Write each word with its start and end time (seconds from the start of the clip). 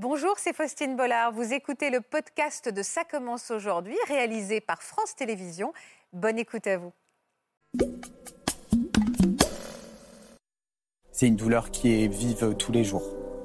Bonjour, 0.00 0.34
c'est 0.36 0.54
Faustine 0.54 0.94
Bollard. 0.94 1.32
Vous 1.32 1.52
écoutez 1.52 1.90
le 1.90 2.00
podcast 2.00 2.68
de 2.68 2.82
Ça 2.84 3.02
commence 3.02 3.50
aujourd'hui, 3.50 3.96
réalisé 4.06 4.60
par 4.60 4.80
France 4.80 5.16
Télévisions. 5.16 5.72
Bonne 6.12 6.38
écoute 6.38 6.68
à 6.68 6.78
vous. 6.78 6.92
C'est 11.10 11.26
une 11.26 11.34
douleur 11.34 11.72
qui 11.72 12.04
est 12.04 12.06
vive 12.06 12.54
tous 12.54 12.70
les 12.70 12.84
jours. 12.84 13.02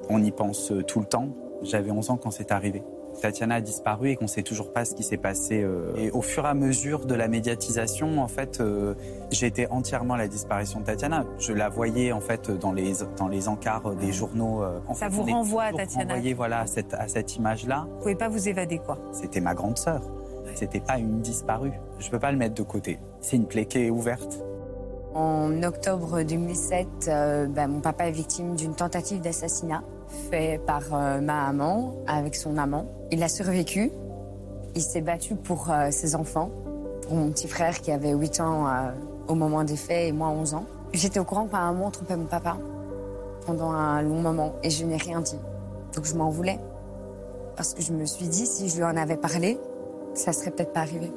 On 0.08 0.22
y 0.22 0.30
pense 0.30 0.72
tout 0.86 1.00
le 1.00 1.06
temps. 1.06 1.34
J'avais 1.62 1.90
11 1.90 2.10
ans 2.10 2.16
quand 2.18 2.30
c'est 2.30 2.52
arrivé. 2.52 2.84
Tatiana 3.20 3.56
a 3.56 3.60
disparu 3.60 4.10
et 4.10 4.16
qu'on 4.16 4.24
ne 4.24 4.28
sait 4.28 4.42
toujours 4.42 4.72
pas 4.72 4.84
ce 4.84 4.94
qui 4.94 5.02
s'est 5.02 5.16
passé. 5.16 5.62
euh. 5.62 5.92
Et 5.96 6.10
au 6.10 6.20
fur 6.22 6.44
et 6.44 6.48
à 6.48 6.54
mesure 6.54 7.06
de 7.06 7.14
la 7.14 7.28
médiatisation, 7.28 8.20
en 8.22 8.28
fait, 8.28 8.60
euh, 8.60 8.94
j'ai 9.30 9.46
été 9.46 9.66
entièrement 9.70 10.16
la 10.16 10.28
disparition 10.28 10.80
de 10.80 10.84
Tatiana. 10.84 11.24
Je 11.38 11.52
la 11.52 11.68
voyais 11.68 12.12
en 12.12 12.20
fait 12.20 12.50
dans 12.50 12.72
les 12.72 12.92
dans 13.16 13.28
les 13.28 13.48
encarts 13.48 13.94
des 13.94 14.12
journaux. 14.12 14.62
euh. 14.62 14.78
En 14.88 14.94
Ça 14.94 15.06
fait, 15.08 15.14
vous 15.16 15.22
renvoie 15.22 15.64
à 15.64 15.72
Tatiana. 15.72 16.14
renvoyé, 16.14 16.34
voilà, 16.34 16.60
à 16.60 16.66
cette, 16.66 16.94
à 16.94 17.08
cette 17.08 17.36
image-là. 17.36 17.86
Vous 17.90 17.98
pouvez 18.00 18.14
pas 18.14 18.28
vous 18.28 18.48
évader, 18.48 18.78
quoi. 18.78 18.98
C'était 19.12 19.40
ma 19.40 19.54
grande 19.54 19.78
sœur. 19.78 20.02
C'était 20.54 20.80
pas 20.80 20.98
une 20.98 21.20
disparue. 21.20 21.72
Je 21.98 22.10
peux 22.10 22.18
pas 22.18 22.30
le 22.30 22.38
mettre 22.38 22.54
de 22.54 22.62
côté. 22.62 22.98
C'est 23.20 23.36
une 23.36 23.46
plaie 23.46 23.64
qui 23.64 23.78
est 23.78 23.90
ouverte. 23.90 24.38
En 25.14 25.62
octobre 25.62 26.22
2007, 26.22 26.86
euh, 27.08 27.46
ben, 27.46 27.68
mon 27.68 27.80
papa 27.80 28.08
est 28.08 28.12
victime 28.12 28.56
d'une 28.56 28.74
tentative 28.74 29.20
d'assassinat 29.20 29.82
fait 30.08 30.60
par 30.66 30.82
euh, 30.92 31.20
ma 31.20 31.46
maman 31.46 31.94
avec 32.06 32.34
son 32.34 32.56
amant. 32.56 32.86
Il 33.10 33.22
a 33.22 33.28
survécu. 33.28 33.90
Il 34.74 34.82
s'est 34.82 35.00
battu 35.00 35.36
pour 35.36 35.70
euh, 35.70 35.90
ses 35.90 36.14
enfants, 36.14 36.50
pour 37.02 37.14
mon 37.14 37.30
petit 37.30 37.48
frère 37.48 37.80
qui 37.80 37.92
avait 37.92 38.12
8 38.12 38.40
ans 38.40 38.66
euh, 38.66 38.90
au 39.28 39.34
moment 39.34 39.64
des 39.64 39.76
faits 39.76 40.08
et 40.08 40.12
moi 40.12 40.28
11 40.28 40.54
ans. 40.54 40.66
J'étais 40.92 41.20
au 41.20 41.24
courant 41.24 41.46
que 41.46 41.52
ma 41.52 41.72
maman 41.72 41.90
trompait 41.90 42.16
mon 42.16 42.26
papa 42.26 42.56
pendant 43.46 43.70
un 43.70 44.02
long 44.02 44.20
moment 44.20 44.54
et 44.62 44.70
je 44.70 44.84
n'ai 44.84 44.96
rien 44.96 45.20
dit. 45.20 45.38
Donc 45.94 46.04
je 46.04 46.14
m'en 46.14 46.30
voulais. 46.30 46.58
Parce 47.56 47.74
que 47.74 47.82
je 47.82 47.92
me 47.92 48.04
suis 48.04 48.26
dit, 48.26 48.46
si 48.46 48.68
je 48.68 48.76
lui 48.76 48.84
en 48.84 48.96
avais 48.96 49.16
parlé, 49.16 49.58
ça 50.14 50.32
serait 50.32 50.50
peut-être 50.50 50.72
pas 50.72 50.80
arrivé. 50.80 51.12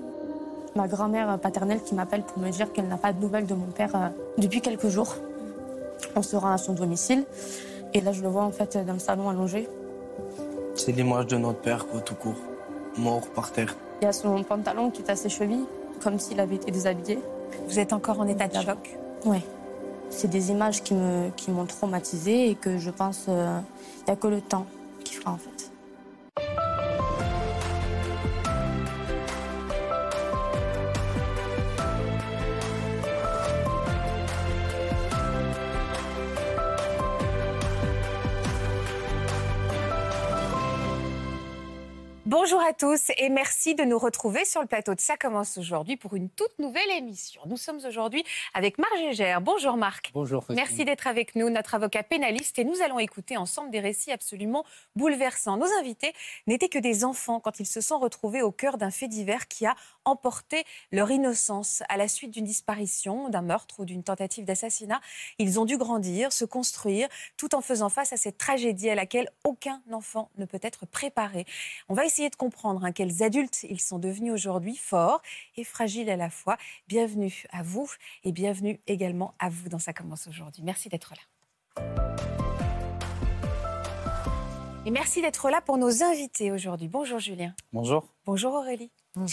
ma 0.75 0.87
grand-mère 0.87 1.39
paternelle 1.39 1.81
qui 1.81 1.95
m'appelle 1.95 2.21
pour 2.21 2.39
me 2.39 2.51
dire 2.51 2.71
qu'elle 2.71 2.87
n'a 2.87 2.97
pas 2.97 3.11
de 3.11 3.19
nouvelles 3.19 3.47
de 3.47 3.55
mon 3.55 3.65
père 3.65 4.11
depuis 4.37 4.61
quelques 4.61 4.89
jours. 4.89 5.15
On 6.15 6.21
se 6.21 6.35
rend 6.35 6.51
à 6.51 6.57
son 6.57 6.73
domicile 6.73 7.25
et 7.93 8.01
là 8.01 8.11
je 8.11 8.21
le 8.21 8.29
vois 8.29 8.43
en 8.43 8.51
fait 8.51 8.77
dans 8.85 8.93
le 8.93 8.99
salon 8.99 9.29
allongé. 9.29 9.67
C'est 10.75 10.91
l'image 10.91 11.27
de 11.27 11.37
notre 11.37 11.59
père, 11.59 11.87
quoi, 11.87 12.01
tout 12.01 12.15
court. 12.15 12.37
Mort 12.97 13.27
par 13.29 13.51
terre. 13.51 13.75
Il 14.01 14.05
y 14.05 14.07
a 14.07 14.13
son 14.13 14.43
pantalon 14.43 14.91
qui 14.91 15.01
est 15.01 15.09
à 15.09 15.15
ses 15.15 15.29
chevilles, 15.29 15.65
comme 16.03 16.19
s'il 16.19 16.39
avait 16.39 16.55
été 16.55 16.71
déshabillé. 16.71 17.19
Vous 17.67 17.79
êtes 17.79 17.93
encore 17.93 18.19
en 18.19 18.27
état 18.27 18.47
de 18.47 18.53
choc? 18.53 18.97
Ouais. 19.25 19.41
C'est 20.09 20.29
des 20.29 20.51
images 20.51 20.83
qui 20.83 20.93
me 20.93 21.29
qui 21.35 21.51
m'ont 21.51 21.65
traumatisée 21.65 22.49
et 22.49 22.55
que 22.55 22.77
je 22.77 22.91
pense 22.91 23.25
euh, 23.27 23.59
il 24.01 24.03
n'y 24.05 24.13
a 24.13 24.15
que 24.15 24.27
le 24.27 24.41
temps 24.41 24.65
qui 25.03 25.15
fera 25.15 25.31
en 25.31 25.37
fait. 25.37 25.56
Bonjour 42.27 42.59
à 42.59 42.73
tous 42.73 43.09
et 43.19 43.29
merci 43.29 43.73
de 43.73 43.85
nous 43.85 43.97
retrouver 43.97 44.43
sur 44.43 44.59
le 44.59 44.67
plateau 44.67 44.93
de 44.93 44.99
Ça 44.99 45.15
commence 45.15 45.57
aujourd'hui 45.57 45.95
pour 45.95 46.13
une 46.13 46.29
toute 46.29 46.59
nouvelle 46.59 46.91
émission. 46.97 47.39
Nous 47.45 47.55
sommes 47.55 47.79
aujourd'hui 47.87 48.21
avec 48.53 48.77
Marc 48.79 48.97
Gégère. 48.97 49.39
Bonjour 49.39 49.77
Marc. 49.77 50.11
Bonjour. 50.13 50.43
Faustine. 50.43 50.57
Merci 50.57 50.83
d'être 50.83 51.07
avec 51.07 51.37
nous, 51.37 51.49
notre 51.49 51.75
avocat 51.75 52.03
pénaliste, 52.03 52.59
et 52.59 52.65
nous 52.65 52.81
allons 52.81 52.99
écouter 52.99 53.37
ensemble 53.37 53.71
des 53.71 53.79
récits 53.79 54.11
absolument 54.11 54.65
bouleversants. 54.97 55.55
Nos 55.55 55.69
invités 55.79 56.11
n'étaient 56.47 56.67
que 56.67 56.79
des 56.79 57.05
enfants 57.05 57.39
quand 57.39 57.61
ils 57.61 57.65
se 57.65 57.79
sont 57.79 57.97
retrouvés 57.97 58.41
au 58.41 58.51
cœur 58.51 58.77
d'un 58.77 58.91
fait 58.91 59.07
divers 59.07 59.47
qui 59.47 59.65
a 59.65 59.77
emporté 60.03 60.65
leur 60.91 61.09
innocence 61.09 61.81
à 61.87 61.95
la 61.95 62.09
suite 62.09 62.31
d'une 62.31 62.43
disparition, 62.43 63.29
d'un 63.29 63.41
meurtre 63.41 63.79
ou 63.79 63.85
d'une 63.85 64.03
tentative 64.03 64.43
d'assassinat. 64.43 64.99
Ils 65.39 65.61
ont 65.61 65.65
dû 65.65 65.77
grandir, 65.77 66.33
se 66.33 66.43
construire, 66.43 67.07
tout 67.37 67.55
en 67.55 67.61
faisant 67.61 67.87
face 67.87 68.11
à 68.11 68.17
cette 68.17 68.37
tragédie 68.37 68.89
à 68.89 68.95
laquelle 68.95 69.29
aucun 69.45 69.81
enfant 69.93 70.29
ne 70.37 70.43
peut 70.43 70.59
être 70.61 70.85
préparé. 70.85 71.45
On 71.87 71.93
va 71.93 72.05
essayer 72.05 72.16
de 72.17 72.35
comprendre 72.35 72.83
hein, 72.83 72.91
quels 72.91 73.23
adultes 73.23 73.63
ils 73.69 73.79
sont 73.79 73.99
devenus 73.99 74.33
aujourd'hui, 74.33 74.75
forts 74.75 75.21
et 75.55 75.63
fragiles 75.63 76.09
à 76.09 76.15
la 76.15 76.29
fois. 76.29 76.57
Bienvenue 76.87 77.45
à 77.51 77.63
vous 77.63 77.89
et 78.23 78.31
bienvenue 78.31 78.79
également 78.87 79.35
à 79.39 79.49
vous 79.49 79.69
dans 79.69 79.79
Ça 79.79 79.93
commence 79.93 80.27
aujourd'hui. 80.27 80.63
Merci 80.63 80.89
d'être 80.89 81.13
là. 81.15 81.83
Et 84.85 84.91
merci 84.91 85.21
d'être 85.21 85.49
là 85.49 85.61
pour 85.61 85.77
nos 85.77 86.03
invités 86.03 86.51
aujourd'hui. 86.51 86.87
Bonjour 86.87 87.19
Julien. 87.19 87.53
Bonjour. 87.73 88.07
Bonjour 88.25 88.53
Aurélie. 88.53 88.89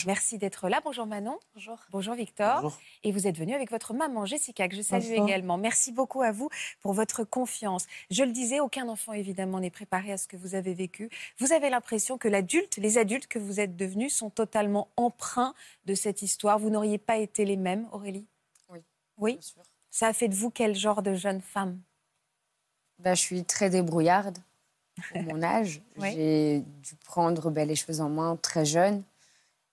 Merci 0.06 0.38
d'être 0.38 0.68
là. 0.68 0.80
Bonjour 0.84 1.06
Manon. 1.06 1.38
Bonjour. 1.54 1.78
Bonjour 1.90 2.14
Victor. 2.14 2.62
Bonjour. 2.62 2.78
Et 3.02 3.12
vous 3.12 3.26
êtes 3.26 3.36
venu 3.36 3.54
avec 3.54 3.70
votre 3.70 3.92
maman 3.92 4.24
Jessica, 4.24 4.68
que 4.68 4.76
je 4.76 4.82
salue 4.82 5.04
Bonjour. 5.10 5.28
également. 5.28 5.58
Merci 5.58 5.92
beaucoup 5.92 6.22
à 6.22 6.32
vous 6.32 6.48
pour 6.80 6.94
votre 6.94 7.24
confiance. 7.24 7.86
Je 8.10 8.24
le 8.24 8.32
disais, 8.32 8.60
aucun 8.60 8.88
enfant 8.88 9.12
évidemment 9.12 9.60
n'est 9.60 9.70
préparé 9.70 10.12
à 10.12 10.16
ce 10.16 10.26
que 10.26 10.36
vous 10.36 10.54
avez 10.54 10.74
vécu. 10.74 11.10
Vous 11.38 11.52
avez 11.52 11.70
l'impression 11.70 12.16
que 12.18 12.28
l'adulte, 12.28 12.76
les 12.78 12.98
adultes 12.98 13.26
que 13.26 13.38
vous 13.38 13.60
êtes 13.60 13.76
devenus 13.76 14.14
sont 14.14 14.30
totalement 14.30 14.88
empreints 14.96 15.54
de 15.84 15.94
cette 15.94 16.22
histoire. 16.22 16.58
Vous 16.58 16.70
n'auriez 16.70 16.98
pas 16.98 17.18
été 17.18 17.44
les 17.44 17.56
mêmes, 17.56 17.86
Aurélie? 17.92 18.26
Oui. 18.70 18.78
Oui 19.18 19.32
Bien 19.34 19.42
sûr. 19.42 19.62
Ça 19.90 20.08
a 20.08 20.12
fait 20.12 20.28
de 20.28 20.34
vous 20.34 20.50
quel 20.50 20.74
genre 20.74 21.02
de 21.02 21.14
jeune 21.14 21.40
femme? 21.40 21.78
Ben, 22.98 23.14
je 23.14 23.20
suis 23.20 23.44
très 23.44 23.70
débrouillarde 23.70 24.38
pour 25.12 25.22
mon 25.22 25.42
âge. 25.42 25.82
Oui. 25.98 26.12
J'ai 26.14 26.60
dû 26.82 26.96
prendre 27.04 27.50
ben, 27.50 27.68
les 27.68 27.76
choses 27.76 28.00
en 28.00 28.08
main 28.08 28.36
très 28.36 28.64
jeune. 28.64 29.02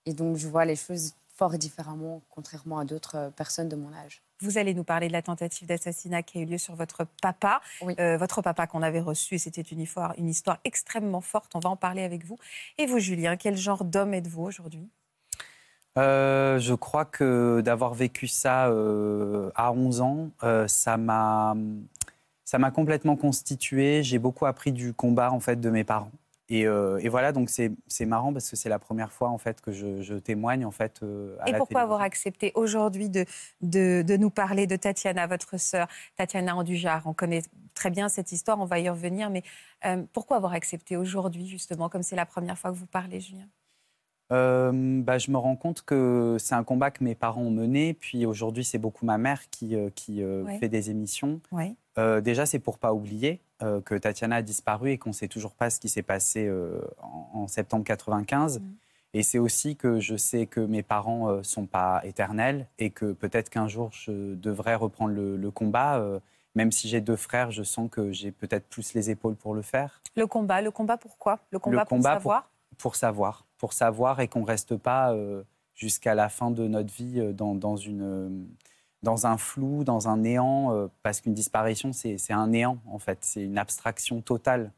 Et 0.05 0.13
donc, 0.13 0.37
je 0.37 0.47
vois 0.47 0.65
les 0.65 0.75
choses 0.75 1.13
fort 1.35 1.57
différemment, 1.57 2.21
contrairement 2.29 2.79
à 2.79 2.85
d'autres 2.85 3.15
euh, 3.15 3.29
personnes 3.29 3.69
de 3.69 3.75
mon 3.75 3.93
âge. 3.93 4.21
Vous 4.41 4.57
allez 4.57 4.73
nous 4.73 4.83
parler 4.83 5.07
de 5.07 5.13
la 5.13 5.21
tentative 5.21 5.67
d'assassinat 5.67 6.23
qui 6.23 6.39
a 6.39 6.41
eu 6.41 6.45
lieu 6.45 6.57
sur 6.57 6.75
votre 6.75 7.05
papa. 7.21 7.61
Oui. 7.81 7.95
Euh, 7.99 8.17
votre 8.17 8.41
papa 8.41 8.67
qu'on 8.67 8.81
avait 8.81 8.99
reçu, 8.99 9.35
et 9.35 9.37
c'était 9.37 9.61
une 9.61 9.79
histoire, 9.79 10.13
une 10.17 10.29
histoire 10.29 10.59
extrêmement 10.65 11.21
forte. 11.21 11.51
On 11.55 11.59
va 11.59 11.69
en 11.69 11.75
parler 11.75 12.03
avec 12.03 12.25
vous. 12.25 12.37
Et 12.77 12.85
vous, 12.85 12.99
Julien, 12.99 13.37
quel 13.37 13.57
genre 13.57 13.83
d'homme 13.83 14.13
êtes-vous 14.13 14.43
aujourd'hui? 14.43 14.89
Euh, 15.97 16.57
je 16.59 16.73
crois 16.73 17.05
que 17.05 17.61
d'avoir 17.61 17.93
vécu 17.93 18.27
ça 18.27 18.67
euh, 18.69 19.51
à 19.55 19.73
11 19.73 20.01
ans, 20.01 20.29
euh, 20.43 20.67
ça 20.67 20.95
m'a 20.97 21.55
ça 22.45 22.57
m'a 22.59 22.71
complètement 22.71 23.15
constitué. 23.15 24.03
J'ai 24.03 24.19
beaucoup 24.19 24.45
appris 24.45 24.71
du 24.71 24.93
combat 24.93 25.31
en 25.31 25.39
fait 25.39 25.59
de 25.59 25.69
mes 25.69 25.83
parents. 25.83 26.11
Et, 26.53 26.67
euh, 26.67 26.99
et 27.01 27.07
voilà, 27.07 27.31
donc 27.31 27.49
c'est 27.49 28.05
marrant 28.05 28.33
parce 28.33 28.49
que 28.49 28.57
c'est 28.57 28.67
la 28.67 28.77
première 28.77 29.13
fois 29.13 29.29
en 29.29 29.37
fait 29.37 29.61
que 29.61 29.71
je, 29.71 30.01
je 30.01 30.15
témoigne 30.15 30.65
en 30.65 30.71
fait 30.71 30.99
euh, 31.01 31.37
à 31.39 31.47
Et 31.47 31.53
la 31.53 31.57
pourquoi 31.59 31.79
avoir 31.79 32.01
accepté 32.01 32.51
aujourd'hui 32.55 33.09
de, 33.09 33.23
de, 33.61 34.03
de 34.05 34.17
nous 34.17 34.29
parler 34.29 34.67
de 34.67 34.75
Tatiana, 34.75 35.27
votre 35.27 35.57
sœur, 35.57 35.87
Tatiana 36.17 36.53
Andujar? 36.57 37.03
On 37.05 37.13
connaît 37.13 37.43
très 37.73 37.89
bien 37.89 38.09
cette 38.09 38.33
histoire, 38.33 38.59
on 38.59 38.65
va 38.65 38.79
y 38.79 38.89
revenir, 38.89 39.29
mais 39.29 39.43
euh, 39.85 40.03
pourquoi 40.11 40.35
avoir 40.35 40.51
accepté 40.51 40.97
aujourd'hui, 40.97 41.47
justement, 41.47 41.87
comme 41.87 42.03
c'est 42.03 42.17
la 42.17 42.25
première 42.25 42.57
fois 42.57 42.71
que 42.71 42.75
vous 42.75 42.85
parlez, 42.85 43.21
Julien? 43.21 43.47
Bah, 44.29 45.17
je 45.17 45.29
me 45.29 45.37
rends 45.37 45.57
compte 45.57 45.81
que 45.83 46.37
c'est 46.39 46.55
un 46.55 46.63
combat 46.63 46.89
que 46.89 47.03
mes 47.03 47.15
parents 47.15 47.41
ont 47.41 47.51
mené. 47.51 47.93
Puis 47.93 48.25
aujourd'hui, 48.25 48.63
c'est 48.63 48.77
beaucoup 48.77 49.05
ma 49.05 49.17
mère 49.17 49.49
qui, 49.49 49.75
qui 49.95 50.23
Ouais. 50.23 50.57
fait 50.57 50.69
des 50.69 50.89
émissions. 50.89 51.41
Oui. 51.51 51.75
Euh, 51.97 52.21
déjà, 52.21 52.45
c'est 52.45 52.59
pour 52.59 52.77
pas 52.77 52.93
oublier 52.93 53.41
euh, 53.63 53.81
que 53.81 53.95
Tatiana 53.95 54.37
a 54.37 54.41
disparu 54.41 54.91
et 54.91 54.97
qu'on 54.97 55.13
sait 55.13 55.27
toujours 55.27 55.53
pas 55.53 55.69
ce 55.69 55.79
qui 55.79 55.89
s'est 55.89 56.01
passé 56.01 56.47
euh, 56.47 56.81
en, 57.01 57.41
en 57.41 57.47
septembre 57.47 57.83
95. 57.83 58.59
Mhm. 58.59 58.75
Et 59.13 59.23
c'est 59.23 59.39
aussi 59.39 59.75
que 59.75 59.99
je 59.99 60.15
sais 60.15 60.45
que 60.45 60.61
mes 60.61 60.83
parents 60.83 61.29
euh, 61.29 61.43
sont 61.43 61.65
pas 61.65 62.01
éternels 62.05 62.67
et 62.79 62.91
que 62.91 63.11
peut-être 63.11 63.49
qu'un 63.49 63.67
jour 63.67 63.89
je 63.91 64.35
devrais 64.35 64.75
reprendre 64.75 65.13
le, 65.13 65.35
le 65.35 65.51
combat. 65.51 66.01
même 66.55 66.71
si 66.71 66.87
j'ai 66.87 67.01
deux 67.01 67.17
frères, 67.17 67.51
je 67.51 67.63
sens 67.63 67.89
que 67.91 68.11
j'ai 68.13 68.31
peut-être 68.31 68.67
plus 68.67 68.93
les 68.93 69.09
épaules 69.09 69.35
pour 69.35 69.53
le 69.53 69.61
faire. 69.61 70.01
Le 70.15 70.27
combat, 70.27 70.61
le 70.61 70.71
combat 70.71 70.97
pourquoi 70.97 71.39
Le 71.51 71.59
combat 71.59 71.85
pour 71.85 71.97
combat 71.97 72.13
savoir? 72.13 72.49
Pour 72.77 72.95
savoir, 72.95 73.45
pour 73.57 73.73
savoir 73.73 74.19
et 74.21 74.29
qu'on 74.29 74.43
reste 74.45 74.77
pas 74.77 75.13
jusqu'à 75.75 76.15
la 76.15 76.29
fin 76.29 76.49
de 76.49 76.67
notre 76.67 76.93
vie 76.93 77.33
dans, 77.33 77.53
dans 77.53 77.75
une, 77.75 78.47
dans 79.03 79.25
un 79.27 79.37
flou, 79.37 79.83
dans 79.83 80.07
un 80.09 80.17
néant, 80.17 80.73
euh, 80.73 80.87
parce 81.03 81.21
qu'une 81.21 81.33
disparition, 81.33 81.91
c'est 81.93 82.17
un 82.33 82.47
néant, 82.47 82.79
en 82.87 82.99
fait. 82.99 83.19
C'est 83.21 83.43
une 83.43 83.57
abstraction 83.57 84.21
totale. 84.21 84.71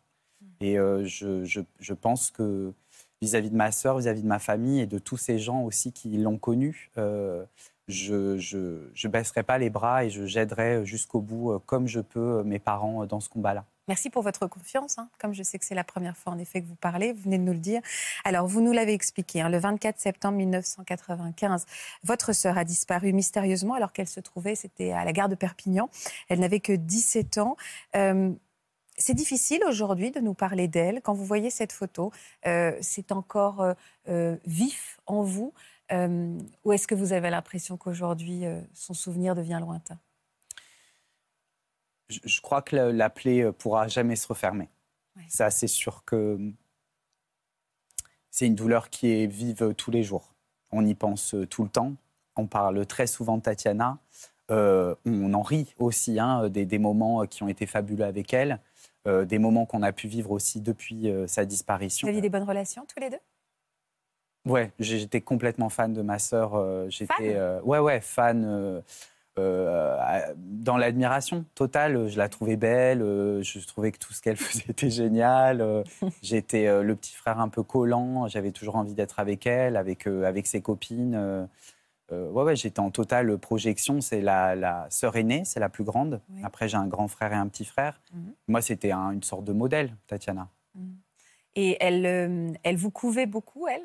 Et 0.62 0.78
euh, 0.80 1.06
je, 1.06 1.44
je- 1.46 1.62
je 1.80 1.94
pense 1.94 2.32
que 2.32 2.74
vis-à-vis 3.22 3.50
de 3.52 3.56
ma 3.56 3.72
sœur, 3.72 3.98
vis-à-vis 4.00 4.22
de 4.24 4.28
ma 4.28 4.40
famille 4.40 4.82
et 4.82 4.88
de 4.88 5.00
tous 5.00 5.18
ces 5.18 5.40
gens 5.40 5.62
aussi 5.64 5.92
qui 5.94 6.18
l'ont 6.18 6.38
connue, 6.38 6.92
euh, 6.98 7.46
je 7.88 8.38
je, 8.38 8.90
je 8.94 9.08
baisserai 9.08 9.44
pas 9.44 9.58
les 9.58 9.70
bras 9.70 10.06
et 10.06 10.10
je 10.10 10.26
j'aiderai 10.26 10.86
jusqu'au 10.86 11.22
bout, 11.22 11.60
comme 11.66 11.88
je 11.88 12.00
peux, 12.02 12.44
mes 12.44 12.60
parents 12.60 13.06
dans 13.06 13.20
ce 13.20 13.30
combat-là. 13.30 13.66
Merci 13.90 14.10
pour 14.10 14.24
votre 14.24 14.48
confiance. 14.48 14.98
hein. 14.98 15.10
Comme 15.20 15.34
je 15.34 15.44
sais 15.44 15.60
que 15.60 15.66
c'est 15.66 15.76
la 15.76 15.84
première 15.84 16.16
fois 16.16 16.32
en 16.32 16.38
effet 16.40 16.62
que 16.62 16.68
vous 16.68 16.76
parlez, 16.76 17.12
vous 17.12 17.24
venez 17.24 17.38
de 17.38 17.44
nous 17.44 17.52
le 17.52 17.60
dire. 17.60 17.82
Alors, 18.24 18.48
vous 18.48 18.62
nous 18.62 18.72
l'avez 18.72 18.94
expliqué, 18.94 19.42
hein, 19.42 19.50
le 19.50 19.58
24 19.58 20.00
septembre 20.00 20.38
1995, 20.38 21.66
votre 22.04 22.32
sœur 22.32 22.58
a 22.58 22.64
disparu 22.64 23.12
mystérieusement 23.12 23.74
alors 23.74 23.92
qu'elle 23.92 24.08
se 24.08 24.22
trouvait, 24.22 24.56
c'était 24.56 24.92
à 24.92 25.04
la 25.04 25.12
gare 25.12 25.28
de 25.28 25.36
Perpignan. 25.36 25.90
Elle 26.30 26.40
n'avait 26.40 26.62
que 26.62 26.74
17 26.74 27.38
ans. 27.40 27.58
Euh, 27.96 28.32
c'est 28.98 29.16
difficile 29.16 29.64
aujourd'hui 29.68 30.12
de 30.12 30.20
nous 30.20 30.34
parler 30.36 30.68
d'elle. 30.68 31.02
Quand 31.02 31.14
vous 31.14 31.26
voyez 31.26 31.50
cette 31.50 31.74
photo, 31.74 32.12
euh, 32.46 32.78
c'est 32.80 33.12
encore 33.12 33.74
euh, 34.08 34.38
vif 34.46 35.00
en 35.08 35.24
vous 35.24 35.54
Ou 35.92 36.72
est-ce 36.72 36.88
que 36.88 36.96
vous 36.96 37.12
avez 37.12 37.30
l'impression 37.30 37.76
qu'aujourd'hui, 37.76 38.44
son 38.74 38.94
souvenir 38.94 39.36
devient 39.36 39.60
lointain? 39.62 40.00
Je, 42.24 42.42
crois 42.42 42.62
que 42.62 42.76
la, 42.76 43.10
plaie 43.10 43.52
pourra 43.52 43.88
jamais 43.88 44.16
se 44.16 44.28
refermer. 44.28 44.70
Ça, 45.28 45.52
c'est 45.52 45.68
sûr 45.68 46.04
que 46.06 46.40
c'est 48.32 48.48
une 48.48 48.56
douleur 48.56 48.90
qui 48.90 49.12
est 49.12 49.28
vive 49.28 49.74
tous 49.76 49.92
les 49.92 50.04
jours. 50.04 50.34
On 50.72 50.86
y 50.86 50.96
pense 50.96 51.36
tout 51.50 51.64
le 51.64 51.70
temps. 51.70 51.94
On 52.36 52.48
parle 52.48 52.86
très 52.88 53.06
souvent 53.06 53.38
de 53.38 53.44
Tatiana. 53.44 54.00
on 54.50 55.34
en 55.34 55.42
rit 55.42 55.74
aussi, 55.78 56.20
hein, 56.20 56.50
des, 56.50 56.80
moments 56.80 57.26
qui 57.28 57.44
ont 57.44 57.48
été 57.48 57.66
fabuleux 57.66 58.06
avec 58.06 58.34
elle. 58.34 58.60
Euh, 59.06 59.26
des 59.26 59.38
moments 59.38 59.66
qu'on 59.66 59.84
a 59.84 59.92
pu 59.92 60.08
vivre 60.08 60.32
aussi 60.32 60.62
depuis 60.62 61.10
euh, 61.10 61.28
sa 61.28 61.44
disparition. 61.44 62.08
Vous 62.08 62.10
aviez 62.10 62.22
des 62.22 62.30
bonnes 62.30 62.48
relations 62.48 62.86
tous 62.86 63.02
les 63.02 63.10
deux? 63.10 63.20
Ouais, 64.46 64.72
j'étais 64.80 65.20
complètement 65.20 65.68
fan 65.68 65.94
de 65.94 66.02
ma 66.02 66.20
sœur. 66.20 66.56
Euh, 66.56 66.88
j'étais, 66.90 67.38
ouais, 67.64 67.80
ouais, 67.80 68.00
fan. 68.00 68.82
Dans 69.36 70.78
l'admiration 70.78 71.46
totale, 71.56 72.08
je 72.08 72.18
la 72.18 72.30
trouvais 72.30 72.56
belle, 72.56 73.00
je 73.00 73.66
trouvais 73.66 73.92
que 73.92 73.98
tout 73.98 74.14
ce 74.14 74.22
qu'elle 74.22 74.38
faisait 74.38 74.66
était 74.70 74.90
génial. 74.90 75.84
J'étais 76.22 76.84
le 76.84 76.96
petit 76.96 77.14
frère 77.14 77.40
un 77.40 77.50
peu 77.50 77.64
collant, 77.64 78.28
j'avais 78.28 78.52
toujours 78.52 78.76
envie 78.76 78.94
d'être 78.94 79.20
avec 79.20 79.48
elle, 79.48 79.76
avec, 79.76 80.08
avec 80.08 80.48
ses 80.48 80.62
copines. 80.62 81.48
Euh, 82.12 82.30
ouais, 82.30 82.44
ouais 82.44 82.56
j'étais 82.56 82.80
en 82.80 82.92
totale 82.92 83.38
projection. 83.38 84.02
C'est 84.02 84.22
la, 84.22 84.56
la 84.56 84.88
sœur 84.90 85.16
aînée, 85.16 85.44
c'est 85.46 85.60
la 85.60 85.70
plus 85.70 85.84
grande. 85.84 86.22
Après, 86.44 86.68
j'ai 86.68 86.78
un 86.78 86.88
grand 86.88 87.08
frère 87.08 87.34
et 87.34 87.38
un 87.38 87.48
petit 87.48 87.66
frère. 87.66 88.02
Mhm. 88.14 88.34
Moi, 88.48 88.62
c'était 88.62 88.92
une 88.92 89.24
sorte 89.24 89.46
de 89.46 89.54
modèle, 89.54 89.96
Tatiana. 90.08 90.50
Mhm. 90.76 90.98
Et 91.56 91.78
elle, 91.80 92.06
euh, 92.06 92.54
elle 92.64 92.78
vous 92.78 92.92
couvait 92.92 93.28
beaucoup, 93.28 93.68
elle? 93.68 93.84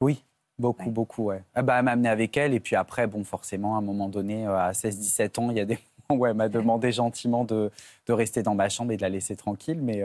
Oui, 0.00 0.24
beaucoup, 0.58 0.90
beaucoup, 0.90 1.24
ouais. 1.24 1.42
Ah 1.54 1.62
bah, 1.62 1.78
elle 1.78 1.84
m'a 1.84 1.92
amené 1.92 2.08
avec 2.08 2.36
elle. 2.36 2.54
Et 2.54 2.60
puis 2.60 2.76
après, 2.76 3.06
bon, 3.06 3.24
forcément, 3.24 3.74
à 3.76 3.78
un 3.78 3.82
moment 3.82 4.08
donné, 4.08 4.46
euh, 4.46 4.58
à 4.58 4.72
16-17 4.72 5.40
ans, 5.40 5.50
il 5.50 5.56
y 5.56 5.60
a 5.60 5.64
des 5.64 5.78
moments 6.08 6.20
où 6.20 6.26
elle 6.26 6.34
m'a 6.34 6.48
demandé 6.50 6.92
gentiment 6.92 7.44
de, 7.44 7.70
de, 8.06 8.12
rester 8.12 8.42
dans 8.42 8.54
ma 8.54 8.68
chambre 8.68 8.92
et 8.92 8.96
de 8.96 9.02
la 9.02 9.08
laisser 9.08 9.36
tranquille. 9.36 9.80
Mais, 9.82 10.02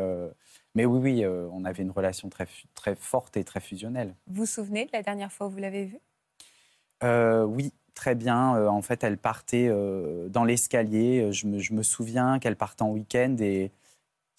mais 0.76 0.86
oui, 0.86 1.00
oui, 1.00 1.26
on 1.26 1.66
avait 1.66 1.84
une 1.84 1.92
relation 1.92 2.30
très, 2.30 2.48
très 2.76 2.96
forte 2.96 3.38
et 3.38 3.44
très 3.44 3.60
fusionnelle. 3.60 4.14
Vous 4.28 4.42
vous 4.42 4.46
souvenez 4.46 4.86
de 4.86 4.92
la 4.94 5.04
dernière 5.04 5.32
fois 5.32 5.48
où 5.48 5.50
vous 5.50 5.58
l'avez 5.58 5.86
vue? 5.86 6.00
Euh, 7.04 7.44
oui, 7.44 7.74
très 7.94 8.16
bien. 8.16 8.56
Euh, 8.56 8.68
en 8.68 8.82
fait, 8.82 9.04
elle 9.04 9.18
partait 9.18 9.68
euh, 9.70 10.30
dans 10.30 10.44
l'escalier. 10.44 11.32
Je 11.32 11.48
me, 11.48 11.84
souviens 11.84 12.40
qu'elle 12.40 12.56
partait 12.56 12.84
en 12.84 12.92
week-end 12.92 13.36
et 13.40 13.72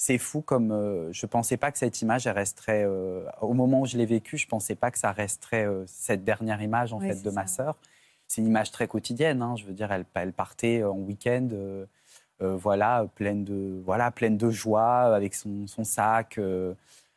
c'est 0.03 0.17
fou 0.17 0.41
comme 0.41 0.71
je 1.13 1.27
ne 1.27 1.29
pensais 1.29 1.59
pas 1.59 1.71
que 1.71 1.77
cette 1.77 2.01
image 2.01 2.27
elle 2.27 2.35
resterait. 2.35 2.87
au 2.87 3.53
moment 3.53 3.83
où 3.83 3.87
je 3.87 3.99
l'ai 3.99 4.07
vécue, 4.07 4.39
je 4.39 4.47
ne 4.47 4.51
pensais 4.51 4.75
pas 4.75 4.91
que 4.91 4.99
ça 4.99 5.13
resterait 5.13 5.67
cette 5.87 6.25
dernière 6.25 6.63
image 6.63 6.95
en 6.95 7.01
fait 7.01 7.23
de 7.23 7.31
ma 7.31 7.47
sœur. 7.47 7.77
C'est 8.27 8.41
une 8.41 8.47
image 8.47 8.71
très 8.71 8.89
quotidienne. 8.89 9.43
Hein. 9.43 9.57
je 9.57 9.67
veux 9.67 9.75
dire, 9.75 9.93
elle, 9.93 10.07
elle 10.15 10.33
partait 10.33 10.85
en 10.85 10.97
week-end. 10.97 11.49
voilà, 12.41 13.07
pleine 13.15 13.45
de, 13.45 13.83
voilà, 13.85 14.11
pleine 14.11 14.39
de 14.39 14.49
joie, 14.49 15.15
avec 15.15 15.35
son, 15.35 15.67
son 15.67 15.85
sac. 15.85 16.41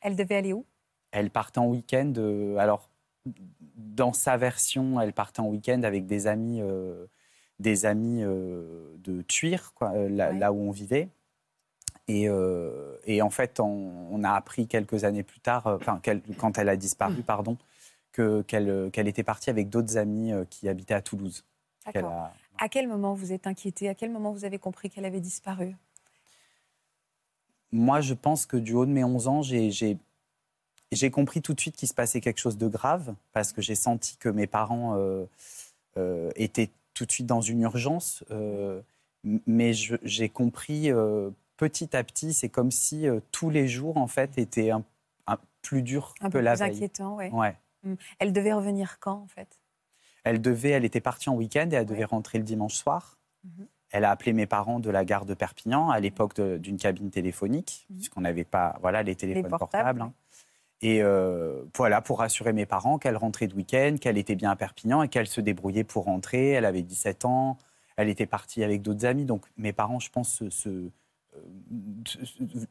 Elle 0.02 0.18
devait 0.18 0.36
aller 0.36 0.52
où? 0.52 0.66
Elle 1.12 1.30
partait 1.30 1.60
en 1.60 1.68
week-end. 1.68 2.14
alors, 2.58 2.90
dans 3.26 4.14
sa 4.14 4.38
version, 4.38 5.00
elle 5.00 5.14
partait 5.14 5.40
en 5.40 5.48
week-end 5.48 5.84
avec 5.84 6.06
des 6.06 6.28
amis, 6.28 6.62
euh, 6.62 7.06
des 7.60 7.86
amis 7.86 8.24
euh, 8.24 8.96
de 8.98 9.22
Tuir, 9.22 9.74
quoi, 9.76 9.92
euh, 9.96 10.10
là, 10.10 10.52
où 10.52 10.68
on 10.68 10.72
vivait. 10.72 11.10
Et, 12.08 12.30
en 13.22 13.30
fait, 13.30 13.60
on, 13.60 14.24
a 14.24 14.32
appris 14.32 14.68
quelques 14.68 15.04
années 15.04 15.24
plus 15.24 15.40
tard, 15.40 15.80
quand 16.38 16.58
elle 16.58 16.70
a 16.70 16.76
disparu, 16.76 17.20
mm. 17.20 17.24
pardon, 17.24 17.58
qu'elle 18.12 19.08
était 19.08 19.24
partie 19.24 19.50
avec 19.50 19.70
d'autres 19.70 19.98
amis 19.98 20.32
qui 20.50 20.68
habitaient 20.70 20.94
à 20.94 21.02
Toulouse. 21.02 21.46
À 22.60 22.70
quel 22.70 22.88
moment 22.88 23.14
vous 23.14 23.34
êtes 23.34 23.48
inquiété 23.48 23.90
À 23.90 23.96
quel 23.96 24.12
moment 24.12 24.32
vous 24.32 24.46
avez 24.46 24.60
compris 24.60 24.90
qu'elle 24.90 25.06
avait 25.06 25.20
disparu? 25.20 25.76
Moi, 27.72 28.02
je 28.02 28.14
pense 28.14 28.46
que 28.46 28.58
du 28.58 28.74
haut 28.74 28.86
de 28.86 28.92
mes 28.92 29.04
11 29.04 29.28
ans, 29.28 29.42
j'ai 29.42 29.72
j'ai 30.94 31.12
compris 31.12 31.42
tout 31.42 31.54
de 31.54 31.60
suite 31.60 31.76
qu'il 31.76 31.88
se 31.88 31.94
passait 31.94 32.22
quelque 32.22 32.40
chose 32.40 32.58
de 32.58 32.68
grave 32.68 33.16
parce 33.32 33.52
que 33.52 33.62
j'ai 33.62 33.76
senti 33.76 34.18
que 34.18 34.30
mes 34.30 34.48
parents 34.48 34.96
euh, 34.98 35.26
euh, 35.98 36.32
étaient 36.36 36.70
tout 36.94 37.06
de 37.06 37.12
suite 37.12 37.26
dans 37.26 37.42
une 37.42 37.62
urgence. 37.62 38.24
Euh, 38.32 38.82
mais 39.48 39.72
j'ai 39.74 40.28
compris 40.28 40.92
petit 41.58 41.96
à 41.96 42.04
petit, 42.04 42.34
c'est 42.34 42.50
comme 42.50 42.72
si 42.72 43.08
tous 43.32 43.50
les 43.50 43.68
jours 43.68 43.98
en 43.98 44.08
fait 44.08 44.38
étaient 44.38 44.72
un, 44.72 44.84
plus 45.62 45.82
durs 45.82 46.14
un 46.22 46.28
que 46.28 46.34
peu 46.34 46.40
la 46.40 46.54
plus 46.54 46.64
inquiétant, 46.64 47.16
ouais. 47.16 47.32
Mmh. 47.84 47.96
Elle 48.20 48.34
devait 48.34 48.54
revenir 48.54 49.00
quand 49.00 49.22
en 49.24 49.28
fait? 49.28 49.60
Elle 50.24 50.42
devait, 50.42 50.70
elle 50.70 50.86
était 50.86 51.02
partie 51.02 51.30
en 51.30 51.36
week-end 51.36 51.68
et 51.72 51.76
elle 51.76 51.86
devait 51.86 52.06
rentrer 52.06 52.38
le 52.38 52.44
dimanche 52.44 52.76
soir. 52.76 53.18
Mmh. 53.44 53.64
Elle 53.92 54.06
a 54.06 54.12
appelé 54.12 54.34
mes 54.34 54.48
parents 54.48 54.80
de 54.80 54.90
la 54.90 55.06
gare 55.06 55.26
de 55.26 55.34
Perpignan 55.34 55.90
à 55.90 56.00
l'époque 56.00 56.40
d'une 56.40 56.78
cabine 56.78 57.12
téléphonique, 57.12 57.86
mmh. 57.90 57.96
puisqu'on 57.96 58.22
n'avait 58.22 58.46
pas 58.46 58.78
voilà, 58.82 59.04
les 59.04 59.16
téléphones 59.16 59.50
portables. 59.50 60.02
Hein. 60.02 60.14
Et 60.82 61.02
euh, 61.02 61.64
voilà, 61.76 62.02
pour 62.02 62.20
rassurer 62.20 62.52
mes 62.52 62.66
parents 62.66 62.98
qu'elle 62.98 63.16
rentrait 63.16 63.48
de 63.48 63.56
week-end, 63.56 63.96
qu'elle 64.02 64.18
était 64.18 64.36
bien 64.36 64.52
à 64.52 64.56
Perpignan 64.56 65.02
et 65.02 65.08
qu'elle 65.08 65.28
se 65.28 65.40
débrouillait 65.40 65.86
pour 65.86 66.06
rentrer. 66.06 66.52
Elle 66.52 66.66
avait 66.66 66.82
17 66.82 67.26
ans, 67.26 67.58
elle 67.96 68.10
était 68.10 68.26
partie 68.26 68.64
avec 68.64 68.82
d'autres 68.82 69.06
amis. 69.06 69.26
Donc 69.26 69.46
mes 69.56 69.72
parents, 69.72 70.00
je 70.00 70.10
pense, 70.10 70.48
se, 70.50 70.70
euh, 70.70 70.92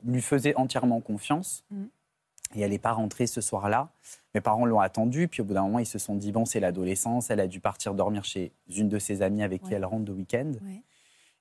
lui 0.05 0.23
faisaient 0.23 0.55
entièrement 0.57 1.01
confiance. 1.01 1.65
Mm. 1.71 1.85
Et 2.55 2.61
elle 2.61 2.71
n'est 2.71 2.79
pas 2.79 2.93
rentrée 2.93 3.27
ce 3.27 3.41
soir-là. 3.41 3.89
Mes 4.35 4.43
parents 4.43 4.67
l'ont 4.67 4.81
attendue. 4.81 5.27
Puis 5.27 5.41
au 5.41 5.45
bout 5.45 5.55
d'un 5.55 5.63
moment, 5.63 5.79
ils 5.79 5.87
se 5.87 5.99
sont 5.99 6.17
dit 6.17 6.33
bon, 6.33 6.45
c'est 6.45 6.61
l'adolescence. 6.61 7.31
Elle 7.31 7.41
a 7.41 7.47
dû 7.47 7.61
partir 7.61 7.95
dormir 7.95 8.25
chez 8.25 8.53
une 8.69 8.89
de 8.89 8.99
ses 8.99 9.23
amies 9.23 9.43
avec 9.43 9.63
qui 9.63 9.73
elle 9.73 9.87
rentre 9.87 10.05
de 10.05 10.13
week-end. 10.13 10.53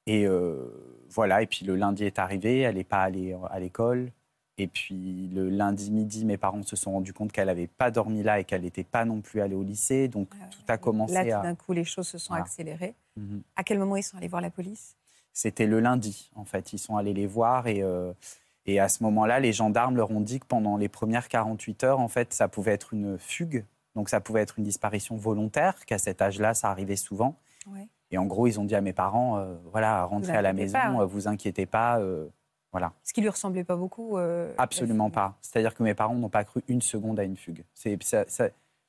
Et 0.08 0.26
euh, 0.26 1.06
voilà. 1.10 1.42
Et 1.42 1.48
puis 1.48 1.66
le 1.66 1.76
lundi 1.76 2.06
est 2.06 2.18
arrivé. 2.18 2.62
Elle 2.62 2.76
n'est 2.76 2.86
pas 2.86 3.02
allée 3.02 3.36
à 3.50 3.60
l'école. 3.60 4.12
Et 4.58 4.68
puis 4.68 5.28
le 5.34 5.50
lundi 5.50 5.92
midi, 5.92 6.24
mes 6.24 6.38
parents 6.38 6.62
se 6.64 6.76
sont 6.76 6.92
rendus 6.92 7.14
compte 7.14 7.32
qu'elle 7.32 7.48
n'avait 7.48 7.68
pas 7.68 7.90
dormi 7.90 8.22
là 8.22 8.40
et 8.40 8.44
qu'elle 8.44 8.62
n'était 8.62 8.84
pas 8.84 9.06
non 9.06 9.22
plus 9.22 9.42
allée 9.42 9.56
au 9.56 9.64
lycée. 9.64 10.08
Donc 10.08 10.30
tout 10.30 10.62
a 10.68 10.78
commencé 10.78 11.14
là, 11.14 11.38
tout 11.38 11.44
d'un 11.44 11.56
coup, 11.56 11.74
les 11.74 11.84
choses 11.84 12.08
se 12.08 12.18
sont 12.18 12.34
accélérées. 12.34 12.96
Mhm. 13.18 13.42
À 13.56 13.64
quel 13.64 13.80
moment 13.80 13.96
ils 13.96 14.04
sont 14.04 14.18
allés 14.18 14.28
voir 14.28 14.42
la 14.42 14.52
police? 14.52 14.96
C'était 15.34 15.66
le 15.66 15.80
lundi, 15.80 16.32
en 16.36 16.46
fait. 16.46 16.74
Ils 16.74 16.80
sont 16.80 16.98
allés 16.98 17.14
les 17.14 17.28
voir 17.28 17.68
et, 17.68 17.82
euh, 17.82 18.12
et 18.66 18.80
à 18.80 18.90
ce 18.90 19.04
moment-là, 19.04 19.40
les 19.40 19.54
gendarmes 19.54 19.96
leur 19.96 20.12
ont 20.12 20.22
dit 20.22 20.40
que 20.40 20.46
pendant 20.46 20.78
les 20.78 20.90
premières 20.90 21.28
48 21.30 21.84
heures, 21.84 22.00
en 22.00 22.08
fait, 22.08 22.34
ça 22.34 22.48
pouvait 22.48 22.74
être 22.74 22.94
une 22.94 23.18
fugue. 23.18 23.66
Donc 23.96 24.10
ça 24.10 24.22
pouvait 24.22 24.42
être 24.42 24.58
une 24.58 24.64
disparition 24.64 25.18
volontaire, 25.18 25.86
qu'à 25.86 25.98
cet 25.98 26.22
âge-là, 26.22 26.54
ça 26.54 26.70
arrivait 26.70 26.96
souvent. 26.96 27.36
Et 28.12 28.18
en 28.18 28.26
gros, 28.26 28.48
ils 28.48 28.60
ont 28.60 28.66
dit 28.66 28.76
à 28.76 28.82
mes 28.82 28.94
parents, 28.94 29.38
euh, 29.38 29.56
voilà, 29.72 30.04
rentrez 30.06 30.34
à 30.34 30.42
la 30.42 30.54
maison, 30.54 31.00
ne 31.00 31.06
vous 31.06 31.28
inquiétez 31.28 31.66
pas. 31.66 32.00
Euh, 32.00 32.28
voilà. 32.72 32.94
Ce 33.04 33.14
qui 33.14 33.22
lui 33.22 33.30
ressemblait 33.30 33.64
pas 33.64 33.76
beaucoup. 33.76 34.18
Euh, 34.18 34.54
Absolument 34.58 35.10
pas. 35.10 35.38
C'est-à-dire 35.42 35.76
que 35.76 35.84
mes 35.84 35.94
parents 35.94 36.16
n'ont 36.16 36.30
pas 36.30 36.44
cru 36.44 36.64
une 36.68 36.82
seconde 36.82 37.20
à 37.20 37.24
une 37.24 37.36
fugue. 37.36 37.64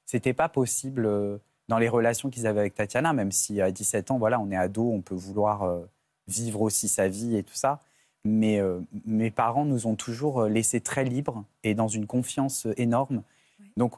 C'était 0.05 0.33
pas 0.33 0.49
possible 0.49 1.07
euh, 1.07 1.38
dans 1.69 1.78
les 1.78 1.88
relations 1.88 2.31
qu'ils 2.31 2.47
avaient 2.47 2.61
avec 2.61 2.75
Tatiana, 2.75 3.12
même 3.12 3.33
si 3.33 3.61
à 3.61 3.71
17 3.71 4.12
ans, 4.12 4.19
voilà, 4.19 4.38
on 4.40 4.50
est 4.50 4.57
ado, 4.57 4.88
on 4.90 5.00
peut 5.00 5.14
vouloir 5.14 5.62
euh, 5.64 5.81
vivre 6.33 6.61
aussi 6.62 6.89
sa 6.89 7.09
vie 7.09 7.37
et 7.37 7.43
tout 7.43 7.55
ça. 7.55 7.81
Mais 8.25 8.61
mes 9.05 9.33
parents 9.33 9.65
nous 9.65 9.89
ont 9.89 9.97
toujours 9.97 10.45
laissés 10.45 10.81
très 10.81 11.03
libres 11.03 11.45
et 11.65 11.75
dans 11.75 11.89
une 11.89 12.07
confiance 12.07 12.69
énorme. 12.77 13.23
Donc, 13.77 13.95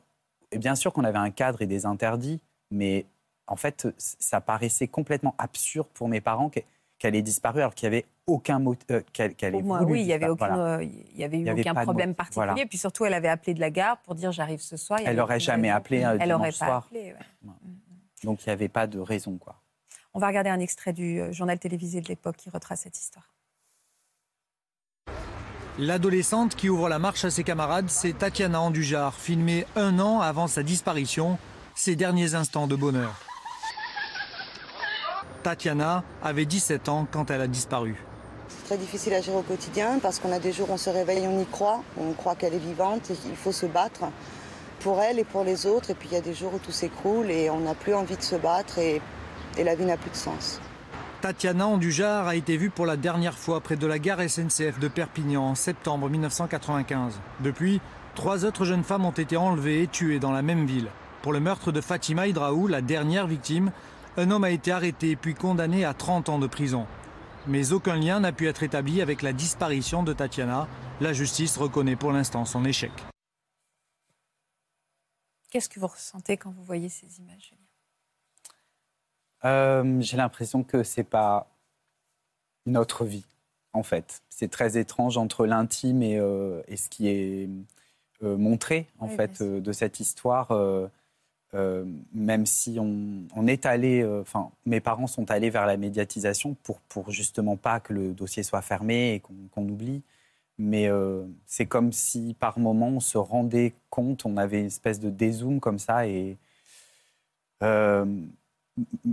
bien 0.56 0.74
sûr 0.74 0.92
qu'on 0.94 1.04
avait 1.04 1.18
un 1.18 1.30
cadre 1.30 1.60
et 1.60 1.66
des 1.66 1.84
interdits, 1.84 2.40
mais 2.70 3.04
en 3.46 3.56
fait, 3.56 3.88
ça 3.98 4.40
paraissait 4.40 4.88
complètement 4.88 5.34
absurde 5.38 5.88
pour 5.92 6.08
mes 6.08 6.20
parents 6.20 6.50
qu'elle 6.98 7.14
ait 7.14 7.22
disparu 7.22 7.60
alors 7.60 7.74
qu'il 7.74 7.84
y 7.84 7.88
avait 7.88 8.06
aucun 8.26 8.58
mot 8.58 8.74
euh, 8.90 9.02
qu'elle 9.12 9.34
qu 9.34 9.46
Oui, 9.84 10.00
il 10.00 10.06
y 10.06 10.12
avait 10.12 10.28
aucun, 10.28 10.58
euh, 10.58 10.82
il 10.82 11.18
y 11.18 11.24
avait 11.24 11.40
eu 11.40 11.50
aucun 11.50 11.74
problème 11.74 12.14
particulier. 12.14 12.66
Puis 12.66 12.78
surtout, 12.78 13.04
elle 13.04 13.14
avait 13.14 13.28
appelé 13.28 13.52
de 13.54 13.60
la 13.60 13.70
gare 13.70 13.98
pour 13.98 14.14
dire 14.14 14.32
j'arrive 14.32 14.60
ce 14.60 14.76
soir. 14.76 15.00
Elle 15.04 15.16
n'aurait 15.16 15.40
jamais 15.40 15.70
appelé 15.70 16.04
euh, 16.04 16.16
elle 16.20 16.32
aurait 16.32 16.52
pas 16.52 16.76
Appelé. 16.78 17.14
Donc 18.22 18.44
il 18.44 18.48
n'y 18.48 18.52
avait 18.52 18.68
pas 18.68 18.86
de 18.86 18.98
raison, 18.98 19.36
quoi. 19.36 19.56
On 20.16 20.20
va 20.20 20.28
regarder 20.28 20.50
un 20.50 20.60
extrait 20.60 20.92
du 20.92 21.20
journal 21.32 21.58
télévisé 21.58 22.00
de 22.00 22.06
l'époque 22.06 22.36
qui 22.36 22.48
retrace 22.48 22.82
cette 22.82 22.96
histoire. 22.96 23.34
L'adolescente 25.76 26.54
qui 26.54 26.68
ouvre 26.68 26.88
la 26.88 27.00
marche 27.00 27.24
à 27.24 27.30
ses 27.30 27.42
camarades, 27.42 27.90
c'est 27.90 28.16
Tatiana 28.16 28.60
Andujar, 28.60 29.12
filmée 29.14 29.66
un 29.74 29.98
an 29.98 30.20
avant 30.20 30.46
sa 30.46 30.62
disparition, 30.62 31.36
ses 31.74 31.96
derniers 31.96 32.36
instants 32.36 32.68
de 32.68 32.76
bonheur. 32.76 33.20
Tatiana 35.42 36.04
avait 36.22 36.46
17 36.46 36.88
ans 36.88 37.08
quand 37.10 37.32
elle 37.32 37.40
a 37.40 37.48
disparu 37.48 37.96
très 38.64 38.78
difficile 38.78 39.12
à 39.12 39.20
gérer 39.20 39.36
au 39.36 39.42
quotidien 39.42 39.98
parce 40.00 40.18
qu'on 40.18 40.32
a 40.32 40.38
des 40.38 40.50
jours 40.50 40.70
où 40.70 40.72
on 40.72 40.78
se 40.78 40.88
réveille, 40.88 41.26
on 41.26 41.38
y 41.38 41.44
croit, 41.44 41.82
on 41.98 42.12
croit 42.14 42.34
qu'elle 42.34 42.54
est 42.54 42.58
vivante 42.58 43.10
et 43.10 43.14
il 43.26 43.36
faut 43.36 43.52
se 43.52 43.66
battre 43.66 44.04
pour 44.80 45.02
elle 45.02 45.18
et 45.18 45.24
pour 45.24 45.44
les 45.44 45.66
autres. 45.66 45.90
Et 45.90 45.94
puis 45.94 46.08
il 46.10 46.14
y 46.14 46.16
a 46.16 46.22
des 46.22 46.32
jours 46.32 46.54
où 46.54 46.58
tout 46.58 46.72
s'écroule 46.72 47.30
et 47.30 47.50
on 47.50 47.60
n'a 47.60 47.74
plus 47.74 47.92
envie 47.92 48.16
de 48.16 48.22
se 48.22 48.36
battre 48.36 48.78
et, 48.78 49.02
la 49.62 49.76
vie 49.76 49.84
n'a 49.84 49.96
plus 49.96 50.10
de 50.10 50.16
sens. 50.16 50.60
Tatiana 51.20 51.66
Andujar 51.66 52.26
a 52.26 52.34
été 52.34 52.56
vue 52.56 52.70
pour 52.70 52.84
la 52.84 52.96
dernière 52.96 53.38
fois 53.38 53.60
près 53.60 53.76
de 53.76 53.86
la 53.86 53.98
gare 53.98 54.28
SNCF 54.28 54.78
de 54.78 54.88
Perpignan 54.88 55.42
en 55.42 55.54
septembre 55.54 56.10
1995. 56.10 57.20
Depuis, 57.40 57.80
trois 58.14 58.44
autres 58.44 58.64
jeunes 58.64 58.84
femmes 58.84 59.06
ont 59.06 59.10
été 59.10 59.36
enlevées 59.36 59.84
et 59.84 59.86
tuées 59.86 60.18
dans 60.18 60.32
la 60.32 60.42
même 60.42 60.66
ville. 60.66 60.88
Pour 61.22 61.32
le 61.32 61.40
meurtre 61.40 61.72
de 61.72 61.80
Fatima 61.80 62.26
Idraou, 62.26 62.66
la 62.66 62.82
dernière 62.82 63.26
victime, 63.26 63.70
un 64.16 64.30
homme 64.30 64.44
a 64.44 64.50
été 64.50 64.70
arrêté 64.70 65.16
puis 65.16 65.34
condamné 65.34 65.84
à 65.84 65.94
30 65.94 66.28
ans 66.28 66.38
de 66.38 66.46
prison. 66.46 66.86
Mais 67.46 67.72
aucun 67.72 67.96
lien 67.96 68.20
n'a 68.20 68.32
pu 68.32 68.46
être 68.46 68.62
établi 68.62 69.00
avec 69.00 69.22
la 69.22 69.32
disparition 69.32 70.02
de 70.02 70.12
Tatiana. 70.12 70.68
La 71.00 71.12
justice 71.12 71.56
reconnaît 71.56 71.96
pour 71.96 72.12
l'instant 72.12 72.44
son 72.44 72.64
échec. 72.64 72.92
Qu'est-ce 75.50 75.68
que 75.68 75.80
vous 75.80 75.86
ressentez 75.86 76.36
quand 76.36 76.50
vous 76.50 76.64
voyez 76.64 76.88
ces 76.88 77.18
images 77.20 77.54
Euh, 79.44 80.00
J'ai 80.00 80.16
l'impression 80.16 80.62
que 80.64 80.82
c'est 80.82 81.04
pas 81.04 81.46
notre 82.66 83.04
vie, 83.04 83.24
en 83.72 83.82
fait. 83.82 84.22
C'est 84.30 84.50
très 84.50 84.78
étrange 84.78 85.16
entre 85.18 85.46
l'intime 85.46 86.02
et, 86.02 86.18
euh, 86.18 86.62
et 86.68 86.76
ce 86.76 86.88
qui 86.88 87.08
est 87.08 87.48
euh, 88.22 88.36
montré, 88.36 88.86
en 88.98 89.08
Oui, 89.08 89.16
fait, 89.16 89.42
de 89.42 89.72
cette 89.72 90.00
histoire. 90.00 90.52
même 92.12 92.46
si 92.46 92.78
on, 92.80 93.26
on 93.36 93.46
est 93.46 93.64
allé, 93.66 94.04
enfin, 94.22 94.50
mes 94.66 94.80
parents 94.80 95.06
sont 95.06 95.30
allés 95.30 95.50
vers 95.50 95.66
la 95.66 95.76
médiatisation 95.76 96.54
pour, 96.62 96.80
pour 96.82 97.10
justement 97.10 97.56
pas 97.56 97.80
que 97.80 97.92
le 97.92 98.12
dossier 98.12 98.42
soit 98.42 98.62
fermé 98.62 99.14
et 99.14 99.20
qu'on 99.20 99.62
oublie. 99.68 100.02
Mais 100.58 100.88
c'est 101.46 101.66
comme 101.66 101.92
si 101.92 102.34
par 102.40 102.58
moment 102.58 102.88
on 102.88 103.00
se 103.00 103.18
rendait 103.18 103.74
compte, 103.90 104.24
on 104.26 104.36
avait 104.36 104.60
une 104.60 104.66
espèce 104.66 105.00
de 105.00 105.10
dézoom 105.10 105.60
comme 105.60 105.78
ça. 105.78 106.06
Et 106.08 106.38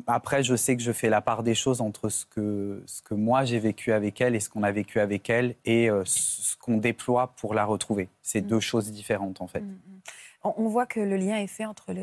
après, 0.07 0.43
je 0.43 0.55
sais 0.55 0.75
que 0.75 0.81
je 0.81 0.91
fais 0.91 1.09
la 1.09 1.21
part 1.21 1.43
des 1.43 1.53
choses 1.53 1.81
entre 1.81 2.09
ce 2.09 2.25
que, 2.25 2.81
ce 2.85 3.01
que 3.01 3.13
moi 3.13 3.45
j'ai 3.45 3.59
vécu 3.59 3.91
avec 3.91 4.19
elle 4.21 4.35
et 4.35 4.39
ce 4.39 4.49
qu'on 4.49 4.63
a 4.63 4.71
vécu 4.71 4.99
avec 4.99 5.29
elle 5.29 5.55
et 5.65 5.89
euh, 5.89 6.03
ce 6.05 6.55
qu'on 6.57 6.77
déploie 6.77 7.33
pour 7.37 7.53
la 7.53 7.65
retrouver. 7.65 8.09
C'est 8.21 8.41
Mm. 8.41 8.47
deux 8.47 8.59
choses 8.59 8.91
différentes 8.91 9.41
en 9.41 9.47
fait. 9.47 9.61
Mm, 9.61 9.65
mm. 9.65 10.01
On, 10.43 10.67
voit 10.67 10.87
que 10.87 10.99
le 10.99 11.17
lien 11.17 11.37
est 11.37 11.47
fait 11.47 11.65
entre, 11.65 11.93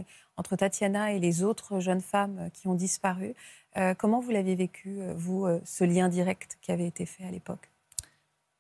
Tatiana 0.57 1.13
et 1.13 1.19
les 1.19 1.43
autres 1.43 1.81
jeunes 1.81 2.01
femmes 2.01 2.39
euh, 2.39 2.49
qui 2.51 2.69
ont 2.69 2.75
disparu. 2.75 3.35
Euh, 3.77 3.95
comment 3.95 4.21
vous 4.21 4.31
l'aviez 4.31 4.55
vécu, 4.55 5.01
vous, 5.17 5.47
ce 5.65 5.85
lien 5.85 6.09
direct 6.09 6.59
qui 6.63 6.73
avait 6.73 6.87
été 6.87 7.05
fait 7.07 7.25
à 7.25 7.31
l'époque? 7.31 7.69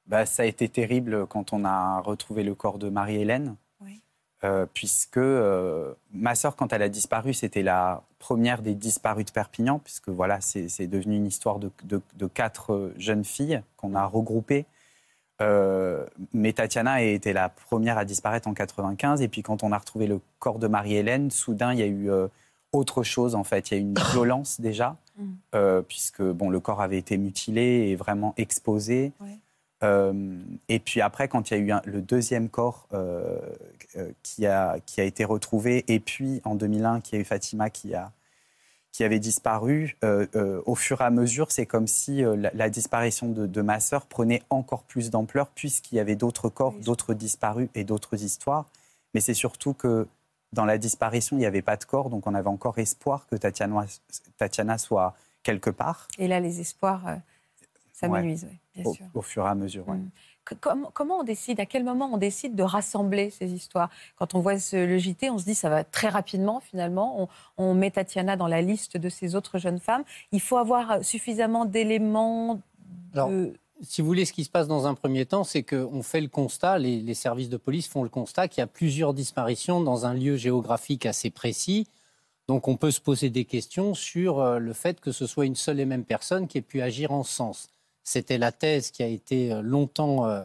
Bah, 0.07 0.26
ça 0.26 0.43
a 0.43 0.47
été 0.47 0.69
terrible 0.69 1.26
quand 1.26 1.52
on 1.52 1.64
a 1.64 2.00
retrouvé 2.00 2.43
le 2.43 2.55
corps 2.55 2.78
de 2.78 2.88
Marie-Hélène. 2.88 3.57
Euh, 4.45 4.66
puisque 4.73 5.16
euh, 5.16 5.92
ma 6.12 6.37
sœur, 6.37 6.54
quand 6.54 6.73
elle 6.73 6.83
a 6.83 6.88
disparu, 6.88 7.35
c'était 7.35 7.62
la 7.64 8.02
première 8.21 8.62
des 8.62 8.75
disparues 8.76 9.25
de 9.25 9.33
Perpignan, 9.33 9.80
puisque 9.80 10.11
voilà, 10.11 10.40
c'est 10.40 10.87
devenu 10.87 11.16
une 11.16 11.26
histoire 11.26 11.59
de, 11.59 11.71
de- 11.83 12.00
de 12.16 12.26
quatre 12.28 12.73
euh, 12.73 12.95
jeunes 12.99 13.25
filles 13.25 13.62
qu'on 13.76 13.97
a 13.97 14.04
regroupées. 14.04 14.64
Euh, 15.40 16.04
mais 16.33 16.52
Tatiana 16.52 16.92
a 16.92 17.00
été 17.00 17.33
la 17.33 17.49
première 17.49 17.99
à 17.99 18.04
disparaître 18.04 18.47
en 18.49 18.54
95, 18.54 19.23
et 19.23 19.28
puis 19.28 19.42
quand 19.42 19.62
on 19.62 19.73
a 19.73 19.78
retrouvé 19.78 20.07
le 20.07 20.21
corps 20.38 20.59
de 20.59 20.66
Marie-Hélène, 20.68 21.30
soudain 21.30 21.73
il 21.73 21.78
y 21.78 21.83
a 21.83 21.87
eu 21.87 22.09
autre 22.73 23.02
chose 23.02 23.35
en 23.35 23.45
fait. 23.45 23.71
Il 23.71 23.75
y 23.75 23.76
a 23.76 23.80
eu 23.80 23.83
une 23.87 23.95
violence 24.12 24.61
déjà, 24.61 24.97
Mm. 25.16 25.80
puisque 25.88 26.23
bon, 26.23 26.49
le 26.49 26.61
corps 26.61 26.80
avait 26.80 26.97
été 26.99 27.18
mutilé 27.18 27.88
et 27.88 27.97
vraiment 27.97 28.35
exposé. 28.37 29.11
Ouais. 29.21 29.37
Euh, 29.85 30.38
et 30.68 30.80
puis 30.80 31.00
après, 31.00 31.28
quand 31.28 31.50
il 31.50 31.54
y 31.54 31.56
a 31.56 31.61
eu 31.61 31.70
un- 31.70 31.82
le 31.85 32.02
deuxième 32.02 32.49
corps 32.49 32.88
euh, 32.92 33.38
euh, 33.97 34.11
qui, 34.23 34.47
a, 34.47 34.78
qui 34.80 35.00
a 35.00 35.04
été 35.04 35.25
retrouvé, 35.25 35.85
et 35.88 36.00
puis 36.00 36.40
en 36.44 36.54
2001, 36.56 37.00
qui 37.00 37.14
a 37.16 37.18
eu 37.20 37.25
Fatima 37.25 37.70
qui, 37.70 37.94
a, 37.94 38.11
qui 38.90 39.04
avait 39.04 39.20
disparu, 39.20 39.97
euh, 40.02 40.61
au 40.66 40.75
fur 40.75 41.00
et 41.00 41.04
à 41.04 41.11
mesure, 41.11 41.52
c'est 41.52 41.66
comme 41.66 41.87
si 41.87 42.23
la, 42.23 42.50
la 42.52 42.70
disparition 42.70 43.28
de, 43.28 43.47
de 43.47 43.62
ma 43.62 43.78
sœur 43.78 44.06
prenait 44.06 44.42
encore 44.50 44.82
plus 44.82 45.11
d'ampleur, 45.11 45.47
puisqu'il 45.49 45.94
y 45.97 46.00
avait 46.00 46.16
d'autres 46.16 46.49
corps, 46.49 46.75
Oui, 46.76 46.82
d'autres 46.82 47.14
disparus 47.14 47.68
et 47.76 47.85
d'autres 47.85 48.23
histoires. 48.25 48.66
Mais 49.14 49.20
c'est 49.20 49.35
surtout 49.35 49.75
que 49.75 50.08
dans 50.52 50.64
la 50.64 50.78
disparition, 50.78 51.37
il 51.37 51.40
n'y 51.40 51.47
avait 51.47 51.62
pas 51.62 51.76
de 51.76 51.85
corps, 51.85 52.11
donc 52.11 52.26
on 52.26 52.35
avait 52.35 52.49
encore 52.49 52.78
espoir 52.78 53.26
que 53.30 53.37
Tatiana, 53.37 53.85
Tatiana 54.38 54.78
soit 54.78 55.14
quelque 55.44 55.70
part, 55.70 56.08
Et 56.18 56.26
là, 56.26 56.40
les 56.40 56.61
espoirs 56.61 57.18
euh, 58.07 58.09
s'amenuisent, 58.09 58.47
oui, 58.50 58.59
bien 58.75 58.85
au, 58.90 58.95
sûr. 58.95 59.07
au 59.14 59.23
fur 59.23 59.45
et 59.45 59.49
à 59.49 59.55
mesure. 59.55 59.88
ouais. 59.88 59.97
Mm. 59.97 60.11
Comment, 60.61 60.90
comment 60.95 61.19
on 61.19 61.25
décide, 61.25 61.61
à 61.61 61.67
quel 61.67 61.85
moment 61.85 62.09
on 62.11 62.17
décide 62.17 62.55
de 62.55 62.62
rassembler 62.62 63.28
ces 63.28 63.52
histoires? 63.52 63.90
Quand 64.17 64.35
on 64.35 64.40
voit 64.40 64.59
ce- 64.59 64.76
le 64.76 64.97
JT, 64.97 65.28
on 65.28 65.37
se 65.37 65.45
dit 65.45 65.55
ça 65.55 65.69
va 65.69 65.85
très 65.85 66.09
rapidement 66.09 66.61
finalement. 66.61 67.21
On, 67.23 67.28
on 67.59 67.75
met 67.75 67.90
Tatiana 67.90 68.35
dans 68.37 68.47
la 68.47 68.62
liste 68.62 68.97
de 68.97 69.11
ces 69.11 69.35
autres 69.35 69.59
jeunes 69.59 69.78
femmes. 69.78 70.05
Il 70.33 70.40
faut 70.40 70.57
avoir 70.57 71.05
suffisamment 71.05 71.67
d'éléments. 71.67 72.61
De- 73.14 73.52
si 73.83 74.00
vous 74.00 74.07
voulez, 74.09 74.25
ce 74.25 74.33
qui 74.33 74.43
se 74.43 74.49
passe 74.50 74.67
dans 74.69 74.87
un 74.87 74.95
premier 74.95 75.26
temps, 75.26 75.45
c'est 75.45 75.62
qu'on 75.62 76.02
fait 76.02 76.21
le 76.23 76.28
constat, 76.28 76.78
les, 76.78 77.00
les 77.02 77.14
services 77.14 77.50
de 77.50 77.59
police 77.59 77.87
font 77.87 78.02
le 78.02 78.09
constat 78.09 78.49
qu'il 78.49 78.62
y 78.62 78.64
a 78.64 78.67
plusieurs 78.67 79.12
disparitions 79.12 79.83
dans 79.83 80.07
un 80.07 80.14
lieu 80.14 80.37
géographique 80.37 81.05
assez 81.05 81.28
précis. 81.31 81.87
Donc 82.49 82.69
on 82.69 82.76
peut 82.78 82.90
se 82.90 83.02
poser 83.02 83.28
des 83.28 83.45
questions 83.45 83.93
sur 83.93 84.40
euh, 84.40 84.59
le 84.59 84.73
fait 84.73 84.99
que 85.00 85.12
ce 85.12 85.26
soit 85.26 85.45
une 85.45 85.55
seule 85.57 85.78
et 85.78 85.85
même 85.85 86.05
personne 86.05 86.49
qui 86.49 86.57
ait 86.57 86.62
pu 86.62 86.81
agir 86.81 87.12
en 87.12 87.23
ce 87.23 87.35
sens. 87.35 87.69
C'était 88.09 88.38
la 88.38 88.53
thèse 88.53 88.91
qui 88.91 89.03
a 89.03 89.07
été 89.07 89.53
euh, 89.53 89.61
longtemps 89.61 90.27
euh, 90.27 90.43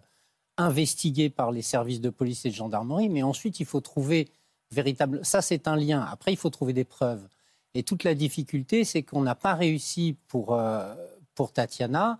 investiguée 0.57 1.29
par 1.29 1.49
les 1.49 1.61
services 1.61 2.01
de 2.01 2.09
police 2.09 2.43
et 2.45 2.49
de 2.49 2.55
gendarmerie, 2.55 3.07
mais 3.07 3.23
ensuite 3.23 3.61
il 3.61 3.65
faut 3.65 3.79
trouver 3.79 4.27
véritable... 4.71 5.21
Ça 5.23 5.41
c'est 5.41 5.65
un 5.69 5.77
lien. 5.77 6.05
Après 6.11 6.33
il 6.33 6.35
faut 6.35 6.49
trouver 6.49 6.73
des 6.73 6.83
preuves. 6.83 7.25
Et 7.73 7.83
toute 7.83 8.03
la 8.03 8.15
difficulté, 8.15 8.83
c'est 8.83 9.01
qu'on 9.01 9.21
n'a 9.21 9.33
pas 9.33 9.53
réussi 9.53 10.17
pour, 10.27 10.53
euh, 10.53 10.93
pour 11.35 11.53
Tatiana 11.53 12.19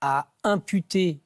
à 0.00 0.28
imputer 0.42 1.20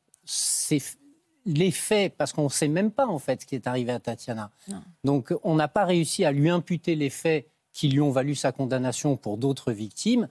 les 1.47 1.71
faits, 1.71 2.17
parce 2.17 2.33
qu'on 2.33 2.45
ne 2.45 2.49
sait 2.49 2.67
même 2.67 2.91
pas 2.91 3.07
en 3.07 3.21
fait 3.21 3.43
ce 3.43 3.47
qui 3.47 3.55
est 3.55 3.69
arrivé 3.69 3.93
à 3.93 4.01
Tatiana. 4.01 4.51
Non. 4.67 4.83
Donc 5.05 5.35
on 5.45 5.55
n'a 5.55 5.69
pas 5.69 5.85
réussi 5.85 6.25
à 6.25 6.33
lui 6.33 6.51
imputer 6.51 6.97
les 6.97 7.11
faits 7.11 7.47
qui 7.73 7.87
lui 7.89 8.01
ont 8.01 8.11
valu 8.11 8.35
sa 8.35 8.51
condamnation 8.51 9.17
pour 9.17 9.39
d'autres 9.39 9.71
victimes. 9.71 10.29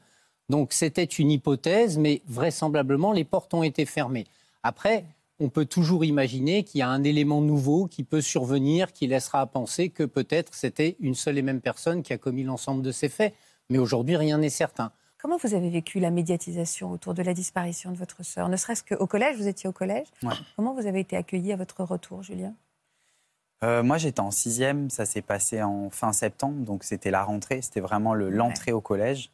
Donc 0.51 0.73
c'était 0.73 1.05
une 1.05 1.31
hypothèse, 1.31 1.97
mais 1.97 2.21
vraisemblablement 2.27 3.13
les 3.13 3.23
portes 3.23 3.53
ont 3.53 3.63
été 3.63 3.85
fermées. 3.85 4.27
Après, 4.63 5.05
on 5.39 5.47
peut 5.47 5.63
toujours 5.65 6.03
imaginer 6.03 6.63
qu'il 6.63 6.79
y 6.79 6.81
a 6.81 6.89
un 6.89 7.05
élément 7.05 7.39
nouveau 7.39 7.87
qui 7.87 8.03
peut 8.03 8.19
survenir, 8.19 8.91
qui 8.91 9.07
laissera 9.07 9.39
à 9.39 9.45
penser 9.45 9.87
que 9.89 10.03
peut-être 10.03 10.53
c'était 10.53 10.97
une 10.99 11.15
seule 11.15 11.37
et 11.37 11.41
même 11.41 11.61
personne 11.61 12.03
qui 12.03 12.11
a 12.11 12.17
commis 12.17 12.43
l'ensemble 12.43 12.81
de 12.83 12.91
ces 12.91 13.07
faits. 13.07 13.33
Mais 13.69 13.77
aujourd'hui, 13.77 14.17
rien 14.17 14.39
n'est 14.39 14.49
certain. 14.49 14.91
Comment 15.21 15.37
vous 15.37 15.53
avez 15.53 15.69
vécu 15.69 16.01
la 16.01 16.11
médiatisation 16.11 16.91
autour 16.91 17.13
de 17.13 17.23
la 17.23 17.33
disparition 17.33 17.91
de 17.93 17.97
votre 17.97 18.21
sœur? 18.25 18.49
Ne 18.49 18.57
serait-ce 18.57 18.83
qu'au 18.83 19.07
collège, 19.07 19.37
vous 19.37 19.47
étiez 19.47 19.69
au 19.69 19.71
collège. 19.71 20.07
Ouais. 20.21 20.33
Comment 20.57 20.73
vous 20.73 20.85
avez 20.85 20.99
été 20.99 21.15
accueilli 21.15 21.53
à 21.53 21.55
votre 21.55 21.81
retour, 21.85 22.23
Julien? 22.23 22.53
Euh, 23.63 23.83
moi, 23.83 23.97
j'étais 23.97 24.19
en 24.19 24.31
sixième, 24.31 24.89
ça 24.89 25.05
s'est 25.05 25.21
passé 25.21 25.61
en 25.63 25.89
fin 25.91 26.11
septembre, 26.11 26.65
donc 26.65 26.83
c'était 26.83 27.11
la 27.11 27.23
rentrée, 27.23 27.61
c'était 27.61 27.79
vraiment 27.79 28.13
le- 28.15 28.29
l'entrée 28.29 28.73
au 28.73 28.81
collège. 28.81 29.29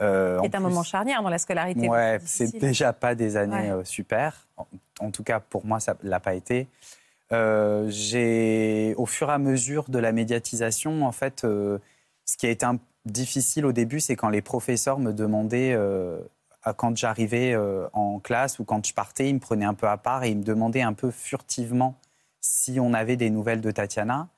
Euh, 0.00 0.38
C'est 0.42 0.46
un 0.54 0.58
plus- 0.58 0.68
moment 0.68 0.82
charnière 0.82 1.22
dans 1.22 1.28
la 1.28 1.38
scolarité. 1.38 1.88
Ouais, 1.88 2.18
c'est 2.24 2.58
déjà 2.58 2.92
pas 2.92 3.14
des 3.14 3.36
années 3.36 3.54
Ouais. 3.54 3.70
euh, 3.70 3.84
super. 3.84 4.46
En, 4.56 4.66
en 5.00 5.10
tout 5.10 5.22
cas, 5.22 5.38
pour 5.40 5.64
moi, 5.66 5.80
ça 5.80 5.96
l'a 6.02 6.18
pas 6.20 6.34
été. 6.34 6.66
Euh, 7.32 7.86
j'ai, 7.90 8.94
au 8.96 9.06
fur 9.06 9.28
et 9.30 9.32
à 9.32 9.38
mesure 9.38 9.84
de 9.88 9.98
la 9.98 10.12
médiatisation, 10.12 11.04
en 11.06 11.12
fait, 11.12 11.44
euh, 11.44 11.78
ce 12.24 12.36
qui 12.36 12.46
a 12.46 12.50
été 12.50 12.64
un- 12.66 12.78
difficile 13.04 13.66
au 13.66 13.72
début, 13.72 14.00
c'est 14.00 14.16
quand 14.16 14.28
les 14.28 14.42
professeurs 14.42 14.98
me 14.98 15.12
demandaient, 15.12 15.72
euh, 15.74 16.20
quand 16.76 16.96
j'arrivais 16.96 17.52
euh, 17.54 17.88
en 17.92 18.20
classe 18.20 18.58
ou 18.60 18.64
quand 18.64 18.86
je 18.86 18.94
partais, 18.94 19.28
ils 19.28 19.34
me 19.34 19.40
prenaient 19.40 19.64
un 19.64 19.74
peu 19.74 19.88
à 19.88 19.96
part 19.96 20.22
et 20.24 20.30
ils 20.30 20.38
me 20.38 20.44
demandaient 20.44 20.82
un 20.82 20.92
peu 20.92 21.10
furtivement 21.10 21.96
si 22.40 22.78
on 22.80 22.94
avait 22.94 23.16
des 23.16 23.30
nouvelles 23.30 23.60
de 23.60 23.70
Tatiana. 23.70 24.28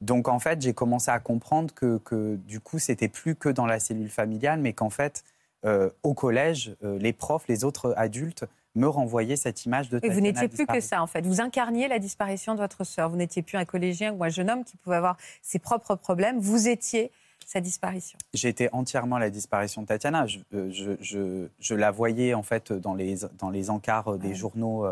Donc 0.00 0.28
en 0.28 0.38
fait, 0.38 0.60
j'ai 0.60 0.74
commencé 0.74 1.10
à 1.10 1.18
comprendre 1.18 1.72
que, 1.74 1.98
que, 1.98 2.36
du 2.36 2.60
coup, 2.60 2.78
c'était 2.78 3.08
plus 3.08 3.34
que 3.34 3.48
dans 3.48 3.66
la 3.66 3.80
cellule 3.80 4.10
familiale, 4.10 4.60
mais 4.60 4.72
qu'en 4.72 4.90
fait, 4.90 5.24
euh, 5.64 5.88
au 6.02 6.12
collège, 6.14 6.76
euh, 6.84 6.98
les 6.98 7.12
profs, 7.12 7.48
les 7.48 7.64
autres 7.64 7.94
adultes 7.96 8.44
me 8.74 8.86
renvoyaient 8.88 9.36
cette 9.36 9.64
image 9.64 9.88
de 9.88 9.98
Et 10.02 10.10
vous 10.10 10.20
n'étiez 10.20 10.48
plus 10.48 10.66
que 10.66 10.80
ça, 10.80 11.02
en 11.02 11.06
fait. 11.06 11.24
Vous 11.24 11.40
incarniez 11.40 11.88
la 11.88 11.98
disparition 11.98 12.54
de 12.54 12.60
votre 12.60 12.84
sœur. 12.84 13.08
Vous 13.08 13.16
n'étiez 13.16 13.40
plus 13.40 13.56
un 13.56 13.64
collégien 13.64 14.12
ou 14.12 14.22
un 14.22 14.28
jeune 14.28 14.50
homme 14.50 14.64
qui 14.64 14.76
pouvait 14.76 14.96
avoir 14.96 15.16
ses 15.40 15.58
propres 15.58 15.94
problèmes. 15.94 16.38
Vous 16.40 16.68
étiez 16.68 17.10
sa 17.46 17.62
disparition. 17.62 18.18
J'étais 18.34 18.68
entièrement 18.72 19.16
la 19.16 19.30
disparition 19.30 19.80
de 19.80 19.86
Tatiana. 19.86 20.26
Je, 20.26 20.40
euh, 20.52 20.68
je, 20.72 20.90
je- 21.00 21.48
je 21.58 21.74
la 21.74 21.90
voyais 21.90 22.34
en 22.34 22.42
fait 22.42 22.70
dans 22.72 22.92
les, 22.94 23.16
dans 23.38 23.48
les 23.50 23.70
encarts 23.70 24.18
des 24.18 24.28
Ouais. 24.28 24.34
journaux 24.34 24.84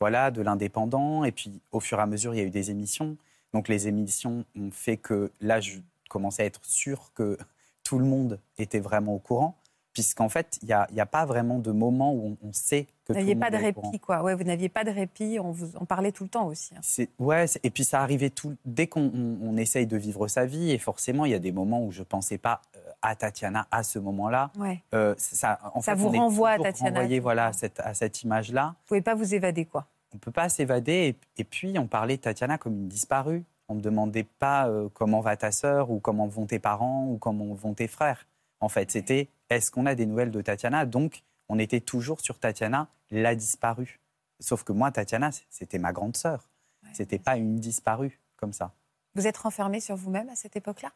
voilà, 0.00 0.30
de 0.30 0.40
l'indépendant. 0.40 1.24
Et 1.24 1.32
puis 1.32 1.60
au 1.72 1.80
fur 1.80 1.98
et 1.98 2.02
à 2.02 2.06
mesure, 2.06 2.32
il 2.32 2.38
y 2.38 2.40
a 2.40 2.44
eu 2.44 2.50
des 2.50 2.70
émissions. 2.70 3.16
Donc 3.56 3.68
les 3.68 3.88
émissions 3.88 4.44
ont 4.54 4.70
fait 4.70 4.98
que 4.98 5.32
là, 5.40 5.60
je 5.60 5.78
commençais 6.10 6.42
à 6.42 6.44
être 6.44 6.60
sûr 6.66 7.10
que 7.14 7.38
tout 7.84 7.98
le 7.98 8.04
monde 8.04 8.38
était 8.58 8.80
vraiment 8.80 9.14
au 9.14 9.18
courant. 9.18 9.56
Puisqu'en 9.94 10.28
fait, 10.28 10.58
il 10.60 10.66
n'y 10.66 11.00
a, 11.00 11.06
pas 11.06 11.24
vraiment 11.24 11.58
de 11.58 11.70
moment 11.72 12.12
où 12.12 12.36
on, 12.42 12.48
on 12.48 12.52
sait 12.52 12.84
que 12.84 12.90
Vous 12.90 12.92
tout 13.06 13.12
le 13.14 13.18
n'aviez 13.20 13.34
monde 13.34 13.44
pas 13.44 13.50
de 13.50 13.56
est 13.56 13.68
au 13.70 13.72
courant. 13.72 13.88
répit, 13.92 13.98
quoi. 14.00 14.22
Ouais, 14.22 14.34
vous 14.34 14.44
n'aviez 14.44 14.68
pas 14.68 14.84
de 14.84 14.90
répit. 14.90 15.38
On 15.40 15.52
vous 15.52 15.74
en 15.78 15.86
parlait 15.86 16.12
tout 16.12 16.24
le 16.24 16.28
temps 16.28 16.46
aussi. 16.48 16.74
hein. 16.74 16.80
C'est- 16.82 17.08
ouais, 17.18 17.46
et 17.62 17.70
puis 17.70 17.82
ça 17.82 18.02
arrivait 18.02 18.28
tout 18.28 18.54
dès 18.66 18.88
qu'on 18.88 19.04
on- 19.14 19.38
on 19.40 19.56
essaye 19.56 19.86
de 19.86 19.96
vivre 19.96 20.28
sa 20.28 20.44
vie 20.44 20.70
et 20.70 20.76
forcément 20.76 21.24
il 21.24 21.30
y 21.30 21.34
a 21.34 21.38
des 21.38 21.50
moments 21.50 21.82
où 21.82 21.92
je 21.92 22.02
pensais 22.02 22.36
pas 22.36 22.60
euh, 22.76 22.80
à 23.00 23.16
Tatiana 23.16 23.68
à 23.70 23.82
ce 23.82 23.98
moment-là. 23.98 24.50
Ouais. 24.58 24.82
Euh, 24.92 25.14
ça, 25.16 25.58
en 25.72 25.80
Ça 25.80 25.92
fait, 25.96 25.98
vous 26.02 26.10
renvoie 26.10 26.50
à 26.50 26.58
Tatiana, 26.58 27.00
renvoyé, 27.00 27.18
voilà, 27.18 27.46
à 27.46 27.52
cette, 27.54 27.80
à 27.80 27.94
cette 27.94 28.22
image-là. 28.22 28.74
Vous 28.82 28.88
pouvez 28.88 29.00
pas 29.00 29.14
vous 29.14 29.34
évader, 29.34 29.64
quoi. 29.64 29.86
On 30.12 30.16
ne 30.16 30.20
peut 30.20 30.30
pas 30.32 30.48
s'évader. 30.48 31.16
Et, 31.36 31.40
et 31.40 31.44
puis, 31.44 31.78
on 31.78 31.86
parlait 31.86 32.16
de 32.16 32.22
Tatiana 32.22 32.58
comme 32.58 32.74
une 32.74 32.88
disparue. 32.88 33.44
On 33.68 33.74
ne 33.74 33.78
me 33.78 33.82
demandait 33.82 34.24
pas 34.24 34.68
euh, 34.68 34.88
comment 34.94 35.20
va 35.20 35.36
ta 35.36 35.50
sœur, 35.50 35.90
ou 35.90 35.98
comment 35.98 36.28
vont 36.28 36.46
tes 36.46 36.58
parents, 36.58 37.06
ou 37.08 37.18
comment 37.18 37.52
vont 37.54 37.74
tes 37.74 37.88
frères. 37.88 38.26
En 38.60 38.68
fait, 38.68 38.90
c'était 38.90 39.28
est-ce 39.50 39.70
qu'on 39.70 39.86
a 39.86 39.94
des 39.94 40.06
nouvelles 40.06 40.30
de 40.30 40.40
Tatiana? 40.40 40.86
Donc, 40.86 41.22
on 41.48 41.58
était 41.58 41.80
toujours 41.80 42.20
sur 42.20 42.38
Tatiana, 42.38 42.88
la 43.10 43.34
disparue. 43.34 44.00
Sauf 44.40 44.64
que 44.64 44.72
moi, 44.72 44.90
Tatiana, 44.90 45.30
c'était 45.50 45.78
ma 45.78 45.92
grande 45.92 46.16
sœur. 46.16 46.48
Ouais, 46.82 46.90
C'était 46.92 47.18
pas 47.18 47.36
une 47.36 47.56
disparue 47.56 48.20
comme 48.36 48.52
ça. 48.52 48.72
Vous 49.14 49.26
êtes 49.26 49.36
renfermé 49.38 49.80
sur 49.80 49.96
vous-même 49.96 50.28
à 50.28 50.36
cette 50.36 50.56
époque-là? 50.56 50.92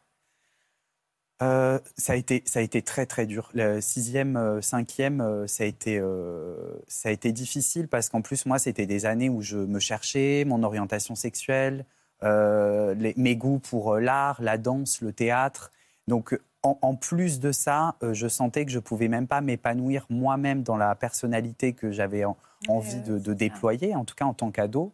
Euh, 1.41 1.79
ça, 1.97 2.13
a 2.13 2.15
été, 2.15 2.43
ça 2.45 2.59
a 2.59 2.61
été 2.61 2.81
très 2.81 3.05
très 3.05 3.25
dur. 3.25 3.49
Le 3.53 3.81
sixième, 3.81 4.37
euh, 4.37 4.61
cinquième, 4.61 5.21
euh, 5.21 5.47
ça, 5.47 5.63
a 5.63 5.67
été, 5.67 5.97
euh, 5.99 6.55
ça 6.87 7.09
a 7.09 7.11
été 7.11 7.31
difficile 7.31 7.87
parce 7.87 8.09
qu'en 8.09 8.21
plus, 8.21 8.45
moi, 8.45 8.59
c'était 8.59 8.85
des 8.85 9.05
années 9.07 9.29
où 9.29 9.41
je 9.41 9.57
me 9.57 9.79
cherchais, 9.79 10.43
mon 10.45 10.61
orientation 10.63 11.15
sexuelle, 11.15 11.85
euh, 12.23 12.93
les- 12.93 13.15
mes 13.17 13.35
goûts 13.35 13.57
pour 13.59 13.95
l'art, 13.97 14.39
la 14.41 14.57
danse, 14.59 15.01
le 15.01 15.13
théâtre. 15.13 15.71
Donc, 16.07 16.39
en, 16.61 16.77
en 16.83 16.95
plus 16.95 17.39
de 17.39 17.51
ça, 17.51 17.95
je 18.11 18.27
sentais 18.27 18.65
que 18.65 18.71
je 18.71 18.77
pouvais 18.77 19.07
même 19.07 19.25
pas 19.25 19.41
m'épanouir 19.41 20.05
moi-même 20.11 20.61
dans 20.61 20.77
la 20.77 20.93
personnalité 20.93 21.73
que 21.73 21.91
j'avais 21.91 22.23
en- 22.23 22.37
envie 22.67 23.01
de, 23.01 23.17
de 23.17 23.33
déployer, 23.33 23.95
en 23.95 24.05
tout 24.05 24.13
cas 24.13 24.25
en 24.25 24.35
tant 24.35 24.51
qu'ado. 24.51 24.91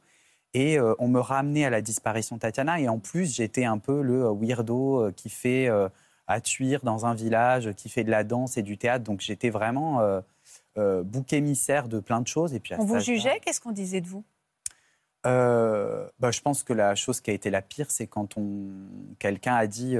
Et 0.53 0.79
on 0.99 1.09
me 1.09 1.19
ramenait 1.19 1.65
à 1.65 1.69
la 1.69 1.81
disparition 1.81 2.37
de 2.37 2.41
Tatiana. 2.41 2.79
Et 2.79 2.87
en 2.87 2.99
plus, 2.99 3.35
j'étais 3.35 3.65
un 3.65 3.77
peu 3.79 4.01
le 4.01 4.29
weirdo 4.31 5.11
qui 5.15 5.29
fait 5.29 5.69
à 6.27 6.41
Tuire 6.41 6.81
dans 6.83 7.05
un 7.05 7.13
village, 7.13 7.71
qui 7.73 7.89
fait 7.89 8.03
de 8.03 8.11
la 8.11 8.23
danse 8.23 8.57
et 8.57 8.61
du 8.63 8.77
théâtre. 8.77 9.03
Donc 9.05 9.21
j'étais 9.21 9.49
vraiment 9.49 10.01
euh, 10.01 10.21
euh, 10.77 11.01
bouc 11.03 11.31
émissaire 11.33 11.87
de 11.87 11.99
plein 11.99 12.21
de 12.21 12.27
choses. 12.27 12.53
Et 12.53 12.59
puis 12.59 12.73
à 12.73 12.79
On 12.79 12.85
vous 12.85 12.99
jugeait? 12.99 13.39
Qu'est-ce 13.39 13.61
qu'on 13.61 13.71
disait 13.71 14.01
de 14.01 14.07
vous? 14.07 14.23
Euh, 15.25 16.07
bah, 16.19 16.31
je 16.31 16.41
pense 16.41 16.63
que 16.63 16.73
la 16.73 16.95
chose 16.95 17.19
qui 17.21 17.31
a 17.31 17.33
été 17.33 17.49
la 17.49 17.61
pire, 17.61 17.89
c'est 17.91 18.07
quand 18.07 18.37
on 18.37 18.67
quelqu'un 19.19 19.55
a 19.55 19.67
dit 19.67 19.95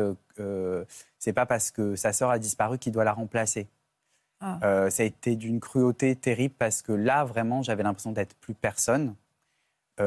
c'est 1.20 1.34
pas 1.34 1.46
parce 1.46 1.72
que 1.72 1.96
sa 1.96 2.14
sœur 2.14 2.30
a 2.30 2.40
disparu 2.40 2.78
qu'il 2.78 2.92
doit 2.94 3.04
la 3.04 3.14
remplacer. 3.14 3.68
Ah. 4.40 4.60
Ça 4.92 5.02
a 5.04 5.06
été 5.06 5.36
d'une 5.36 5.60
cruauté 5.60 6.16
terrible 6.16 6.54
parce 6.58 6.82
que 6.84 6.92
là, 6.92 7.24
vraiment, 7.24 7.64
j'avais 7.64 7.84
l'impression 7.84 8.12
d'être 8.12 8.36
plus 8.36 8.54
personne. 8.54 9.16
En 10.00 10.04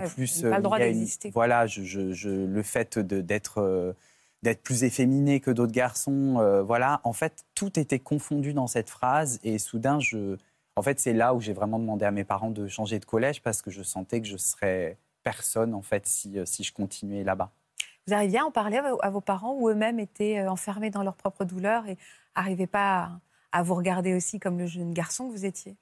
Ouais, 0.00 0.08
plus, 0.08 0.42
pas 0.42 0.56
le 0.56 0.62
droit 0.62 0.78
une- 0.78 0.84
d'exister. 0.92 1.30
Voilà, 1.30 1.66
je, 1.66 1.82
je- 1.84 2.12
je- 2.12 2.28
le 2.28 2.62
fait 2.64 2.98
d'être 2.98 3.94
d'être 4.42 4.62
plus 4.62 4.84
efféminé 4.84 5.40
que 5.40 5.50
d'autres 5.50 5.72
garçons, 5.72 6.36
euh, 6.38 6.62
voilà. 6.62 7.00
En 7.04 7.12
fait, 7.12 7.44
tout 7.54 7.78
était 7.78 7.98
confondu 7.98 8.52
dans 8.52 8.66
cette 8.66 8.90
phrase 8.90 9.40
et 9.42 9.58
soudain, 9.58 9.98
je, 10.00 10.36
en 10.76 10.82
fait, 10.82 11.00
c'est 11.00 11.12
là 11.12 11.34
où 11.34 11.40
j'ai 11.40 11.52
vraiment 11.52 11.78
demandé 11.78 12.04
à 12.04 12.10
mes 12.10 12.24
parents 12.24 12.50
de 12.50 12.68
changer 12.68 12.98
de 12.98 13.04
collège 13.04 13.42
parce 13.42 13.62
que 13.62 13.70
je 13.70 13.82
sentais 13.82 14.20
que 14.20 14.28
je 14.28 14.36
serais 14.36 14.96
personne 15.24 15.74
en 15.74 15.82
fait 15.82 16.06
si, 16.06 16.38
euh, 16.38 16.44
si 16.46 16.62
je 16.62 16.72
continuais 16.72 17.24
là-bas. 17.24 17.50
Vous 18.06 18.14
arriviez 18.14 18.38
à 18.38 18.46
en 18.46 18.50
parler 18.50 18.78
à 18.78 19.10
vos, 19.10 19.20
parents 19.20 19.54
ou 19.54 19.68
eux-mêmes 19.68 19.98
étaient 19.98 20.38
euh, 20.38 20.50
enfermés 20.50 20.90
dans 20.90 21.02
leur 21.02 21.16
propre 21.16 21.44
douleur 21.44 21.86
et 21.86 21.98
n'arrivaient 22.36 22.66
pas 22.66 23.20
à, 23.52 23.58
à 23.58 23.62
vous 23.62 23.74
regarder 23.74 24.14
aussi 24.14 24.38
comme 24.38 24.58
le 24.58 24.66
jeune 24.66 24.94
garçon 24.94 25.28
que 25.28 25.32
vous 25.32 25.44
étiez? 25.44 25.76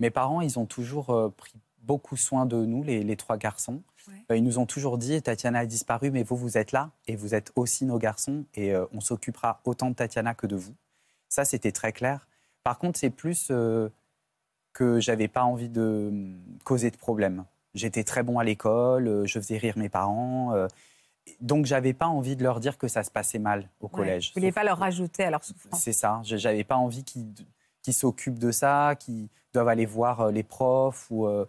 Mes 0.00 0.10
parents, 0.10 0.40
ils 0.40 0.58
ont 0.58 0.66
toujours 0.66 1.32
pris 1.36 1.60
beaucoup 1.82 2.16
soin 2.16 2.46
de 2.46 2.64
nous, 2.64 2.82
les, 2.82 3.02
les 3.02 3.16
trois 3.16 3.36
garçons. 3.36 3.82
Ouais. 4.08 4.14
Euh, 4.30 4.36
ils 4.36 4.44
nous 4.44 4.58
ont 4.58 4.66
toujours 4.66 4.98
dit 4.98 5.20
Tatiana 5.22 5.60
a 5.60 5.66
disparu, 5.66 6.10
mais 6.10 6.22
vous, 6.22 6.36
vous 6.36 6.56
êtes 6.58 6.72
là 6.72 6.90
et 7.06 7.16
vous 7.16 7.34
êtes 7.34 7.52
aussi 7.56 7.84
nos 7.84 7.98
garçons 7.98 8.44
et 8.54 8.74
euh, 8.74 8.86
on 8.92 9.00
s'occupera 9.00 9.60
autant 9.64 9.90
de 9.90 9.94
Tatiana 9.94 10.34
que 10.34 10.46
de 10.46 10.56
vous. 10.56 10.74
Ça, 11.28 11.44
c'était 11.44 11.72
très 11.72 11.92
clair. 11.92 12.26
Par 12.64 12.78
contre, 12.78 12.98
c'est 12.98 13.10
plus 13.10 13.48
euh, 13.50 13.88
que 14.72 15.00
j'avais 15.00 15.28
pas 15.28 15.44
envie 15.44 15.68
de 15.68 16.08
hum, 16.10 16.40
causer 16.64 16.90
de 16.90 16.96
problèmes. 16.96 17.44
J'étais 17.74 18.04
très 18.04 18.22
bon 18.22 18.38
à 18.38 18.44
l'école, 18.44 19.26
je 19.26 19.38
faisais 19.38 19.56
rire 19.56 19.78
mes 19.78 19.88
parents. 19.88 20.54
donc, 21.40 21.64
j'avais 21.64 21.94
pas 21.94 22.06
envie 22.06 22.36
de 22.36 22.42
leur 22.42 22.60
dire 22.60 22.76
que 22.76 22.86
ça 22.86 23.02
se 23.02 23.10
passait 23.10 23.38
mal 23.38 23.70
au 23.80 23.88
collège. 23.88 24.32
Vous 24.34 24.40
ne 24.40 24.42
vouliez 24.42 24.52
pas 24.52 24.62
leur 24.62 24.76
rajouter 24.76 25.24
à 25.24 25.30
leur 25.30 25.42
souffrance 25.42 25.80
c'est 25.80 25.94
ça. 25.94 26.20
Je 26.22 26.36
n'avais 26.36 26.64
pas 26.64 26.76
envie 26.76 27.02
qu'ils 27.02 27.32
qu'ils 27.82 27.94
s'occupent 27.94 28.38
de 28.38 28.50
ça, 28.52 28.94
qu'ils 28.98 29.28
doivent 29.52 29.68
aller 29.68 29.86
voir 29.86 30.20
euh, 30.22 30.30
les 30.30 30.42
profs. 30.42 31.08
Ou, 31.10 31.26
euh, 31.26 31.46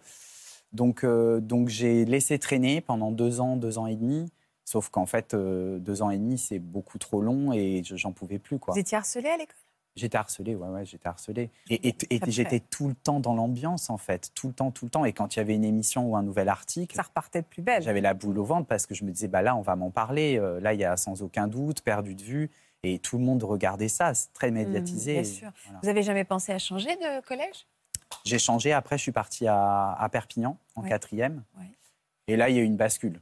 donc, 0.72 1.04
euh, 1.04 1.40
donc 1.40 1.68
j'ai 1.68 2.04
laissé 2.04 2.38
traîner 2.38 2.80
pendant 2.80 3.12
deux 3.12 3.40
ans, 3.40 3.56
deux 3.56 3.78
ans 3.78 3.86
et 3.86 3.96
demi. 3.96 4.30
Sauf 4.64 4.88
qu'en 4.88 5.06
fait, 5.06 5.34
deux 5.34 6.02
ans 6.02 6.08
et 6.10 6.16
demi, 6.18 6.38
c'est 6.38 6.58
beaucoup 6.58 6.98
trop 6.98 7.20
long 7.20 7.52
et 7.52 7.82
je- 7.84 7.96
j'en 7.96 8.12
pouvais 8.12 8.38
plus. 8.38 8.58
Quoi. 8.58 8.72
Vous 8.74 8.80
étiez 8.80 8.96
harcelé 8.96 9.28
à 9.28 9.36
l'école? 9.36 9.54
J'étais 9.94 10.16
harcelé, 10.18 10.56
ouais, 10.56 10.68
ouais, 10.68 10.84
j'étais 10.84 11.06
harcelé. 11.06 11.50
Et, 11.70 11.88
et- 12.10 12.20
j'étais 12.26 12.58
tout 12.58 12.88
le 12.88 12.94
temps 12.94 13.20
dans 13.20 13.34
l'ambiance, 13.34 13.90
en 13.90 13.98
fait. 13.98 14.30
Tout 14.34 14.48
le 14.48 14.52
temps, 14.54 14.72
tout 14.72 14.86
le 14.86 14.90
temps. 14.90 15.04
Et 15.04 15.12
quand 15.12 15.36
il 15.36 15.38
y 15.38 15.42
avait 15.42 15.54
une 15.54 15.64
émission 15.64 16.10
ou 16.10 16.16
un 16.16 16.22
nouvel 16.24 16.48
article, 16.48 16.96
Ça 16.96 17.02
repartait 17.02 17.42
de 17.42 17.46
plus 17.46 17.62
belle. 17.62 17.82
j'avais 17.82 18.00
la 18.00 18.12
boule 18.14 18.38
au 18.38 18.44
ventre 18.44 18.66
parce 18.66 18.86
que 18.86 18.94
je 18.96 19.04
me 19.04 19.12
disais, 19.12 19.28
bah 19.28 19.42
là, 19.42 19.54
on 19.54 19.60
va 19.62 19.76
m'en 19.76 19.90
parler. 19.90 20.40
Là, 20.60 20.74
il 20.74 20.80
y 20.80 20.84
a 20.84 20.96
sans 20.96 21.22
aucun 21.22 21.46
doute, 21.46 21.82
perdu 21.82 22.16
de 22.16 22.22
vue. 22.22 22.50
Et 22.84 22.98
tout 22.98 23.18
le 23.18 23.24
monde 23.24 23.42
regardait 23.42 23.88
ça. 23.88 24.14
C'est 24.14 24.32
très 24.32 24.50
médiatisé. 24.50 25.14
bien 25.14 25.24
sûr. 25.24 25.50
voilà. 25.64 25.80
Vous 25.82 25.88
avez 25.88 26.02
jamais 26.02 26.24
pensé 26.24 26.52
à 26.52 26.58
changer 26.58 26.94
de 26.96 27.20
collège? 27.26 27.66
J'ai 28.24 28.38
changé. 28.38 28.72
Après, 28.72 28.96
je 28.98 29.02
suis 29.02 29.12
parti 29.12 29.46
à, 29.46 29.92
à 29.92 30.08
Perpignan 30.08 30.58
en 30.76 30.82
Ouais. 30.82 30.88
quatrième. 30.88 31.42
Ouais. 31.58 31.66
Et 32.28 32.36
là, 32.36 32.48
il 32.48 32.56
y 32.56 32.58
a 32.58 32.62
eu 32.62 32.66
une 32.66 32.76
bascule. 32.76 33.20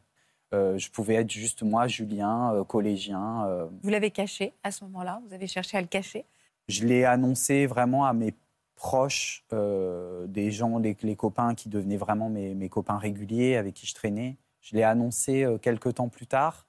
Euh, 0.55 0.77
je 0.77 0.91
pouvais 0.91 1.15
être 1.15 1.31
juste 1.31 1.63
moi, 1.63 1.89
Julien, 1.89 2.53
euh, 2.55 2.65
collégien. 2.65 3.47
euh, 3.47 3.67
Vous 3.83 3.89
l'avez 3.89 4.11
caché 4.11 4.53
à 4.63 4.71
ce 4.71 4.85
moment-là? 4.85 5.23
Vous 5.27 5.33
avez 5.35 5.47
cherché 5.47 5.79
à 5.79 5.81
le 5.81 5.87
cacher? 5.87 6.27
Je 6.69 6.85
l'ai 6.85 7.05
annoncé 7.05 7.67
vraiment 7.67 8.05
à 8.05 8.13
mes 8.13 8.35
proches, 8.77 9.45
des 9.51 10.51
gens, 10.51 10.79
les, 10.79 10.97
les 11.03 11.17
copains 11.17 11.55
qui 11.55 11.69
devenaient 11.69 11.97
vraiment 11.97 12.29
mes, 12.29 12.55
mes 12.55 12.69
copains 12.69 12.99
réguliers 12.99 13.57
avec 13.57 13.75
qui 13.75 13.87
je 13.87 13.95
traînais. 13.95 14.37
Je 14.61 14.75
l'ai 14.77 14.83
annoncé 14.83 15.47
quelques 15.63 15.95
temps 15.95 16.09
plus 16.09 16.27
tard. 16.27 16.67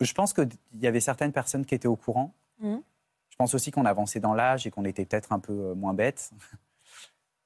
Je 0.00 0.12
pense 0.12 0.32
qu'il 0.32 0.48
y 0.74 0.86
avait 0.86 1.00
certaines 1.00 1.32
personnes 1.32 1.64
qui 1.64 1.74
étaient 1.74 1.88
au 1.88 1.96
courant. 1.96 2.34
Mhm. 2.60 2.82
Je 3.30 3.36
pense 3.36 3.54
aussi 3.54 3.70
qu'on 3.70 3.86
avançait 3.86 4.20
dans 4.20 4.34
l'âge 4.34 4.66
et 4.66 4.70
qu'on 4.70 4.84
était 4.84 5.04
peut-être 5.04 5.32
un 5.32 5.38
peu 5.38 5.52
euh, 5.52 5.74
moins 5.74 5.94
bêtes. 5.94 6.30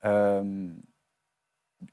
Euh, 0.05 0.69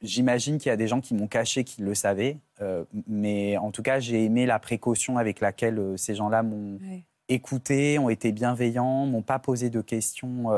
J'imagine 0.02 0.60
qu'il 0.60 0.70
y 0.70 0.72
a 0.72 0.78
des 0.78 0.88
gens 0.88 1.02
qui 1.02 1.14
m'ont 1.16 1.28
caché, 1.28 1.64
qui 1.64 1.82
le 1.82 1.96
savaient. 1.96 2.38
Euh, 2.62 2.86
mais 3.08 3.58
en 3.58 3.72
tout 3.72 3.82
cas, 3.82 4.00
j'ai 4.00 4.24
aimé 4.24 4.46
la 4.46 4.60
précaution 4.60 5.18
avec 5.18 5.40
laquelle 5.40 5.80
euh, 5.80 5.98
ces 5.98 6.14
gens-là 6.14 6.44
m'ont 6.44 6.78
écouté, 7.28 7.98
ont 7.98 8.10
été 8.10 8.32
bienveillants, 8.32 9.06
m'ont 9.08 9.24
pas 9.24 9.40
posé 9.40 9.70
de 9.70 9.82
questions 9.82 10.52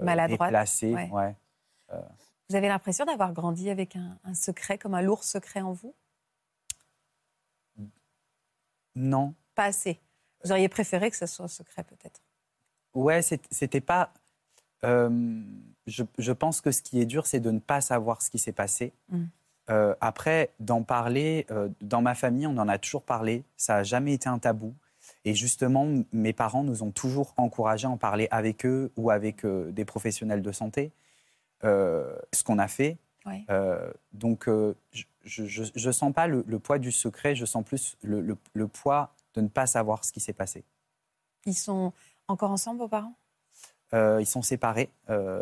Maladroites, 0.00 0.50
déplacées. 0.50 0.94
ouais. 0.94 1.10
ouais. 1.10 1.34
Vous 2.50 2.56
avez 2.56 2.68
l'impression 2.68 3.04
d'avoir 3.06 3.32
grandi 3.32 3.70
avec 3.70 3.96
un, 3.96 4.18
un 4.24 4.34
secret, 4.34 4.78
comme 4.78 4.94
un 4.94 5.02
lourd 5.02 5.24
secret 5.24 5.62
en 5.62 5.72
vous? 5.72 5.94
Non. 8.94 9.34
Pas 9.54 9.64
assez. 9.66 10.00
Vous 10.44 10.52
auriez 10.52 10.68
préféré 10.68 11.10
que 11.10 11.16
ce 11.16 11.26
soit 11.26 11.48
secret, 11.48 11.84
peut-être 11.84 12.20
Ouais, 12.94 13.22
c'était 13.22 13.80
pas. 13.80 14.12
euh, 14.84 15.42
je, 15.86 16.04
je 16.18 16.32
pense 16.32 16.60
que 16.60 16.70
ce 16.70 16.80
qui 16.82 17.00
est 17.00 17.06
dur, 17.06 17.26
c'est 17.26 17.40
de 17.40 17.50
ne 17.50 17.58
pas 17.58 17.80
savoir 17.80 18.22
ce 18.22 18.30
qui 18.30 18.38
s'est 18.38 18.52
passé. 18.52 18.92
Mm. 19.08 19.24
Euh, 19.70 19.94
après, 20.00 20.50
d'en 20.60 20.82
parler, 20.82 21.46
euh, 21.50 21.68
dans 21.80 22.02
ma 22.02 22.14
famille, 22.14 22.46
on 22.46 22.56
en 22.58 22.68
a 22.68 22.78
toujours 22.78 23.02
parlé. 23.02 23.44
Ça 23.56 23.76
n'a 23.76 23.82
jamais 23.82 24.12
été 24.12 24.28
un 24.28 24.38
tabou. 24.38 24.74
Et 25.24 25.34
justement, 25.34 25.88
mes 26.12 26.32
parents 26.32 26.62
nous 26.62 26.82
ont 26.82 26.90
toujours 26.90 27.34
encouragés 27.36 27.86
à 27.86 27.90
en 27.90 27.96
parler 27.96 28.28
avec 28.30 28.64
eux 28.64 28.92
ou 28.96 29.10
avec 29.10 29.44
des 29.46 29.84
professionnels 29.84 30.42
de 30.42 30.52
santé. 30.52 30.92
Ce 31.62 32.42
qu'on 32.44 32.58
a 32.58 32.68
fait. 32.68 32.96
Ouais. 33.26 33.44
Euh, 33.50 33.90
donc, 34.12 34.48
euh, 34.48 34.74
je 35.24 35.62
ne 35.86 35.92
sens 35.92 36.12
pas 36.12 36.26
le, 36.26 36.44
le 36.46 36.58
poids 36.58 36.78
du 36.78 36.92
secret, 36.92 37.34
je 37.34 37.44
sens 37.46 37.64
plus 37.64 37.96
le, 38.02 38.20
le- 38.20 38.36
le 38.52 38.68
poids 38.68 39.14
de 39.34 39.40
ne 39.40 39.48
pas 39.48 39.66
savoir 39.66 40.04
ce 40.04 40.12
qui 40.12 40.20
s'est 40.20 40.32
passé. 40.34 40.64
Ils 41.46 41.54
sont 41.54 41.92
encore 42.28 42.50
ensemble, 42.50 42.78
vos 42.80 42.88
parents? 42.88 43.14
Euh, 43.92 44.18
ils 44.20 44.26
sont 44.26 44.42
séparés. 44.42 44.90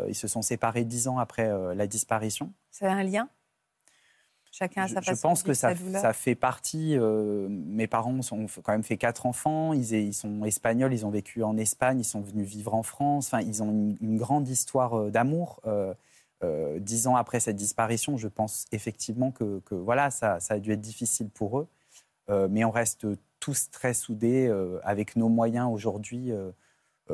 Ils 0.07 0.15
se 0.15 0.27
sont 0.27 0.41
séparés 0.41 0.83
dix 0.85 1.07
ans 1.07 1.17
après 1.17 1.49
la 1.75 1.87
disparition. 1.87 2.51
Ça 2.71 2.91
a 2.91 2.95
un 2.95 3.03
lien? 3.03 3.27
Chacun 4.51 4.83
a 4.83 4.87
Je, 4.87 4.93
sa 4.93 5.01
je 5.01 5.05
façon 5.07 5.21
pense 5.29 5.41
de 5.43 5.47
que 5.47 5.53
ça, 5.55 5.73
fait 6.13 6.35
partie. 6.35 6.95
euh, 6.95 7.47
mes 7.49 7.87
parents 7.87 8.13
ont 8.31 8.45
quand 8.63 8.71
même 8.71 8.83
fait 8.83 8.97
quatre 8.97 9.25
enfants. 9.25 9.73
Ils, 9.73 9.93
ils 9.93 10.13
sont 10.13 10.45
espagnols. 10.45 10.93
Ils 10.93 11.05
ont 11.05 11.09
vécu 11.09 11.41
en 11.43 11.57
Espagne. 11.57 11.99
Ils 11.99 12.05
sont 12.05 12.21
venus 12.21 12.47
vivre 12.47 12.75
en 12.75 12.83
France. 12.83 13.27
Enfin, 13.27 13.41
ils 13.41 13.63
ont 13.63 13.71
une, 13.71 13.97
une 14.01 14.17
grande 14.17 14.47
histoire 14.47 15.05
d'amour. 15.09 15.59
Euh, 15.65 15.93
euh, 16.41 16.79
dix 16.79 17.07
ans 17.07 17.15
après 17.15 17.39
cette 17.39 17.55
disparition, 17.55 18.17
je 18.17 18.27
pense 18.27 18.65
effectivement 18.71 19.31
que, 19.31 19.59
que 19.65 19.75
voilà, 19.75 20.11
ça, 20.11 20.39
ça 20.39 20.55
a 20.55 20.59
dû 20.59 20.71
être 20.71 20.81
difficile 20.81 21.29
pour 21.29 21.59
eux. 21.59 21.67
Euh, 22.29 22.47
mais 22.49 22.63
on 22.63 22.71
reste 22.71 23.05
tous 23.39 23.69
très 23.69 23.93
soudés 23.93 24.47
euh, 24.47 24.79
avec 24.83 25.15
nos 25.15 25.29
moyens 25.29 25.69
aujourd'hui 25.71 26.31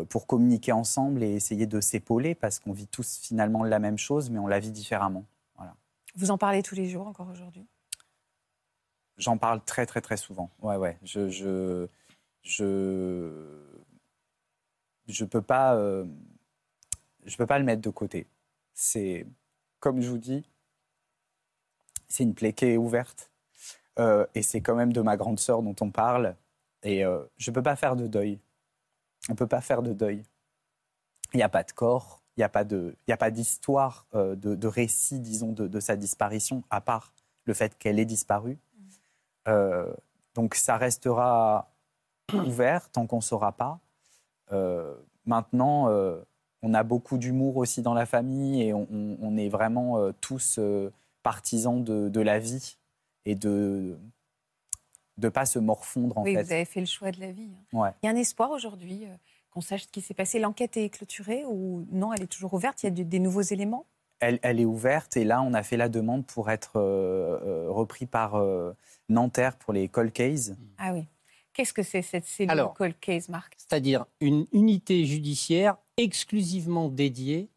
pour 0.10 0.28
communiquer 0.28 0.72
ensemble 0.72 1.24
et 1.24 1.34
essayer 1.34 1.66
de 1.66 1.82
s'épauler 1.82 2.36
parce 2.36 2.60
qu'on 2.60 2.74
vit 2.74 2.86
tous 2.86 3.18
finalement 3.18 3.64
la 3.64 3.80
même 3.80 3.98
chose, 3.98 4.30
mais 4.30 4.38
on 4.38 4.46
la 4.46 4.60
vit 4.60 4.72
différemment. 4.72 5.26
Vous 6.16 6.30
en 6.32 6.38
parlez 6.38 6.62
tous 6.62 6.76
les 6.76 6.88
jours, 6.88 7.08
encore 7.08 7.28
aujourd'hui? 7.30 7.66
J'en 9.18 9.38
parle 9.38 9.64
très 9.64 9.86
très 9.86 10.02
très 10.02 10.18
souvent. 10.18 10.50
Ouais 10.62 10.76
ouais. 10.76 10.98
Je, 11.04 11.30
je, 11.30 11.88
je 12.44 13.32
je 15.08 15.26
peux 15.26 15.42
pas 15.42 15.76
je 17.26 17.38
peux 17.38 17.48
pas 17.48 17.58
le 17.60 17.66
mettre 17.66 17.82
de 17.82 17.90
côté. 17.90 18.28
C'est 18.82 19.28
comme 19.82 20.00
je 20.00 20.10
vous 20.10 20.18
dis, 20.18 20.50
c'est 22.08 22.24
une 22.24 22.34
plaie 22.34 22.54
qui 22.54 22.64
est 22.64 22.78
ouverte 22.78 23.30
euh, 24.00 24.26
et 24.36 24.42
c'est 24.42 24.62
quand 24.62 24.76
même 24.76 24.94
de 24.94 25.02
ma 25.02 25.18
grande 25.18 25.38
sœur 25.38 25.62
dont 25.62 25.76
on 25.82 25.92
parle 25.92 26.38
et 26.84 27.04
euh, 27.04 27.22
je 27.36 27.52
peux 27.52 27.62
pas 27.62 27.76
faire 27.76 27.98
de 27.98 28.08
deuil. 28.08 28.40
On 29.28 29.36
peut 29.36 29.48
pas 29.48 29.60
faire 29.60 29.82
de 29.82 29.92
deuil. 29.92 30.24
Il 31.34 31.38
n'y 31.38 31.44
a 31.44 31.50
pas 31.50 31.64
de 31.64 31.74
corps, 31.74 32.24
il 32.38 32.40
n'y 32.40 32.46
a 32.46 32.50
pas 32.50 32.64
de, 32.64 32.96
d'histoire, 33.32 34.08
euh, 34.16 34.36
de, 34.36 34.56
de 34.56 34.68
récit, 34.68 35.20
disons, 35.20 35.52
de, 35.52 35.68
de 35.68 35.80
sa 35.82 35.98
disparition, 35.98 36.64
à 36.70 36.80
part 36.80 37.12
le 37.44 37.54
fait 37.54 37.78
qu'elle 37.78 38.00
ait 38.00 38.06
disparu. 38.06 38.58
Euh, 39.50 39.94
donc 40.36 40.56
ça 40.56 40.78
restera 40.78 41.70
ouvert 42.34 42.90
tant 42.92 43.08
qu'on 43.08 43.18
ne 43.18 43.22
saura 43.22 43.52
pas. 43.52 43.82
Euh, 44.54 44.96
maintenant, 45.26 45.90
euh, 45.90 46.24
on 46.62 46.74
a 46.74 46.84
beaucoup 46.84 47.18
d'humour 47.18 47.58
aussi 47.58 47.82
dans 47.82 47.94
la 47.94 48.06
famille 48.06 48.62
et 48.64 48.74
on, 48.74 48.88
on- 48.92 49.18
on 49.22 49.38
est 49.38 49.50
vraiment 49.50 49.98
euh, 49.98 50.12
tous 50.22 50.58
euh, 50.60 50.92
partisans 51.24 51.84
de, 51.84 52.10
de 52.10 52.22
la 52.22 52.40
vie 52.40 52.78
et 53.26 53.36
de 53.36 53.98
ne 55.18 55.30
pas 55.30 55.46
se 55.46 55.60
morfondre 55.60 56.18
en 56.18 56.24
oui, 56.24 56.34
fait. 56.36 56.44
vous 56.44 56.52
avez 56.54 56.66
fait 56.66 56.80
le 56.80 56.86
choix 56.86 57.12
de 57.12 57.20
la 57.20 57.32
vie. 57.32 57.50
hein. 57.74 57.78
Ouais. 57.80 57.90
Il 58.04 58.06
y 58.06 58.10
a 58.10 58.12
un 58.14 58.16
espoir 58.16 58.52
aujourd'hui 58.52 59.06
euh, 59.06 59.14
qu'on 59.52 59.62
sache 59.62 59.84
ce 59.84 59.88
qui 59.88 60.02
s'est 60.02 60.14
passé. 60.14 60.40
L'enquête 60.40 60.78
est 60.78 60.90
clôturée 60.90 61.44
ou 61.46 61.86
non 61.92 62.14
Elle 62.14 62.24
est 62.24 62.28
toujours 62.28 62.54
ouverte? 62.54 62.84
Il 62.84 62.86
y 62.98 63.02
a 63.02 63.04
des 63.04 63.20
nouveaux 63.20 63.42
éléments? 63.42 63.86
Elle, 64.22 64.40
elle 64.42 64.60
est 64.60 64.66
ouverte 64.66 65.16
et 65.18 65.24
là, 65.24 65.42
on 65.42 65.54
a 65.54 65.64
fait 65.64 65.78
la 65.78 65.88
demande 65.90 66.26
pour 66.26 66.50
être 66.50 66.78
repris 67.70 68.06
par 68.06 68.36
euh, 68.36 68.74
Nanterre 69.08 69.56
pour 69.58 69.72
les 69.74 69.88
call 69.88 70.12
cases. 70.12 70.54
Ah 70.78 70.94
oui. 70.94 71.06
Qu'est-ce 71.54 71.74
que 71.74 71.84
c'est 71.84 72.02
cette 72.02 72.26
cellule 72.26 72.52
Alors, 72.52 72.74
cold 72.74 72.98
case, 73.00 73.28
Marc? 73.30 73.54
c'est-à-dire 73.58 74.06
une 74.22 74.46
unité 74.54 75.06
judiciaire 75.06 75.78
exclusivement 76.00 76.90
dédiée 76.90 77.50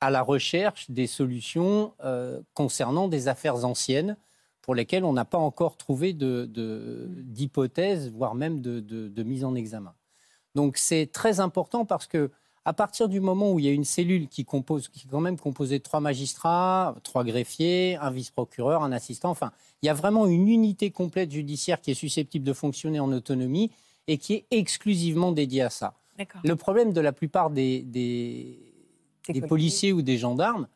à 0.00 0.10
la 0.10 0.22
recherche 0.22 0.90
des 0.90 1.06
solutions 1.06 1.94
euh, 2.04 2.40
concernant 2.54 3.08
des 3.08 3.26
affaires 3.26 3.64
anciennes 3.64 4.16
pour 4.62 4.74
lesquelles 4.74 5.04
on 5.04 5.14
n'a 5.14 5.24
pas 5.24 5.38
encore 5.38 5.76
trouvé 5.76 6.12
d'hypothèse, 6.12 8.12
voire 8.12 8.34
même 8.34 8.60
de 8.60 9.22
mise 9.22 9.44
en 9.44 9.54
examen. 9.54 9.94
Donc 10.54 10.76
c'est 10.76 11.10
très 11.10 11.40
important 11.40 11.86
parce 11.86 12.06
que 12.06 12.30
à 12.68 12.74
partir 12.74 13.08
du 13.08 13.20
moment 13.20 13.52
où 13.52 13.58
il 13.58 13.64
y 13.64 13.68
a 13.68 13.72
une 13.72 13.86
cellule 13.86 14.28
qui 14.28 14.44
compose, 14.44 14.88
qui 14.88 15.06
est 15.06 15.10
quand 15.10 15.22
même 15.22 15.38
composée 15.38 15.78
de 15.78 15.82
trois 15.82 16.00
magistrats, 16.00 16.94
trois 17.02 17.24
greffiers, 17.24 17.96
un 17.96 18.10
vice-procureur, 18.10 18.82
un 18.82 18.92
assistant, 18.92 19.30
enfin, 19.30 19.52
il 19.80 19.86
y 19.86 19.88
a 19.88 19.94
vraiment 19.94 20.26
une 20.26 20.48
unité 20.48 20.90
complète 20.90 21.32
judiciaire 21.32 21.80
qui 21.80 21.92
est 21.92 21.94
susceptible 21.94 22.44
de 22.44 22.52
fonctionner 22.52 23.00
en 23.00 23.10
autonomie 23.10 23.70
et 24.06 24.18
qui 24.18 24.34
est 24.34 24.46
exclusivement 24.50 25.32
dédiée 25.32 25.62
à 25.62 25.70
ça. 25.70 25.94
Le 26.44 26.56
problème 26.56 26.92
de 26.92 27.00
la 27.00 27.12
plupart 27.12 27.50
des, 27.50 27.84
policiers 29.48 29.92
ou 29.92 30.02
des 30.02 30.18
gendarmes, 30.18 30.68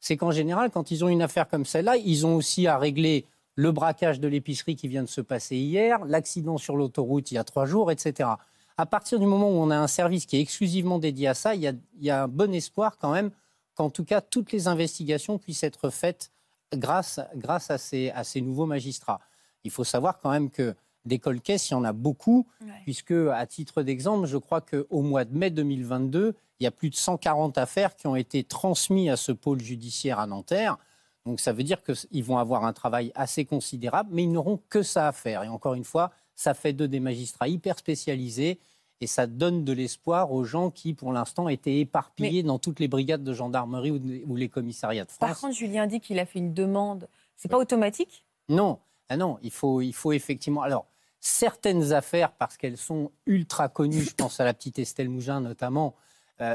c'est 0.00 0.16
qu'en 0.16 0.30
général, 0.30 0.70
quand 0.70 0.90
ils 0.90 1.04
ont 1.04 1.08
une 1.08 1.22
affaire 1.22 1.48
comme 1.48 1.64
celle-là, 1.64 1.96
ils 1.96 2.26
ont 2.26 2.36
aussi 2.36 2.66
à 2.66 2.78
régler 2.78 3.26
le 3.56 3.72
braquage 3.72 4.20
de 4.20 4.28
l'épicerie 4.28 4.76
qui 4.76 4.88
vient 4.88 5.02
de 5.02 5.08
se 5.08 5.20
passer 5.20 5.56
hier, 5.56 6.04
l'accident 6.04 6.58
sur 6.58 6.76
l'autoroute 6.76 7.30
il 7.30 7.34
y 7.34 7.38
a 7.38 7.44
trois 7.44 7.66
jours, 7.66 7.90
etc. 7.90 8.30
À 8.76 8.86
partir 8.86 9.20
du 9.20 9.26
moment 9.26 9.48
où 9.48 9.54
on 9.54 9.70
a 9.70 9.76
un 9.76 9.86
service 9.86 10.26
qui 10.26 10.36
est 10.36 10.40
exclusivement 10.40 10.98
dédié 10.98 11.28
à 11.28 11.34
ça, 11.34 11.54
il 11.54 11.60
y 11.60 11.68
a, 11.68 11.72
il 11.96 12.04
y 12.04 12.10
a 12.10 12.24
un 12.24 12.28
bon 12.28 12.52
espoir 12.52 12.98
quand 12.98 13.12
même 13.12 13.30
qu'en 13.74 13.90
tout 13.90 14.04
cas 14.04 14.20
toutes 14.20 14.50
les 14.52 14.66
investigations 14.66 15.38
puissent 15.38 15.62
être 15.62 15.90
faites 15.90 16.32
grâce, 16.72 17.20
grâce 17.36 17.70
à, 17.70 17.78
ces, 17.78 18.10
à 18.10 18.24
ces 18.24 18.40
nouveaux 18.40 18.66
magistrats. 18.66 19.20
Il 19.62 19.70
faut 19.70 19.84
savoir 19.84 20.18
quand 20.18 20.30
même 20.30 20.50
que 20.50 20.74
des 21.04 21.18
cold 21.18 21.42
cases, 21.42 21.68
il 21.70 21.72
y 21.72 21.76
en 21.76 21.84
a 21.84 21.92
beaucoup, 21.92 22.46
Ouais. 22.62 22.68
puisque, 22.84 23.12
à 23.12 23.46
titre 23.46 23.82
d'exemple, 23.82 24.26
je 24.26 24.36
crois 24.38 24.60
qu'au 24.60 25.02
mois 25.02 25.24
de 25.24 25.36
mai 25.36 25.50
2022, 25.50 26.34
il 26.60 26.64
y 26.64 26.66
a 26.66 26.70
plus 26.70 26.90
de 26.90 26.94
140 26.94 27.58
affaires 27.58 27.94
qui 27.96 28.06
ont 28.06 28.16
été 28.16 28.44
transmises 28.44 29.10
à 29.10 29.16
ce 29.16 29.32
pôle 29.32 29.60
judiciaire 29.60 30.18
à 30.18 30.26
Nanterre. 30.26 30.78
Donc 31.26 31.40
ça 31.40 31.52
veut 31.52 31.62
dire 31.64 31.82
qu'ils 31.82 32.22
vont 32.24 32.38
avoir 32.38 32.64
un 32.64 32.72
travail 32.72 33.10
assez 33.14 33.44
considérable, 33.44 34.10
mais 34.12 34.24
ils 34.24 34.30
n'auront 34.32 34.60
que 34.68 34.82
ça 34.82 35.08
à 35.08 35.12
faire. 35.12 35.42
Et 35.42 35.48
encore 35.48 35.74
une 35.74 35.84
fois, 35.84 36.10
ça 36.34 36.54
fait 36.54 36.72
d'eux 36.72 36.88
des 36.88 37.00
magistrats 37.00 37.48
hyper 37.48 37.78
spécialisés 37.78 38.58
et 39.00 39.06
ça 39.06 39.26
donne 39.26 39.64
de 39.64 39.72
l'espoir 39.72 40.32
aux 40.32 40.44
gens 40.44 40.70
qui, 40.70 40.94
pour 40.94 41.12
l'instant, 41.12 41.48
étaient 41.48 41.78
éparpillés 41.80 42.42
dans 42.42 42.58
toutes 42.58 42.78
les 42.80 42.88
brigades 42.88 43.24
de 43.24 43.32
gendarmerie 43.32 43.90
ou, 43.90 43.98
de- 43.98 44.22
ou 44.26 44.36
les 44.36 44.48
commissariats 44.48 45.04
de 45.04 45.10
France. 45.10 45.28
Par 45.30 45.38
contre, 45.40 45.54
Julien 45.54 45.86
dit 45.86 46.00
qu'il 46.00 46.18
a 46.18 46.26
fait 46.26 46.38
une 46.38 46.54
demande. 46.54 47.08
C'est 47.36 47.48
pas 47.48 47.58
automatique? 47.58 48.24
Non, 48.48 48.78
ah 49.08 49.16
non, 49.16 49.38
il 49.42 49.50
faut, 49.50 49.80
il 49.80 49.92
faut 49.92 50.12
effectivement. 50.12 50.62
Alors, 50.62 50.86
certaines 51.24 51.94
affaires, 51.94 52.32
parce 52.32 52.58
qu'elles 52.58 52.76
sont 52.76 53.10
ultra 53.24 53.70
connues, 53.70 54.02
je 54.02 54.14
pense 54.14 54.40
à 54.40 54.44
la 54.44 54.52
petite 54.52 54.78
Estelle 54.78 55.08
Mougin 55.08 55.40
notamment, 55.40 55.94
euh, 56.42 56.54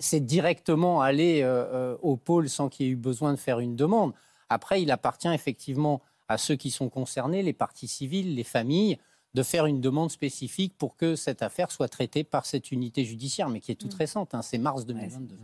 c'est 0.00 0.18
directement 0.18 1.00
aller 1.00 1.42
euh, 1.42 1.64
euh, 1.72 1.96
au 2.02 2.16
pôle 2.16 2.48
sans 2.48 2.68
qu'il 2.68 2.86
y 2.86 2.88
ait 2.88 2.92
eu 2.92 2.96
besoin 2.96 3.32
de 3.32 3.38
faire 3.38 3.60
une 3.60 3.76
demande. 3.76 4.12
Après, 4.48 4.82
il 4.82 4.90
appartient 4.90 5.32
effectivement 5.32 6.02
à 6.26 6.36
ceux 6.36 6.56
qui 6.56 6.72
sont 6.72 6.88
concernés, 6.88 7.44
les 7.44 7.52
parties 7.52 7.86
civiles, 7.86 8.34
les 8.34 8.42
familles, 8.42 8.98
de 9.34 9.42
faire 9.44 9.66
une 9.66 9.80
demande 9.80 10.10
spécifique 10.10 10.76
pour 10.76 10.96
que 10.96 11.14
cette 11.14 11.42
affaire 11.42 11.70
soit 11.70 11.88
traitée 11.88 12.24
par 12.24 12.44
cette 12.44 12.72
unité 12.72 13.04
judiciaire, 13.04 13.48
mais 13.48 13.60
qui 13.60 13.70
est 13.70 13.76
toute 13.76 13.94
Mm. 13.94 13.98
récente, 13.98 14.34
hein, 14.34 14.42
c'est 14.42 14.58
mars 14.58 14.84
2022. 14.84 15.38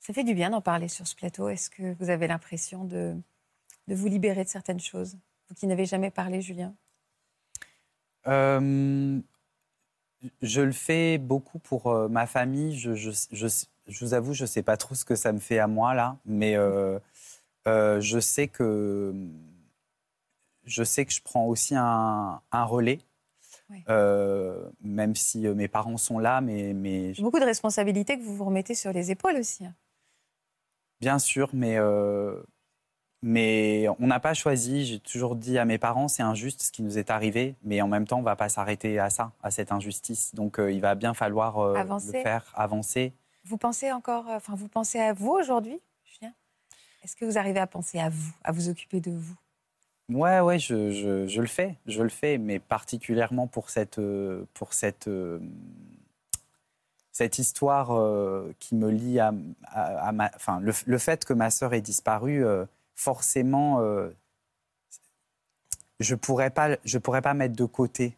Ça 0.00 0.12
fait 0.12 0.24
du 0.24 0.34
bien 0.34 0.50
d'en 0.50 0.60
parler 0.60 0.88
sur 0.88 1.06
ce 1.06 1.14
plateau. 1.14 1.48
Est-ce 1.48 1.70
que 1.70 1.94
vous 2.00 2.10
avez 2.10 2.26
l'impression 2.26 2.84
de, 2.84 3.14
de 3.86 3.94
vous 3.94 4.08
libérer 4.08 4.42
de 4.42 4.48
certaines 4.48 4.80
choses 4.80 5.16
Vous 5.48 5.54
qui 5.54 5.68
n'avez 5.68 5.86
jamais 5.86 6.10
parlé, 6.10 6.42
Julien? 6.42 6.74
Euh, 8.26 9.20
je 10.42 10.60
le 10.60 10.72
fais 10.72 11.18
beaucoup 11.18 11.58
pour 11.58 11.88
euh, 11.88 12.08
ma 12.08 12.26
famille. 12.26 12.76
Je, 12.78 12.94
je, 12.94 13.10
je, 13.32 13.46
je 13.86 14.04
vous 14.04 14.14
avoue, 14.14 14.32
je 14.32 14.44
ne 14.44 14.46
sais 14.48 14.62
pas 14.62 14.76
trop 14.76 14.94
ce 14.94 15.04
que 15.04 15.14
ça 15.14 15.32
me 15.32 15.38
fait 15.38 15.58
à 15.58 15.66
moi 15.66 15.94
là, 15.94 16.16
mais 16.24 16.56
euh, 16.56 16.98
je 17.66 18.18
sais 18.20 18.48
que 18.48 19.14
je 20.64 20.82
sais 20.82 21.04
que 21.04 21.12
je 21.12 21.20
prends 21.22 21.46
aussi 21.46 21.74
un, 21.76 22.40
un 22.52 22.64
relais, 22.64 23.00
Ouais. 23.70 23.82
Euh, 23.88 24.68
même 24.82 25.14
si 25.14 25.40
mes 25.40 25.68
parents 25.68 25.96
sont 25.96 26.18
là, 26.18 26.40
mais, 26.42 26.74
mais 26.74 27.12
Beaucoup 27.18 27.38
de 27.40 27.44
responsabilités 27.46 28.18
que 28.18 28.22
vous 28.22 28.36
vous 28.36 28.44
remettez 28.44 28.74
sur 28.74 28.92
les 28.92 29.10
épaules 29.10 29.36
aussi. 29.36 29.64
hein. 29.64 29.74
Bien 31.00 31.18
sûr, 31.18 31.48
mais, 31.54 31.76
euh, 31.78 32.42
mais 33.26 33.86
on 34.00 34.06
n'a 34.06 34.20
pas 34.20 34.34
choisi. 34.34 34.84
J'ai 34.84 34.98
toujours 35.00 35.34
dit 35.34 35.56
à 35.58 35.64
mes 35.64 35.78
parents, 35.78 36.08
c'est 36.08 36.22
injuste 36.22 36.62
ce 36.62 36.70
qui 36.70 36.82
nous 36.82 36.98
est 36.98 37.10
arrivé, 37.10 37.54
mais 37.64 37.80
en 37.80 37.88
même 37.88 38.06
temps, 38.06 38.16
on 38.18 38.20
ne 38.20 38.24
va 38.26 38.36
pas 38.36 38.50
s'arrêter 38.50 38.98
à 38.98 39.08
ça, 39.08 39.32
à 39.42 39.50
cette 39.50 39.72
injustice. 39.72 40.34
Donc, 40.34 40.58
euh, 40.60 40.70
il 40.70 40.82
va 40.82 40.94
bien 40.94 41.14
falloir 41.14 41.58
euh, 41.58 41.72
le 41.72 42.22
faire, 42.22 42.52
avancer. 42.54 43.14
Vous 43.46 43.56
pensez 43.56 43.90
encore, 43.92 44.28
euh, 44.28 44.36
enfin, 44.36 44.54
vous 44.54 44.68
pensez 44.68 45.00
à 45.00 45.14
vous 45.14 45.30
aujourd'hui, 45.30 45.80
Julien? 46.04 46.32
Est-ce 47.02 47.16
que 47.16 47.24
vous 47.24 47.38
arrivez 47.38 47.60
à 47.60 47.66
penser 47.66 47.98
à 47.98 48.10
vous, 48.10 48.32
à 48.44 48.52
vous 48.52 48.68
occuper 48.68 49.00
de 49.00 49.10
vous? 49.10 49.36
Ouais, 50.10 50.40
ouais, 50.40 50.58
je, 50.58 50.90
je- 50.90 51.26
je 51.26 51.40
le 51.40 51.46
fais, 51.46 51.76
je 51.86 52.02
le 52.02 52.10
fais, 52.10 52.36
mais 52.36 52.58
particulièrement 52.58 53.46
pour 53.46 53.70
cette, 53.70 53.98
pour 54.52 54.74
cette, 54.74 55.08
cette 57.10 57.38
histoire 57.38 57.88
qui 58.58 58.74
me 58.74 58.90
lie 58.90 59.18
à, 59.18 59.32
à- 59.68 60.08
à 60.08 60.12
ma, 60.12 60.30
enfin, 60.36 60.60
le, 60.60 60.72
le 60.84 60.98
fait 60.98 61.24
que 61.24 61.32
ma 61.32 61.48
sœur 61.48 61.72
ait 61.72 61.80
disparu, 61.80 62.44
forcément, 62.94 63.80
euh, 63.80 64.10
je 66.00 66.14
pourrais 66.14 66.50
pas, 66.50 66.76
je 66.84 66.98
pourrais 66.98 67.22
pas 67.22 67.34
mettre 67.34 67.56
de 67.56 67.64
côté. 67.64 68.16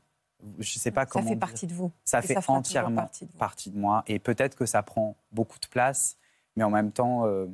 Je 0.58 0.78
sais 0.78 0.90
pas 0.90 1.02
Ça 1.02 1.06
comment. 1.06 1.24
fait 1.28 1.34
dire. 1.34 1.40
partie 1.40 1.66
de 1.66 1.74
vous. 1.74 1.90
Ça 2.04 2.18
Et 2.18 2.22
fait 2.22 2.34
ça 2.34 2.52
entièrement 2.52 3.02
partie 3.02 3.26
de 3.26 3.32
vous. 3.32 3.38
partie 3.38 3.70
de 3.70 3.78
moi, 3.78 4.04
et 4.06 4.18
peut-être 4.18 4.54
que 4.56 4.66
ça 4.66 4.82
prend 4.82 5.16
beaucoup 5.32 5.58
de 5.58 5.66
place, 5.66 6.16
mais 6.56 6.64
en 6.64 6.70
même 6.70 6.92
temps. 6.92 7.26
euh, 7.26 7.46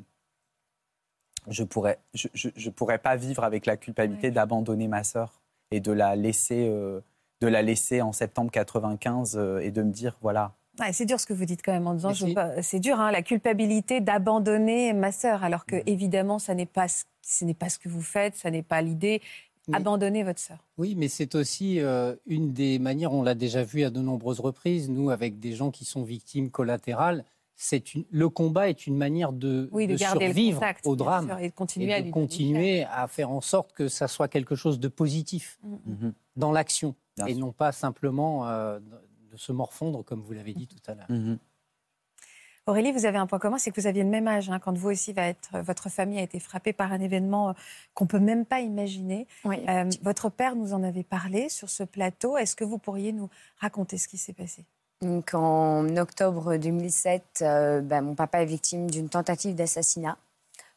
je 1.49 1.65
pourrais, 1.65 1.99
je, 2.15 2.29
je, 2.35 2.51
je 2.55 2.71
pourrais 2.71 2.99
pas 2.99 3.17
vivre 3.17 3.43
avec 3.43 3.67
la 3.67 3.77
culpabilité 3.77 4.31
d'abandonner 4.31 4.87
ma 4.87 5.03
sœur 5.03 5.41
et 5.73 5.81
de 5.81 5.91
la 5.91 6.15
laisser, 6.15 6.69
euh, 6.69 7.01
de 7.41 7.49
la 7.49 7.63
laisser 7.63 8.01
en 8.01 8.13
septembre 8.13 8.53
95 8.53 9.37
euh, 9.37 9.59
et 9.59 9.73
de 9.73 9.83
me 9.83 9.91
dire 9.91 10.17
voilà. 10.21 10.53
Ouais, 10.81 10.93
c'est 10.93 11.05
dur 11.05 11.21
ce 11.21 11.27
que 11.27 11.35
vous 11.35 11.45
dites 11.45 11.61
quand 11.63 11.73
même 11.73 11.87
en 11.87 11.95
disant, 11.95 12.15
c'est- 12.15 12.33
pas- 12.35 12.63
c'est 12.63 12.81
dur, 12.81 12.99
hein, 12.99 13.11
la 13.11 13.23
culpabilité 13.23 14.01
d'abandonner 14.01 14.93
ma 14.95 15.13
sœur, 15.13 15.45
alors 15.45 15.67
que 15.67 15.77
Mhm. 15.77 15.83
évidemment, 15.87 16.39
ça 16.39 16.55
n'est 16.55 16.67
pas, 16.67 16.89
ce- 16.89 17.05
ce 17.21 17.45
n'est 17.45 17.55
pas 17.55 17.69
ce 17.69 17.79
que 17.79 17.89
vous 17.89 18.01
faites, 18.03 18.37
ça 18.37 18.51
n'est 18.51 18.63
pas 18.63 18.81
l'idée. 18.81 19.21
Mais- 19.69 19.77
Abandonner 19.77 20.25
votre 20.25 20.41
sœur. 20.41 20.59
Oui, 20.77 20.95
mais 20.97 21.07
c'est 21.09 21.35
aussi 21.37 21.79
euh, 21.79 22.17
une 22.27 22.53
des 22.53 22.79
manières, 22.81 23.13
on 23.13 23.23
l'a 23.23 23.35
déjà 23.37 23.63
vu 23.63 23.85
à 23.85 23.91
de 23.91 24.01
nombreuses 24.01 24.41
reprises, 24.41 24.89
nous, 24.91 25.11
avec 25.11 25.39
des 25.39 25.53
gens 25.53 25.71
qui 25.71 25.85
sont 25.85 26.03
victimes 26.03 26.51
collatérales, 26.51 27.25
c'est 27.55 27.95
une- 27.95 28.05
le 28.11 28.29
combat 28.29 28.69
est 28.71 28.89
une 28.89 28.97
manière 28.97 29.33
de, 29.33 29.69
Oui, 29.71 29.87
de, 29.87 29.93
de 29.93 29.99
garder 29.99 30.25
survivre 30.27 30.59
contact 30.59 30.85
au 30.87 30.97
drame 30.97 31.27
sûr, 31.29 31.39
et 31.39 31.49
de 31.51 31.55
continuer 31.55 31.91
et 31.91 31.95
à 31.95 31.99
de 32.01 32.05
lui 32.07 32.11
donner 32.11 32.27
continuer 32.27 32.85
à 32.85 33.07
faire 33.07 33.31
en 33.31 33.41
sorte 33.41 33.73
que 33.73 33.87
ça 33.87 34.09
soit 34.09 34.27
quelque 34.27 34.57
chose 34.57 34.81
de 34.81 34.89
positif. 34.89 35.61
Mm, 35.63 35.77
mm. 36.07 36.13
dans 36.35 36.51
l'action 36.51 36.95
et 37.27 37.33
sûr. 37.35 37.39
non 37.39 37.53
pas 37.53 37.71
simplement 37.73 38.49
euh, 38.49 38.81
de 39.33 39.39
se 39.39 39.51
morfondre, 39.51 40.05
comme 40.05 40.21
vous 40.21 40.33
l'avez 40.33 40.53
dit 40.55 40.69
tout 40.69 40.91
à 40.91 40.95
l'heure. 40.95 41.11
Mhm. 41.11 41.39
Aurélie, 42.67 42.93
vous 42.93 43.07
avez 43.07 43.19
un 43.19 43.27
point 43.27 43.41
commun, 43.41 43.59
c'est 43.59 43.73
que 43.73 43.81
vous 43.81 43.89
aviez 43.89 44.05
le 44.05 44.09
même 44.09 44.29
âge 44.29 44.49
hein, 44.49 44.61
quand 44.61 44.77
vous 44.77 44.91
aussi, 44.91 45.13
va 45.13 45.27
être, 45.27 45.59
votre 45.63 45.89
famille 45.89 46.21
a 46.21 46.23
été 46.23 46.39
frappée 46.39 46.73
par 46.73 46.93
un 46.93 47.01
événement 47.01 47.51
euh, 47.51 47.53
qu'on 47.93 48.07
peut 48.07 48.21
même 48.21 48.47
pas 48.47 48.61
imaginer. 48.61 49.27
Euh, 49.47 49.91
votre 50.03 50.29
père 50.29 50.55
nous 50.55 50.73
en 50.73 50.85
avait 50.85 51.03
parlé 51.03 51.49
sur 51.49 51.69
ce 51.69 51.83
plateau. 51.83 52.37
Est-ce 52.37 52.55
que 52.55 52.63
vous 52.63 52.79
pourriez 52.79 53.13
nous 53.13 53.29
raconter 53.59 53.99
ce 53.99 54.07
qui 54.07 54.17
s'est 54.17 54.33
passé? 54.33 54.65
Donc, 55.01 55.35
en 55.35 55.97
octobre 55.97 56.57
2007, 56.57 57.41
euh, 57.43 57.81
ben, 57.81 58.01
mon 58.03 58.15
papa 58.15 58.43
est 58.43 58.47
victime 58.47 58.89
d'une 58.89 59.09
tentative 59.09 59.57
d'assassinat 59.57 60.17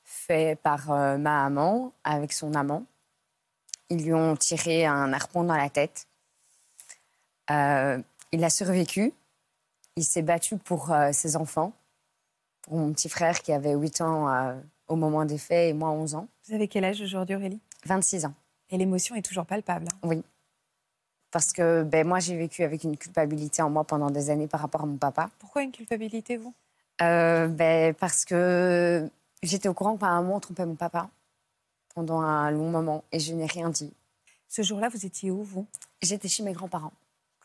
fait 0.04 0.60
par 0.62 0.88
ma 0.88 1.18
maman 1.18 1.92
avec 2.04 2.32
son 2.32 2.54
amant. 2.56 2.86
Ils 3.90 4.04
lui 4.04 4.14
ont 4.14 4.36
tiré 4.36 4.86
un 4.86 5.14
harpon 5.14 5.44
dans 5.44 5.56
la 5.56 5.70
tête. 5.70 6.08
Il 8.32 8.44
a 8.44 8.50
survécu, 8.50 9.14
il 9.96 10.04
s'est 10.04 10.22
battu 10.22 10.58
pour 10.58 10.92
euh, 10.92 11.12
ses 11.12 11.36
enfants, 11.36 11.74
pour 12.62 12.78
mon 12.78 12.92
petit 12.92 13.10
frère 13.10 13.42
qui 13.42 13.54
avait 13.54 13.74
8 13.74 14.02
ans 14.02 14.30
euh, 14.30 14.56
au 14.88 14.96
moment 14.96 15.26
des 15.26 15.38
faits 15.38 15.70
et 15.70 15.74
moi 15.74 15.90
11 15.92 16.16
ans. 16.16 16.28
Vous 16.48 16.54
avez 16.54 16.68
quel 16.68 16.86
âge 16.86 17.02
aujourd'hui, 17.02 17.36
Aurélie? 17.36 17.60
26 17.86 18.26
ans. 18.26 18.34
Et 18.70 18.78
l'émotion 18.78 19.16
est 19.16 19.22
toujours 19.22 19.46
palpable. 19.46 19.88
Hein? 19.92 19.98
Oui. 20.04 20.24
Parce 21.32 21.54
que 21.54 21.84
ben, 21.84 22.08
moi, 22.08 22.20
j'ai 22.20 22.36
vécu 22.38 22.64
avec 22.64 22.84
une 22.84 22.98
culpabilité 22.98 23.62
en 23.62 23.70
moi 23.70 23.84
pendant 23.84 24.10
des 24.10 24.30
années 24.30 24.48
par 24.48 24.62
rapport 24.62 24.84
à 24.84 24.86
mon 24.86 24.98
papa. 24.98 25.30
Pourquoi 25.40 25.64
une 25.64 25.72
culpabilité, 25.72 26.38
vous? 26.38 26.54
Euh, 27.02 27.48
ben, 27.48 27.94
Parce 27.94 28.26
que 28.26 29.10
j'étais 29.44 29.68
au 29.68 29.74
courant 29.74 29.96
que 29.96 30.02
ma 30.02 30.22
maman 30.22 30.40
trompait 30.40 30.66
mon 30.66 30.76
papa 30.76 31.10
pendant 31.94 32.22
un 32.22 32.52
long 32.52 32.70
moment 32.70 33.04
et 33.12 33.20
je 33.20 33.34
n'ai 33.34 33.46
rien 33.46 33.70
dit. 33.70 33.92
Ce 34.48 34.62
jour-là, 34.62 34.90
vous 34.90 35.06
étiez 35.06 35.32
où, 35.32 35.44
vous? 35.44 35.68
J'étais 36.02 36.28
chez 36.28 36.44
mes 36.44 36.54
grands-parents. 36.54 36.94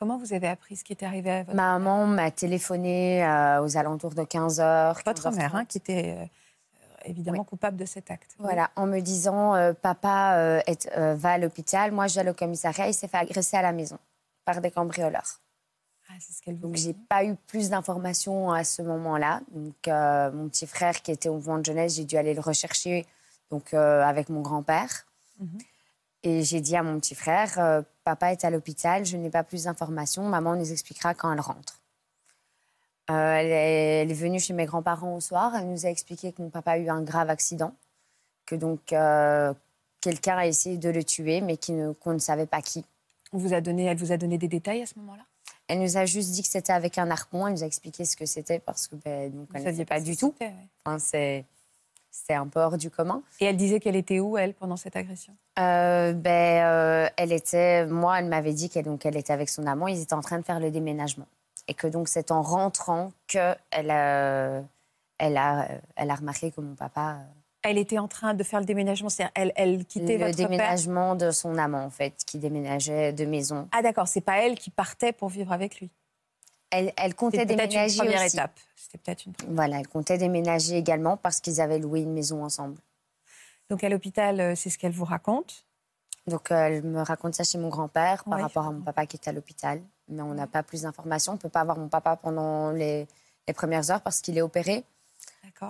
Comment 0.00 0.16
vous 0.16 0.32
avez 0.32 0.48
appris 0.48 0.76
ce 0.76 0.84
qui 0.84 0.94
était 0.94 1.04
arrivé 1.04 1.30
à 1.30 1.42
votre 1.42 1.54
Ma 1.54 1.78
maman 1.78 2.06
m'a 2.06 2.30
téléphoné 2.30 3.22
euh, 3.22 3.62
aux 3.62 3.76
alentours 3.76 4.14
de 4.14 4.24
15 4.24 4.58
h 4.58 5.04
Votre 5.04 5.30
mère, 5.32 5.54
hein, 5.54 5.66
qui 5.66 5.76
était 5.76 6.16
euh, 6.16 6.24
évidemment 7.04 7.44
coupable 7.44 7.76
de 7.76 7.84
cet 7.84 8.10
acte. 8.10 8.34
Voilà, 8.38 8.70
en 8.76 8.86
me 8.86 9.00
disant 9.00 9.54
euh, 9.54 9.74
papa 9.74 10.62
est, 10.66 10.90
va 10.96 11.32
à 11.32 11.38
l'hôpital, 11.38 11.92
moi 11.92 12.06
je 12.06 12.18
vais 12.18 12.30
au 12.30 12.32
commissariat, 12.32 12.88
il 12.88 12.94
s'est 12.94 13.08
fait 13.08 13.18
agresser 13.18 13.58
à 13.58 13.62
la 13.62 13.72
maison 13.72 13.98
par 14.46 14.62
des 14.62 14.70
cambrioleurs. 14.70 15.38
Ah, 16.08 16.14
c'est 16.18 16.32
ce 16.32 16.40
qu'elle 16.40 16.58
Donc 16.58 16.76
j'ai 16.76 16.94
pas 16.94 17.22
eu 17.22 17.34
plus 17.34 17.68
d'informations 17.68 18.52
à 18.52 18.64
ce 18.64 18.80
moment-là. 18.80 19.42
Donc 19.52 19.86
mon 20.34 20.48
petit 20.48 20.66
frère 20.66 21.02
qui 21.02 21.12
était 21.12 21.28
au 21.28 21.34
mouvement 21.34 21.58
de 21.58 21.64
jeunesse, 21.66 21.96
j'ai 21.96 22.04
dû 22.04 22.16
aller 22.16 22.32
le 22.32 22.40
rechercher 22.40 23.04
donc 23.50 23.74
avec 23.74 24.30
mon 24.30 24.40
grand-père. 24.40 25.04
Mhm. 25.40 25.58
Et 26.22 26.42
j'ai 26.42 26.60
dit 26.60 26.76
à 26.76 26.82
mon 26.82 27.00
petit 27.00 27.14
frère, 27.14 27.58
euh, 27.58 27.82
papa 28.10 28.32
est 28.32 28.44
à 28.44 28.50
l'hôpital, 28.50 29.06
je 29.06 29.16
n'ai 29.16 29.30
pas 29.30 29.44
plus 29.44 29.64
d'informations, 29.64 30.24
maman 30.24 30.56
nous 30.56 30.72
expliquera 30.72 31.14
quand 31.14 31.32
elle 31.32 31.40
rentre. 31.40 31.78
Euh, 33.08 33.34
elle, 33.36 34.10
est, 34.10 34.14
venue 34.14 34.40
chez 34.40 34.52
mes 34.52 34.66
grands-parents 34.66 35.14
au 35.14 35.20
soir, 35.20 35.54
elle 35.54 35.68
nous 35.68 35.86
a 35.86 35.90
expliqué 35.90 36.32
que 36.32 36.42
mon 36.42 36.50
papa 36.50 36.72
a 36.72 36.78
eu 36.78 36.88
un 36.88 37.02
grave 37.02 37.30
accident, 37.30 37.72
que 38.46 38.56
donc 38.56 38.92
euh, 38.92 39.54
quelqu'un 40.00 40.38
a 40.38 40.46
essayé 40.46 40.76
de 40.76 40.90
le 40.90 41.04
tuer, 41.04 41.40
mais 41.40 41.56
qu'on 41.56 42.12
ne, 42.12 42.18
savait 42.18 42.46
pas 42.46 42.62
qui. 42.62 42.84
On 43.32 43.38
vous 43.38 43.54
a 43.54 43.60
donné, 43.60 43.84
elle 43.84 43.96
vous 43.96 44.10
a 44.10 44.16
donné 44.16 44.38
des 44.38 44.48
détails 44.48 44.82
à 44.82 44.86
ce 44.86 44.98
moment-là? 44.98 45.22
Elle 45.68 45.78
nous 45.78 45.96
a 45.96 46.04
juste 46.04 46.32
dit 46.32 46.42
que 46.42 46.48
c'était 46.48 46.72
avec 46.72 46.98
un 46.98 47.12
harpon, 47.12 47.46
elle 47.46 47.52
nous 47.52 47.62
a 47.62 47.66
expliqué 47.66 48.04
ce 48.04 48.16
que 48.16 48.26
c'était 48.26 48.58
parce 48.58 48.88
que 48.88 48.96
ben, 48.96 49.30
donc, 49.30 49.48
elle 49.54 49.60
ne 49.60 49.66
savait 49.66 49.84
pas 49.84 50.00
du 50.00 50.16
tout? 50.16 50.34
Enfin, 50.84 50.98
c'est 52.10 52.30
c'était 52.30 52.34
un 52.34 52.46
peu 52.46 52.60
hors 52.60 52.76
du 52.76 52.90
commun. 52.90 53.22
Et 53.40 53.46
elle 53.46 53.56
disait 53.56 53.80
qu'elle 53.80 53.96
était 53.96 54.20
où, 54.20 54.38
elle, 54.38 54.54
pendant 54.54 54.76
cette 54.76 54.94
agression? 54.94 55.34
Euh, 55.58 56.12
ben, 56.12 56.64
euh, 56.64 57.08
Elle 57.16 57.32
était... 57.32 57.86
Moi, 57.86 58.20
elle 58.20 58.26
m'avait 58.26 58.52
dit 58.52 58.70
qu'elle 58.70 58.86
elle 59.02 59.16
était 59.16 59.32
avec 59.32 59.48
son 59.48 59.66
amant. 59.66 59.88
Ils 59.88 60.00
étaient 60.00 60.14
en 60.14 60.20
train 60.20 60.38
de 60.38 60.44
faire 60.44 60.60
le 60.60 60.70
déménagement. 60.70 61.26
Et 61.66 61.74
que 61.74 61.88
donc, 61.88 62.08
c'est 62.08 62.30
en 62.30 62.42
rentrant 62.42 63.12
qu'elle 63.26 63.56
a, 63.72 64.62
elle 65.18 65.36
a, 65.36 65.68
elle 65.96 66.10
a 66.10 66.14
remarqué 66.14 66.52
que 66.52 66.60
mon 66.60 66.74
papa... 66.74 67.14
Euh, 67.14 67.24
elle 67.62 67.78
était 67.78 67.98
en 67.98 68.08
train 68.08 68.32
de 68.32 68.42
faire 68.42 68.60
le 68.60 68.64
déménagement, 68.64 69.10
c'est-à-dire 69.10 69.32
elle, 69.34 69.52
elle 69.54 69.84
quittait 69.84 70.16
le 70.16 70.26
votre 70.26 70.36
déménagement 70.36 71.14
de 71.14 71.30
son 71.30 71.58
amant, 71.58 71.84
en 71.84 71.90
fait, 71.90 72.14
qui 72.26 72.38
déménageait 72.38 73.12
de 73.12 73.26
maison. 73.26 73.68
Ah 73.72 73.82
d'accord, 73.82 74.08
c'est 74.08 74.22
pas 74.22 74.38
elle 74.38 74.58
qui 74.58 74.70
partait 74.70 75.12
pour 75.12 75.28
vivre 75.28 75.52
avec 75.52 75.78
lui? 75.78 75.90
Elle, 76.70 77.14
comptait 77.14 77.46
déménager 77.46 77.94
une 77.94 78.04
première 78.04 78.24
aussi. 78.24 78.36
étape. 78.36 78.58
C'était 78.76 78.98
peut-être 78.98 79.26
une 79.26 79.34
Voilà, 79.48 79.80
elle 79.80 79.88
comptait 79.88 80.18
déménager 80.18 80.76
également 80.76 81.16
parce 81.16 81.40
qu'ils 81.40 81.60
avaient 81.60 81.78
loué 81.78 82.00
une 82.00 82.12
maison 82.12 82.44
ensemble. 82.44 82.76
Donc 83.68 83.84
à 83.84 83.88
l'hôpital, 83.88 84.40
euh, 84.40 84.54
c'est 84.56 84.70
ce 84.70 84.78
qu'elle 84.78 84.92
vous 84.92 85.04
raconte 85.04 85.64
Donc 86.26 86.50
euh, 86.50 86.56
elle 86.56 86.82
me 86.82 87.02
raconte 87.02 87.34
ça 87.34 87.44
chez 87.44 87.58
mon 87.58 87.68
grand-père 87.68 88.24
par 88.24 88.40
rapport 88.40 88.66
à 88.66 88.72
mon 88.72 88.80
papa 88.80 89.06
qui 89.06 89.16
est 89.16 89.28
à 89.28 89.32
l'hôpital. 89.32 89.80
Mais 90.08 90.22
on 90.22 90.34
n'a 90.34 90.46
pas 90.46 90.62
plus 90.62 90.82
d'informations. 90.82 91.32
On 91.32 91.36
ne 91.36 91.40
peut 91.40 91.48
pas 91.48 91.64
voir 91.64 91.78
mon 91.78 91.88
papa 91.88 92.16
pendant 92.16 92.70
les, 92.70 93.06
premières 93.54 93.90
heures 93.90 94.00
parce 94.00 94.20
qu'il 94.20 94.38
est 94.38 94.42
opéré. 94.42 94.84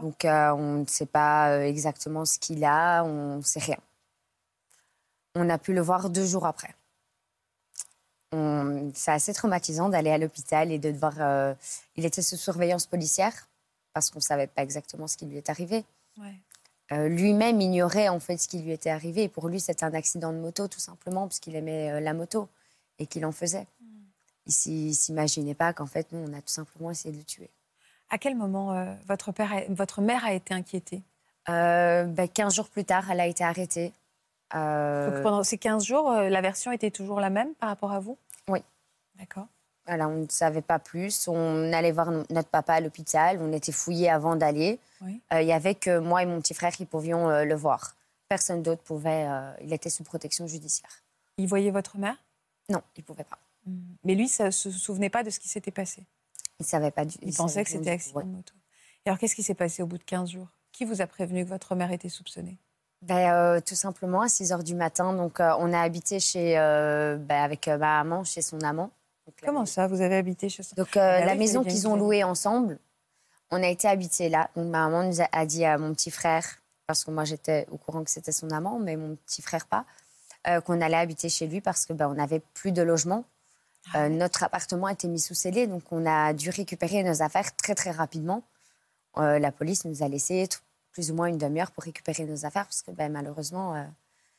Donc 0.03 0.25
euh, 0.25 0.51
on 0.53 0.81
ne 0.81 0.87
sait 0.87 1.07
pas 1.07 1.67
exactement 1.67 2.25
ce 2.25 2.39
qu'il 2.39 2.63
a, 2.65 3.03
on 3.03 3.39
ne 3.39 3.43
sait 3.43 3.61
rien. 3.61 3.79
On 5.35 5.49
a 5.49 5.59
pu 5.59 5.73
le 5.73 5.81
voir 5.81 6.11
deux 6.11 6.27
jours 6.27 6.47
après 6.47 6.75
c'est 8.94 9.11
assez 9.11 9.33
traumatisant 9.33 9.88
d'aller 9.88 10.11
à 10.11 10.18
l'hôpital 10.18 10.72
et 10.72 10.79
de 10.79 10.90
devoir. 10.90 11.14
Euh, 11.18 11.55
il 11.96 12.05
était 12.05 12.22
sous 12.22 12.37
surveillance 12.37 12.87
policière 12.87 13.48
parce 13.92 14.11
qu'on 14.11 14.18
ne 14.18 14.24
savait 14.24 14.46
pas 14.46 14.62
exactement 14.62 15.07
ce 15.07 15.16
qui 15.16 15.26
lui 15.26 15.37
est 15.37 15.50
arrivé. 15.50 15.85
Euh, 16.92 17.09
lui-même 17.09 17.61
ignorait 17.61 18.09
en 18.09 18.20
fait 18.20 18.37
ce 18.37 18.48
qui 18.48 18.59
lui 18.59 18.72
était 18.72 18.90
arrivé. 18.90 19.24
Et 19.24 19.29
pour 19.29 19.48
lui, 19.48 19.61
c'était 19.61 19.85
un 19.85 19.94
accident 19.94 20.33
de 20.33 20.38
moto, 20.38 20.68
tout 20.68 20.81
simplement, 20.81 21.26
parce 21.26 21.38
qu'il 21.38 21.57
aimait 21.57 21.90
euh, 21.92 22.00
la 22.00 22.14
moto 22.14 22.48
et 22.98 23.07
qu'il 23.07 23.24
en 23.24 23.33
faisait. 23.33 23.66
Mm. 23.81 23.87
Il 24.66 24.88
ne 24.88 24.92
s'imaginait 24.92 25.55
pas 25.55 25.72
qu'en 25.72 25.87
fait, 25.87 26.11
nous, 26.12 26.18
on 26.18 26.33
a 26.33 26.40
tout 26.40 26.48
simplement 26.48 26.90
essayé 26.90 27.12
de 27.12 27.18
le 27.18 27.24
tuer. 27.24 27.50
À 28.11 28.18
quel 28.18 28.35
moment 28.35 28.96
votre, 29.07 29.31
père 29.31 29.62
votre 29.68 30.00
mère 30.00 30.24
a 30.24 30.33
été 30.33 30.53
inquiétée? 30.53 31.00
Ben, 31.46 32.29
15 32.29 32.55
jours 32.55 32.68
plus 32.68 32.85
tard, 32.85 33.09
elle 33.09 33.20
a 33.20 33.26
été 33.29 33.44
arrêtée. 33.44 33.92
Donc 34.53 35.22
pendant 35.22 35.44
ces 35.44 35.59
15 35.59 35.85
jours, 35.85 36.11
la 36.11 36.40
version 36.40 36.72
était 36.72 36.90
toujours 36.90 37.20
la 37.20 37.31
même 37.31 37.55
par 37.55 37.68
rapport 37.68 37.92
à 37.92 38.00
vous? 38.00 38.18
D'accord. 39.21 39.47
Voilà, 39.87 40.09
on 40.09 40.19
ne 40.19 40.29
savait 40.29 40.63
pas 40.63 40.79
plus. 40.79 41.29
On 41.29 41.73
allait 41.73 41.93
voir 41.93 42.11
notre 42.11 42.49
papa 42.49 42.75
à 42.75 42.81
l'hôpital. 42.81 43.39
On 43.41 43.53
était 43.53 43.73
fouillés 43.73 44.11
avant 44.11 44.37
d'aller. 44.37 44.79
Euh, 45.03 45.41
il 45.41 45.47
n'y 45.47 45.53
avait 45.53 45.75
que 45.75 45.99
moi 45.99 46.23
et 46.23 46.27
mon 46.27 46.41
petit 46.41 46.55
frère 46.55 46.73
qui 46.73 46.87
pouvions 46.87 47.29
euh, 47.29 47.45
le 47.45 47.55
voir. 47.55 47.97
Personne 48.29 48.63
d'autre 48.63 48.83
pouvait. 48.83 49.27
Euh, 49.27 49.53
il 49.63 49.73
était 49.73 49.91
sous 49.91 50.05
protection 50.05 50.47
judiciaire. 50.47 51.03
Il 51.39 51.49
voyait 51.49 51.71
votre 51.71 51.99
mère? 51.99 52.17
Non, 52.69 52.83
il 52.97 53.01
ne 53.01 53.05
pouvait 53.05 53.25
pas. 53.25 53.39
Hmm. 53.67 53.81
Mais 54.05 54.15
lui, 54.15 54.29
ça 54.29 54.47
ne 54.47 54.51
se 54.51 54.71
souvenait 54.71 55.11
pas 55.11 55.25
de 55.25 55.31
ce 55.31 55.41
qui 55.41 55.49
s'était 55.49 55.71
passé? 55.71 56.07
Il 56.61 56.63
ne 56.63 56.67
savait 56.67 56.91
pas 56.91 57.05
du 57.05 57.17
Il, 57.23 57.35
pensait 57.35 57.65
que 57.65 57.71
c'était 57.71 57.91
accident 57.91 58.21
de 58.21 58.27
moto. 58.27 58.55
Et 59.05 59.09
alors, 59.09 59.19
qu'est-ce 59.19 59.35
qui 59.35 59.43
s'est 59.43 59.55
passé 59.55 59.83
au 59.83 59.87
bout 59.87 59.99
de 59.99 60.05
15 60.05 60.31
jours? 60.31 60.49
Qui 60.73 60.85
vous 60.85 61.01
a 61.01 61.07
prévenu 61.07 61.45
que 61.45 61.49
votre 61.49 61.75
mère 61.75 61.91
était 61.91 62.11
soupçonnée? 62.11 62.59
Ben, 63.03 63.61
Tout 63.63 63.75
simplement, 63.75 64.21
à 64.21 64.29
6 64.29 64.53
h 64.53 64.63
du 64.63 64.75
matin. 64.75 65.15
Donc, 65.15 65.41
on 65.41 65.73
a 65.73 65.81
habité 65.81 66.21
chez, 66.21 66.55
ben, 66.55 67.43
avec 67.43 67.67
ma 67.67 67.79
maman 67.79 68.25
chez 68.25 68.43
son 68.43 68.61
amant. 68.61 68.93
Comment 69.45 69.66
ça 69.66 69.87
Vous 69.87 70.01
avez 70.01 70.16
habité 70.16 70.49
chez 70.49 70.62
ça 70.62 70.75
Donc, 70.77 70.97
euh, 70.97 71.21
ah 71.23 71.25
la 71.25 71.35
maison 71.35 71.64
qu'ils 71.64 71.88
ont 71.88 71.97
louée 71.97 72.25
ensemble, 72.25 72.79
on 73.51 73.62
a 73.62 73.69
été 73.69 73.88
habité 73.88 74.29
là. 74.29 74.51
Donc, 74.57 74.66
ma 74.69 74.88
maman 74.88 75.05
nous 75.05 75.19
a, 75.21 75.47
dit 75.47 75.64
à 75.64 75.79
mon 75.79 75.93
petit 75.93 76.11
frère, 76.11 76.59
parce 76.87 77.05
que 77.05 77.11
moi 77.11 77.25
j'étais 77.25 77.66
au 77.71 77.77
courant 77.77 78.05
que 78.05 78.11
c'était 78.11 78.33
son 78.33 78.51
amant, 78.51 78.79
mais 78.79 78.97
mon 78.97 79.16
petit 79.16 79.43
frère 79.43 79.66
pas, 79.66 79.85
euh, 80.47 80.61
qu'on 80.61 80.81
allait 80.81 80.97
habiter 80.97 81.29
chez 81.29 81.47
lui 81.47 81.61
parce 81.61 81.87
que 81.87 81.93
ben, 81.93 82.09
on 82.09 82.14
n'avait 82.14 82.40
plus 82.55 82.73
de 82.73 82.83
logement. 82.83 83.25
Ah 83.93 84.05
euh, 84.05 84.09
notre 84.09 84.43
appartement 84.43 84.88
était 84.88 85.09
mis 85.09 85.21
sous 85.21 85.35
scellé, 85.35 85.66
donc 85.66 85.83
on 85.90 86.05
a 86.07 86.33
dû 86.33 86.51
récupérer 86.51 87.03
nos 87.03 87.23
affaires 87.23 87.55
très 87.57 87.75
très 87.75 87.90
rapidement. 87.90 88.43
la 89.16 89.53
police 89.53 89.85
nous 89.85 90.03
a 90.03 90.09
laissé 90.09 90.49
plus 90.93 91.11
ou 91.11 91.14
moins 91.14 91.27
une 91.27 91.38
demi-heure 91.38 91.71
pour 91.71 91.85
récupérer 91.85 92.25
nos 92.25 92.45
affaires 92.45 92.64
parce 92.64 92.83
que 92.83 92.90
ben, 92.90 93.11
malheureusement 93.11 93.87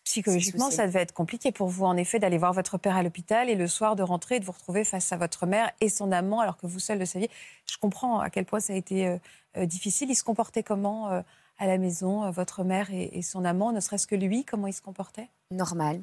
Psychologiquement, 0.03 0.71
ça 0.71 0.87
devait 0.87 1.01
être 1.01 1.13
compliqué 1.13 1.51
pour 1.51 1.67
vous, 1.67 1.85
en 1.85 1.95
effet, 1.95 2.19
d'aller 2.19 2.37
voir 2.37 2.53
votre 2.53 2.77
père 2.77 2.95
à 2.95 3.03
l'hôpital 3.03 3.49
et 3.49 3.55
le 3.55 3.67
soir 3.67 3.95
de 3.95 4.03
rentrer 4.03 4.35
et 4.35 4.39
de 4.39 4.45
vous 4.45 4.51
retrouver 4.51 4.83
face 4.83 5.11
à 5.11 5.17
votre 5.17 5.45
mère 5.45 5.71
et 5.79 5.89
son 5.89 6.11
amant 6.11 6.39
alors 6.39 6.57
que 6.57 6.65
vous 6.65 6.79
seul 6.79 6.97
le 6.99 7.05
saviez. 7.05 7.29
Je 7.69 7.77
comprends 7.77 8.19
à 8.19 8.29
quel 8.29 8.45
point 8.45 8.59
ça 8.59 8.73
a 8.73 8.75
été 8.75 9.07
euh, 9.07 9.17
euh, 9.57 9.65
difficile. 9.65 10.09
Il 10.09 10.15
se 10.15 10.23
comportait 10.23 10.63
comment 10.63 11.11
euh, 11.11 11.21
à 11.59 11.67
la 11.67 11.77
maison, 11.77 12.29
votre 12.31 12.63
mère 12.63 12.89
et, 12.91 13.21
son 13.21 13.45
amant, 13.45 13.71
ne 13.71 13.79
serait-ce 13.79 14.07
que 14.07 14.15
lui, 14.15 14.43
comment 14.43 14.65
il 14.65 14.73
se 14.73 14.81
comportait? 14.81 15.29
Normal, 15.51 16.01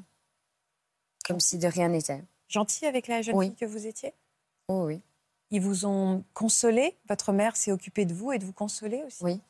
comme 1.27 1.41
si 1.41 1.59
de 1.59 1.67
rien 1.67 1.89
n'était. 1.89 2.23
Gentil 2.49 2.87
avec 2.87 3.09
la 3.09 3.23
jeune 3.23 3.41
fille 3.41 3.57
que 3.57 3.67
vous 3.67 3.87
étiez? 3.87 4.15
Oh, 4.69 4.85
Oui. 4.87 5.01
Ils 5.51 5.61
vous 5.61 5.87
ont 5.87 6.25
consolé? 6.33 6.97
Votre 7.09 7.33
mère 7.33 7.57
s'est 7.57 7.73
occupée 7.73 8.05
de 8.05 8.15
vous 8.15 8.33
et 8.33 8.39
de 8.39 8.45
vous 8.45 8.53
consoler 8.53 9.03
aussi? 9.05 9.25
Oui. 9.25 9.41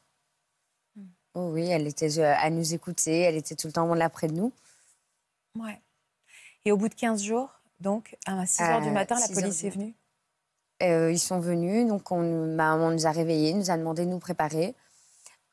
Oh 1.41 1.51
oui, 1.53 1.69
elle 1.69 1.87
était 1.87 2.19
euh, 2.19 2.35
à 2.37 2.51
nous 2.51 2.75
écouter, 2.75 3.21
elle 3.21 3.37
était 3.37 3.55
tout 3.55 3.69
le 3.69 3.73
temps 3.73 3.95
là 3.95 4.11
près 4.11 4.27
de 4.27 4.33
nous. 4.33 4.53
Ouais. 5.57 5.81
Et 6.65 6.73
au 6.73 6.77
bout 6.77 6.89
de 6.89 6.95
15 6.95 7.23
jours, 7.23 7.61
donc, 7.79 8.17
à 8.27 8.45
6 8.45 8.61
h 8.61 8.83
du 8.83 8.89
euh, 8.89 8.91
matin, 8.91 9.17
la 9.21 9.33
police 9.33 9.63
est 9.63 9.71
venue? 9.71 9.95
Euh, 10.83 11.13
Ils 11.13 11.19
sont 11.21 11.39
venus, 11.39 11.87
donc 11.87 12.11
on, 12.11 12.47
ma 12.57 12.77
maman 12.77 12.91
nous 12.91 13.07
a 13.07 13.13
réveillés, 13.13 13.55
nous 13.55 13.71
a 13.71 13.79
demandé 13.79 14.05
de 14.05 14.11
nous 14.11 14.19
préparer. 14.19 14.75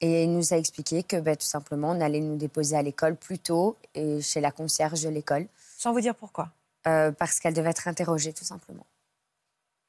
Et 0.02 0.24
il 0.24 0.34
nous 0.34 0.56
a 0.56 0.58
expliqué 0.58 1.04
que 1.04 1.18
bah, 1.18 1.36
tout 1.36 1.46
simplement, 1.46 1.92
on 1.92 2.02
allait 2.02 2.20
nous 2.20 2.36
déposer 2.36 2.76
à 2.76 2.82
l'école 2.82 3.16
plus 3.16 3.38
tôt 3.38 3.78
et 3.94 4.22
chez 4.22 4.42
la 4.42 4.52
concierge 4.52 5.04
de 5.04 5.10
l'école. 5.10 5.46
Sans 5.78 5.94
vous 5.94 6.02
dire 6.02 6.16
pourquoi? 6.16 6.52
Parce 6.84 7.40
qu'elle 7.40 7.54
devait 7.54 7.70
être 7.70 7.88
interrogée, 7.88 8.34
tout 8.34 8.44
simplement. 8.44 8.86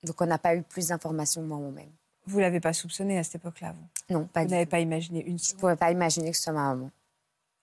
Donc 0.02 0.20
on 0.20 0.26
n'a 0.26 0.38
pas 0.38 0.54
eu 0.54 0.62
plus 0.62 0.88
d'informations 0.88 1.42
moi-même. 1.42 1.90
Vous 2.26 2.38
l'avez 2.40 2.60
pas 2.60 2.72
soupçonné 2.72 3.18
à 3.18 3.24
cette 3.24 3.36
époque-là, 3.36 3.72
vous? 3.72 3.86
Non, 4.14 4.26
pas 4.26 4.40
Vous 4.40 4.46
du 4.48 4.52
n'avez 4.52 4.66
tout. 4.66 4.70
pas 4.70 4.80
imaginé 4.80 5.24
une 5.24 5.38
Je 5.38 5.54
ne 5.54 5.58
pouvais 5.58 5.76
pas 5.76 5.90
imaginer 5.92 6.30
que 6.30 6.36
ce 6.36 6.44
soit 6.44 6.52
ma 6.52 6.74
maman. 6.74 6.90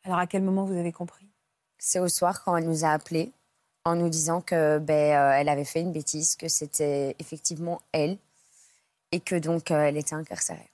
Alors 0.03 0.19
à 0.19 0.27
quel 0.27 0.41
moment 0.43 0.63
vous 0.65 0.77
avez 0.77 0.91
compris? 0.91 1.27
C'est 1.77 1.99
au 1.99 2.07
soir 2.07 2.43
quand 2.43 2.55
elle 2.55 2.65
nous 2.67 2.85
a 2.85 2.89
appelés 2.91 3.31
en 3.85 3.95
nous 3.95 4.07
disant 4.09 4.39
que 4.41 4.79
ben, 4.79 5.17
euh, 5.17 5.31
elle 5.33 5.49
avait 5.49 5.65
fait 5.65 5.81
une 5.81 5.91
bêtise, 5.91 6.35
que 6.37 6.47
c'était 6.47 7.15
effectivement 7.19 7.81
elle 7.91 8.17
et 9.11 9.19
que 9.19 9.35
donc 9.35 9.71
euh, 9.71 9.83
elle 9.83 9.97
était 9.97 10.15
incarcérée. 10.15 10.69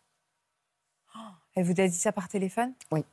Elle 1.55 1.65
vous 1.65 1.81
a 1.81 1.87
dit 1.87 1.97
ça 1.97 2.11
par 2.11 2.27
téléphone? 2.29 2.73
Oui. 2.91 3.03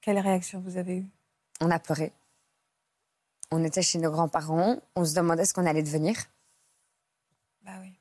Quelle 0.00 0.18
réaction 0.18 0.60
vous 0.60 0.78
avez 0.78 0.98
eue? 0.98 1.06
On 1.60 1.70
a 1.70 1.78
pleuré. 1.78 2.12
On 3.50 3.62
était 3.62 3.82
chez 3.82 3.98
nos 3.98 4.10
grands-parents, 4.10 4.80
on 4.96 5.04
se 5.04 5.14
demandait 5.14 5.44
ce 5.44 5.52
qu'on 5.54 5.66
allait 5.66 5.82
devenir. 5.82 6.16
Bah 7.62 7.72
oui. 7.80 7.92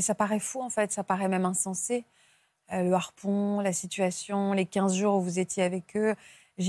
Mais 0.00 0.02
ça 0.02 0.14
paraît 0.14 0.40
fou 0.40 0.62
en 0.62 0.70
fait, 0.70 0.90
ça 0.92 1.04
paraît 1.04 1.28
même 1.28 1.44
insensé. 1.44 2.06
Euh, 2.72 2.84
le 2.84 2.94
harpon, 2.94 3.60
la 3.60 3.74
situation, 3.74 4.54
les 4.54 4.64
15 4.64 4.94
jours 4.94 5.16
où 5.16 5.20
vous 5.20 5.38
étiez 5.38 5.62
avec 5.62 5.94
eux. 5.94 6.14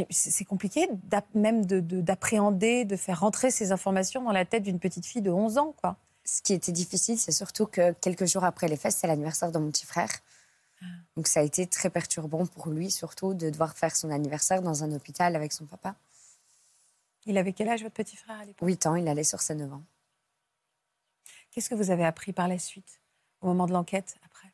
C'est 0.10 0.44
compliqué 0.44 0.90
même 1.34 1.66
de- 1.66 1.80
de- 1.80 2.02
d'appréhender, 2.02 2.84
de, 2.84 2.98
faire 2.98 3.22
rentrer 3.22 3.50
ces 3.50 3.72
informations 3.72 4.22
dans 4.22 4.34
la 4.34 4.44
tête 4.44 4.64
d'une 4.64 4.80
petite 4.80 5.06
fille 5.06 5.22
de 5.22 5.32
11 5.32 5.58
ans. 5.58 5.74
quoi. 5.80 5.96
Ce 6.26 6.42
qui 6.42 6.52
était 6.52 6.74
difficile, 6.74 7.18
c'est 7.18 7.32
surtout 7.32 7.68
que 7.68 7.94
quelques 7.94 8.26
jours 8.26 8.44
après 8.44 8.68
les 8.68 8.76
fêtes, 8.76 8.92
c'est 8.92 9.08
l'anniversaire 9.08 9.50
de 9.54 9.60
mon 9.60 9.72
petit 9.72 9.86
frère. 9.86 10.12
Donc 11.16 11.28
ça 11.28 11.40
a 11.40 11.44
été 11.44 11.68
très 11.68 11.90
perturbant 11.90 12.46
pour 12.46 12.68
lui, 12.68 12.92
surtout 12.92 13.34
de 13.34 13.50
devoir 13.50 13.78
faire 13.78 13.96
son 13.96 14.12
anniversaire 14.12 14.62
dans 14.62 14.84
un 14.84 14.92
hôpital 14.92 15.38
avec 15.38 15.54
son 15.54 15.64
papa. 15.68 15.96
Il 17.26 17.38
avait 17.38 17.54
quel 17.54 17.70
âge 17.70 17.82
votre 17.82 17.96
petit 17.96 18.18
frère 18.18 18.42
à 18.42 18.44
l'époque? 18.44 18.68
8 18.68 18.86
ans, 18.88 18.96
il 18.96 19.08
allait 19.08 19.24
sur 19.24 19.40
ses 19.40 19.56
9 19.56 19.72
ans. 19.72 19.84
Qu'est-ce 21.52 21.70
que 21.70 21.76
vous 21.76 21.92
avez 21.92 22.06
appris 22.06 22.32
par 22.32 22.48
la 22.48 22.58
suite, 22.58 23.01
au 23.42 23.48
moment 23.48 23.66
de 23.66 23.74
l'enquête, 23.74 24.18
après 24.26 24.52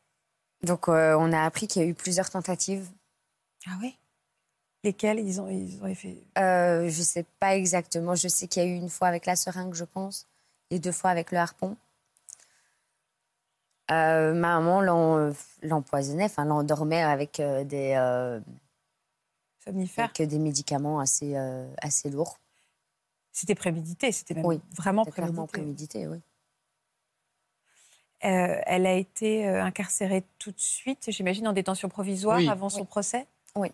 Donc 0.62 0.88
euh, 0.88 1.14
on 1.18 1.32
a 1.32 1.42
appris 1.44 1.66
qu'il 1.68 1.82
y 1.82 1.84
a 1.84 1.88
eu 1.88 1.94
plusieurs 1.94 2.30
tentatives. 2.30 2.88
Ah 3.66 3.76
oui? 3.80 3.96
Lesquelles 4.84 5.18
ils 5.20 5.40
ont, 5.40 5.48
ils 5.48 5.82
ont 5.82 5.94
fait 5.94 6.22
Euh, 6.38 6.88
je 6.88 7.02
sais 7.02 7.24
pas 7.40 7.56
exactement. 7.56 8.14
Je 8.14 8.28
sais 8.28 8.46
qu'il 8.46 8.62
y 8.62 8.66
a 8.66 8.68
eu 8.68 8.74
une 8.76 8.88
fois 8.88 9.08
avec 9.08 9.26
la 9.26 9.36
seringue, 9.36 9.74
je 9.74 9.84
pense, 9.84 10.26
et 10.70 10.78
deux 10.78 10.92
fois 10.92 11.10
avec 11.10 11.32
le 11.32 11.38
harpon. 11.38 11.76
Euh, 13.90 14.34
ma 14.34 14.60
maman 14.60 14.82
l'empoisonnait, 15.62 16.24
enfin 16.24 16.44
l'endormait 16.44 17.02
avec 17.02 17.40
des 17.64 17.94
somnifères? 19.64 20.04
avec 20.14 20.28
des 20.28 20.38
médicaments 20.38 21.00
assez 21.00 21.34
assez 21.80 22.10
lourds. 22.10 22.38
C'était 23.32 23.54
prémédité, 23.54 24.12
c'était 24.12 24.40
Oui, 24.44 24.60
vraiment 24.72 25.04
prémédité. 25.04 25.46
prémédité, 25.46 26.06
oui. 26.06 26.20
Euh, 28.24 28.60
elle 28.66 28.86
a 28.86 28.94
été 28.94 29.46
euh, 29.46 29.62
incarcérée 29.62 30.24
tout 30.38 30.50
de 30.50 30.58
suite, 30.60 31.10
j'imagine, 31.10 31.46
en 31.46 31.52
détention 31.52 31.88
provisoire 31.88 32.38
Oui. 32.38 32.48
avant 32.48 32.68
son 32.68 32.80
Oui. 32.80 32.86
procès? 32.86 33.26
Oui. 33.54 33.70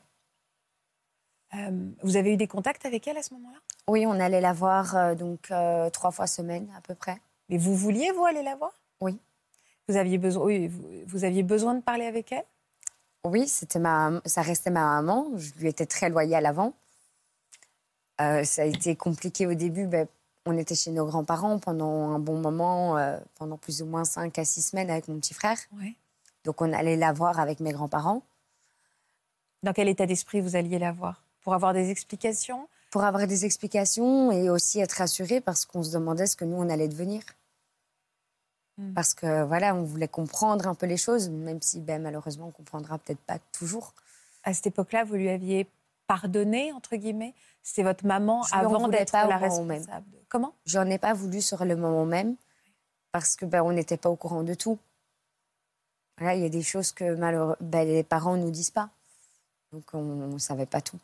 Euh, 1.54 1.88
vous 2.02 2.16
avez 2.16 2.32
eu 2.32 2.36
des 2.36 2.46
contacts 2.46 2.84
avec 2.84 3.06
elle 3.08 3.16
à 3.16 3.22
ce 3.22 3.32
moment-là? 3.34 3.58
Oui, 3.88 4.06
on 4.06 4.18
allait 4.20 4.40
la 4.40 4.52
voir 4.52 4.96
euh, 4.96 5.14
donc 5.14 5.50
euh, 5.50 5.88
trois 5.90 6.10
fois 6.10 6.26
semaine 6.26 6.68
à 6.76 6.80
peu 6.80 6.94
près. 6.94 7.16
Mais 7.48 7.58
vous 7.58 7.74
vouliez, 7.74 8.10
vous, 8.12 8.24
aller 8.24 8.42
la 8.42 8.56
voir? 8.56 8.72
Oui. 9.00 9.18
Vous 9.88 9.96
aviez 9.96 10.18
besoin, 10.18 10.44
oui, 10.44 10.68
vous, 10.68 10.86
vous 11.06 11.24
aviez 11.24 11.42
besoin 11.42 11.74
de 11.74 11.80
parler 11.80 12.06
avec 12.06 12.32
elle? 12.32 12.44
Oui, 13.24 13.48
c'était 13.48 13.78
ma, 13.78 14.20
ça 14.26 14.42
restait 14.42 14.70
ma 14.70 14.84
maman. 14.84 15.28
Je 15.36 15.52
lui 15.54 15.68
étais 15.68 15.86
très 15.86 16.10
loyale 16.10 16.44
avant. 16.44 16.74
Euh, 18.20 18.44
ça 18.44 18.62
a 18.62 18.64
été 18.66 18.96
compliqué 18.96 19.46
au 19.46 19.54
début. 19.54 19.86
ben, 19.86 20.06
on 20.46 20.58
était 20.58 20.74
chez 20.74 20.90
nos 20.90 21.06
grands-parents 21.06 21.58
pendant 21.58 22.10
un 22.10 22.18
bon 22.18 22.38
moment, 22.38 22.98
euh, 22.98 23.18
pendant 23.36 23.56
plus 23.56 23.82
ou 23.82 23.86
moins 23.86 24.04
cinq 24.04 24.38
à 24.38 24.44
six 24.44 24.62
semaines 24.62 24.90
avec 24.90 25.08
mon 25.08 25.18
petit 25.18 25.34
frère. 25.34 25.58
Donc 26.44 26.60
on 26.60 26.72
allait 26.72 26.96
la 26.96 27.12
voir 27.12 27.40
avec 27.40 27.60
mes 27.60 27.72
grands-parents 27.72 28.22
Dans 29.62 29.72
quel 29.72 29.88
état 29.88 30.06
d'esprit 30.06 30.40
vous 30.40 30.56
alliez 30.56 30.78
la 30.78 30.92
voir? 30.92 31.22
Pour 31.42 31.54
avoir 31.54 31.72
des 31.72 31.90
explications? 31.90 32.68
Pour 32.90 33.04
avoir 33.04 33.26
des 33.26 33.44
explications 33.44 34.30
et 34.30 34.50
aussi 34.50 34.80
être 34.80 34.92
rassurés 34.92 35.40
parce 35.40 35.64
qu'on 35.64 35.82
se 35.82 35.92
demandait 35.92 36.26
ce 36.26 36.36
que 36.36 36.44
nous 36.44 36.56
on 36.56 36.68
allait 36.68 36.88
devenir. 36.88 37.22
Hmm. 38.76 38.92
Parce 38.92 39.14
que 39.14 39.44
voilà, 39.44 39.74
on 39.74 39.82
voulait 39.82 40.08
comprendre 40.08 40.68
un 40.68 40.74
peu 40.74 40.86
les 40.86 40.96
choses, 40.96 41.30
même 41.30 41.62
si 41.62 41.80
ben, 41.80 42.02
malheureusement 42.02 42.48
on 42.48 42.50
comprendra 42.50 42.98
peut-être 42.98 43.20
pas 43.20 43.38
toujours. 43.52 43.94
À 44.42 44.52
cette 44.52 44.66
époque-là, 44.66 45.04
vous 45.04 45.14
lui 45.14 45.30
aviez 45.30 45.66
pardonné, 46.06 46.72
entre 46.72 46.96
guillemets 46.96 47.34
C'était 47.62 47.82
votre 47.82 48.04
maman 48.06 48.42
Je 48.42 48.54
avant 48.54 48.88
d'être 48.88 49.12
la 49.12 49.26
moment 49.26 49.64
même. 49.64 49.78
responsable. 49.78 50.10
de- 50.10 50.18
Comment? 50.28 50.54
J'en 50.66 50.86
ai 50.86 50.98
pas 50.98 51.12
voulu 51.14 51.40
sur 51.40 51.64
le 51.64 51.76
moment 51.76 52.04
même 52.06 52.36
parce 53.12 53.36
que 53.36 53.44
ben, 53.46 53.62
on 53.62 53.72
n'était 53.72 53.96
pas 53.96 54.10
au 54.10 54.16
courant 54.16 54.42
de 54.42 54.54
tout. 54.54 54.78
Voilà, 56.18 56.34
il 56.34 56.42
y 56.42 56.46
a 56.46 56.48
des 56.48 56.62
choses 56.62 56.92
que 56.92 57.14
malheureux, 57.14 57.56
ben, 57.60 57.86
les 57.86 58.02
parents 58.02 58.36
nous 58.36 58.50
disent 58.50 58.70
pas. 58.70 58.90
Donc 59.72 59.84
on 59.94 60.02
ne 60.02 60.38
savait 60.38 60.66
pas 60.66 60.80
tout. 60.80 60.98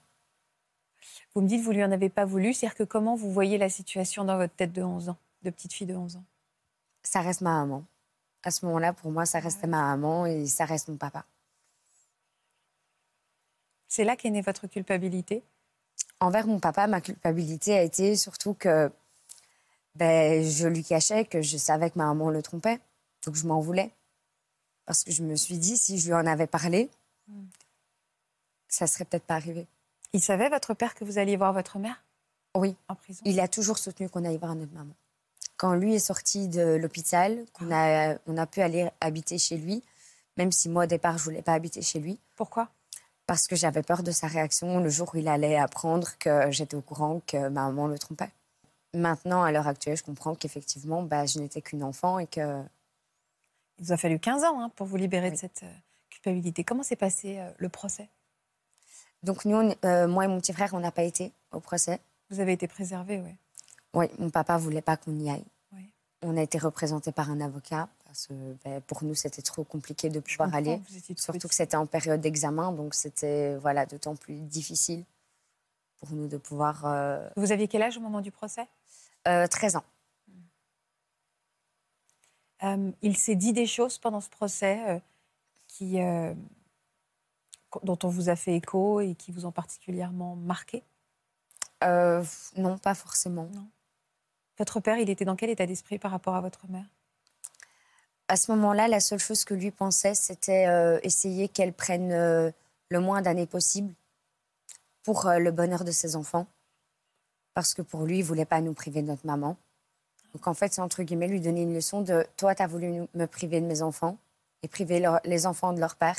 Vous 1.35 1.41
me 1.41 1.49
dites 1.49 1.61
que 1.61 1.65
vous 1.65 1.73
lui 1.73 1.85
en 1.85 1.93
avez 1.93 2.09
pas 2.09 2.25
voulu, 2.25 2.53
c'est-à-dire 2.53 2.77
que 2.77 2.85
comment 2.85 3.15
vous 3.17 3.33
voyez 3.33 3.59
la 3.59 3.69
situation 3.69 4.25
dans 4.25 4.37
votre 4.37 4.55
tête 4.55 4.73
de 4.73 4.83
11 4.83 5.09
ans, 5.09 5.17
de 5.43 5.51
petite 5.51 5.73
fille 5.73 5.87
de 5.87 5.95
11 5.97 6.17
ans? 6.17 6.25
Ça 7.03 7.21
reste 7.21 7.41
ma 7.41 7.61
maman. 7.61 7.85
À 8.43 8.51
ce 8.51 8.65
moment-là, 8.67 8.93
pour 8.93 9.11
moi, 9.11 9.27
ça 9.27 9.39
restait 9.41 9.67
ma 9.67 9.83
maman 9.83 10.27
et 10.27 10.47
ça 10.47 10.65
reste 10.65 10.89
mon 10.89 10.97
papa. 10.97 11.25
C'est 13.91 14.05
là 14.05 14.15
qu'est 14.15 14.31
née 14.31 14.41
votre 14.41 14.69
culpabilité? 14.69 15.43
Envers 16.21 16.47
mon 16.47 16.61
papa, 16.61 16.87
ma 16.87 17.01
culpabilité 17.01 17.77
a 17.77 17.83
été 17.83 18.15
surtout 18.15 18.55
que 18.55 18.89
ben, 19.97 20.45
je 20.49 20.69
lui 20.69 20.85
cachais 20.85 21.25
que 21.25 21.43
je 21.43 21.57
savais 21.57 21.91
que 21.91 21.99
ma 21.99 22.07
maman 22.07 22.31
le 22.31 22.41
trompait. 22.41 22.79
Donc 23.27 23.35
je 23.35 23.47
m'en 23.49 23.61
voulais. 23.61 23.91
Parce 24.87 25.03
que 25.03 25.11
je 25.11 25.25
me 25.25 25.35
suis 25.35 25.59
dit, 25.59 25.77
si 25.77 25.99
je 25.99 26.07
lui 26.07 26.15
en 26.15 26.25
avais 26.27 26.47
parlé, 26.47 26.89
ça 28.69 28.87
serait 28.87 29.05
peut-être 29.05 29.25
pas 29.25 29.35
arrivé. 29.35 29.67
Il 30.13 30.21
savait, 30.21 30.49
votre 30.49 30.73
père, 30.73 30.95
que 30.95 31.05
vous 31.05 31.19
alliez 31.19 31.37
voir 31.37 31.53
votre 31.53 31.79
mère? 31.79 32.01
Oui. 32.55 32.77
en 32.87 32.95
prison? 32.95 33.23
Il 33.25 33.41
a 33.41 33.49
toujours 33.49 33.79
soutenu 33.79 34.09
qu'on 34.09 34.25
aille 34.25 34.39
voir 34.39 34.55
notre 34.55 34.73
maman. 34.73 34.95
Quand 35.57 35.75
lui 35.75 35.97
est 35.97 35.99
sorti 35.99 36.47
de 36.47 36.77
l'hôpital, 36.77 37.45
qu'on 37.53 37.73
a, 37.73 38.17
on 38.29 38.37
a 38.37 38.47
pu 38.47 38.61
aller 38.61 38.89
habiter 39.01 39.37
chez 39.37 39.57
lui, 39.57 39.83
même 40.37 40.53
si 40.53 40.69
moi 40.69 40.85
au 40.85 40.87
départ 40.87 41.19
je 41.19 41.25
voulais 41.25 41.43
pas 41.43 41.55
habiter 41.55 41.83
chez 41.83 41.99
lui, 41.99 42.21
Pourquoi? 42.37 42.69
Parce 43.31 43.47
que 43.47 43.55
j'avais 43.55 43.85
peur 43.85 44.03
de 44.03 44.11
sa 44.11 44.27
réaction 44.27 44.81
le 44.81 44.91
jour 44.91 45.09
où 45.15 45.19
il 45.19 45.29
allait 45.29 45.55
apprendre 45.57 46.19
que 46.19 46.51
j'étais 46.51 46.75
au 46.75 46.81
courant 46.81 47.21
que 47.29 47.37
ma 47.37 47.67
maman 47.67 47.87
le 47.87 47.97
trompait. 47.97 48.33
Maintenant, 48.93 49.45
à 49.45 49.53
l'heure 49.53 49.69
actuelle, 49.69 49.97
je 49.97 50.03
comprends 50.03 50.35
qu'effectivement, 50.35 51.05
bah, 51.05 51.27
je 51.27 51.39
n'étais 51.39 51.63
qu'une 51.63 51.85
enfant 51.85 52.19
et 52.19 52.27
que 52.27 52.61
Il 53.79 53.85
vous 53.85 53.93
a 53.93 53.97
fallu 53.97 54.19
15 54.19 54.43
ans 54.43 54.61
hein, 54.61 54.73
pour 54.75 54.89
vous 54.89 54.97
libérer 54.97 55.31
de 55.31 55.37
cette 55.37 55.63
euh, 55.63 55.73
culpabilité. 56.11 56.65
Comment 56.65 56.83
s'est 56.83 56.97
passé 56.97 57.39
euh, 57.39 57.49
le 57.59 57.69
procès? 57.69 58.09
Donc 59.23 59.45
nous, 59.45 59.57
on- 59.59 59.77
euh, 59.85 60.09
moi 60.09 60.25
et 60.25 60.29
mon 60.29 60.41
petit 60.41 60.53
frère, 60.53 60.75
on 60.75 60.81
n'a 60.81 60.91
pas 60.91 61.05
été 61.05 61.33
au 61.53 61.61
procès. 61.61 62.01
Vous 62.31 62.41
avez 62.41 62.55
été 62.55 62.67
préservé, 62.67 63.21
oui. 63.21 63.37
Oui, 63.95 64.07
mon 64.19 64.31
papa 64.31 64.57
voulait 64.57 64.83
pas 64.83 64.97
qu'on 64.97 65.17
y 65.21 65.31
aille. 65.31 65.47
Oui. 65.71 65.89
On 66.23 66.37
a 66.37 66.43
été 66.43 66.59
représenté 66.59 67.13
par 67.13 67.31
un 67.31 67.41
avocat 67.41 67.89
parce 68.11 68.27
que 68.27 68.35
ben, 68.65 68.81
pour 68.83 69.05
nous, 69.05 69.15
c'était 69.15 69.41
trop 69.41 69.63
compliqué 69.63 70.11
de 70.11 70.19
pouvoir 70.19 70.53
aller. 70.53 70.81
Surtout 71.17 71.39
petit. 71.39 71.49
que 71.49 71.55
c'était 71.55 71.77
en 71.77 71.87
période 71.87 72.21
d'examen, 72.21 72.73
donc 72.73 72.93
c'était 72.95 73.55
voilà, 73.59 73.87
d'autant 73.87 74.17
plus 74.17 74.35
difficile 74.35 75.05
pour 75.99 76.11
nous 76.11 76.27
de 76.27 76.37
pouvoir. 76.37 76.87
euh, 76.87 77.29
Vous 77.37 77.53
aviez 77.53 77.69
quel 77.69 77.83
âge 77.83 77.97
au 77.97 78.01
moment 78.01 78.21
du 78.21 78.33
procès? 78.33 78.67
Euh, 79.29 79.47
13 79.47 79.77
ans. 79.77 79.85
Euh, 82.65 82.91
Il 83.01 83.17
s'est 83.17 83.37
dit 83.37 83.53
des 83.53 83.67
choses 83.67 83.97
pendant 83.99 84.21
ce 84.21 84.29
procès 84.29 84.81
euh, 84.89 84.99
qui, 85.69 85.99
dont 87.85 87.99
on 88.03 88.09
vous 88.09 88.29
a 88.29 88.35
fait 88.35 88.57
écho 88.57 89.01
et 89.01 89.15
qui 89.15 89.31
vous 89.31 89.47
ont 89.47 89.53
particulièrement 89.53 90.35
marqué? 90.35 90.83
Non, 91.81 92.77
pas 92.83 92.97
forcément. 92.97 93.49
Votre 94.59 94.81
père, 94.81 94.99
il 94.99 95.09
était 95.11 95.25
dans 95.25 95.37
quel 95.37 95.51
état 95.51 95.65
d'esprit 95.65 96.01
par 96.01 96.11
rapport 96.11 96.35
à 96.35 96.41
votre 96.41 96.67
mère? 96.67 96.87
À 98.31 98.37
ce 98.37 98.53
moment-là, 98.53 98.87
la 98.87 99.01
seule 99.01 99.19
chose 99.19 99.43
que 99.45 99.55
lui 99.55 99.73
pensait, 99.73 100.15
c'était 100.15 100.69
euh, 100.69 101.01
essayer 101.03 101.49
qu'elle 101.49 101.73
prenne 101.73 102.13
euh, 102.13 102.53
le 102.89 103.01
moins 103.01 103.23
d'années 103.23 103.47
possible 103.47 103.93
pour 105.03 105.27
euh, 105.27 105.39
le 105.39 105.51
bonheur 105.51 105.83
de 105.83 105.91
ses 105.91 106.15
enfants. 106.15 106.47
Parce 107.55 107.75
que 107.75 107.83
pour 107.83 108.05
lui, 108.05 108.19
il 108.19 108.23
voulait 108.23 108.45
pas 108.45 108.61
nous 108.61 108.73
priver 108.73 109.03
de 109.03 109.09
notre 109.09 109.27
maman. 109.27 109.57
Donc 110.33 110.47
en 110.47 110.55
fait, 110.55 110.73
c'est 110.73 110.81
entre 110.81 111.03
guillemets 111.03 111.27
lui 111.27 111.41
donner 111.41 111.63
une 111.63 111.75
leçon 111.75 112.03
de 112.03 112.25
toi, 112.37 112.55
tu 112.55 112.63
as 112.63 112.69
voulu 112.69 113.03
me 113.15 113.27
priver 113.27 113.61
de 113.61 113.67
mes 113.67 113.83
enfants 113.83 114.17
et 114.63 114.69
priver 114.69 115.01
leur- 115.01 115.19
les 115.25 115.45
enfants 115.45 115.73
de 115.73 115.81
leur 115.81 115.97
père, 115.97 116.15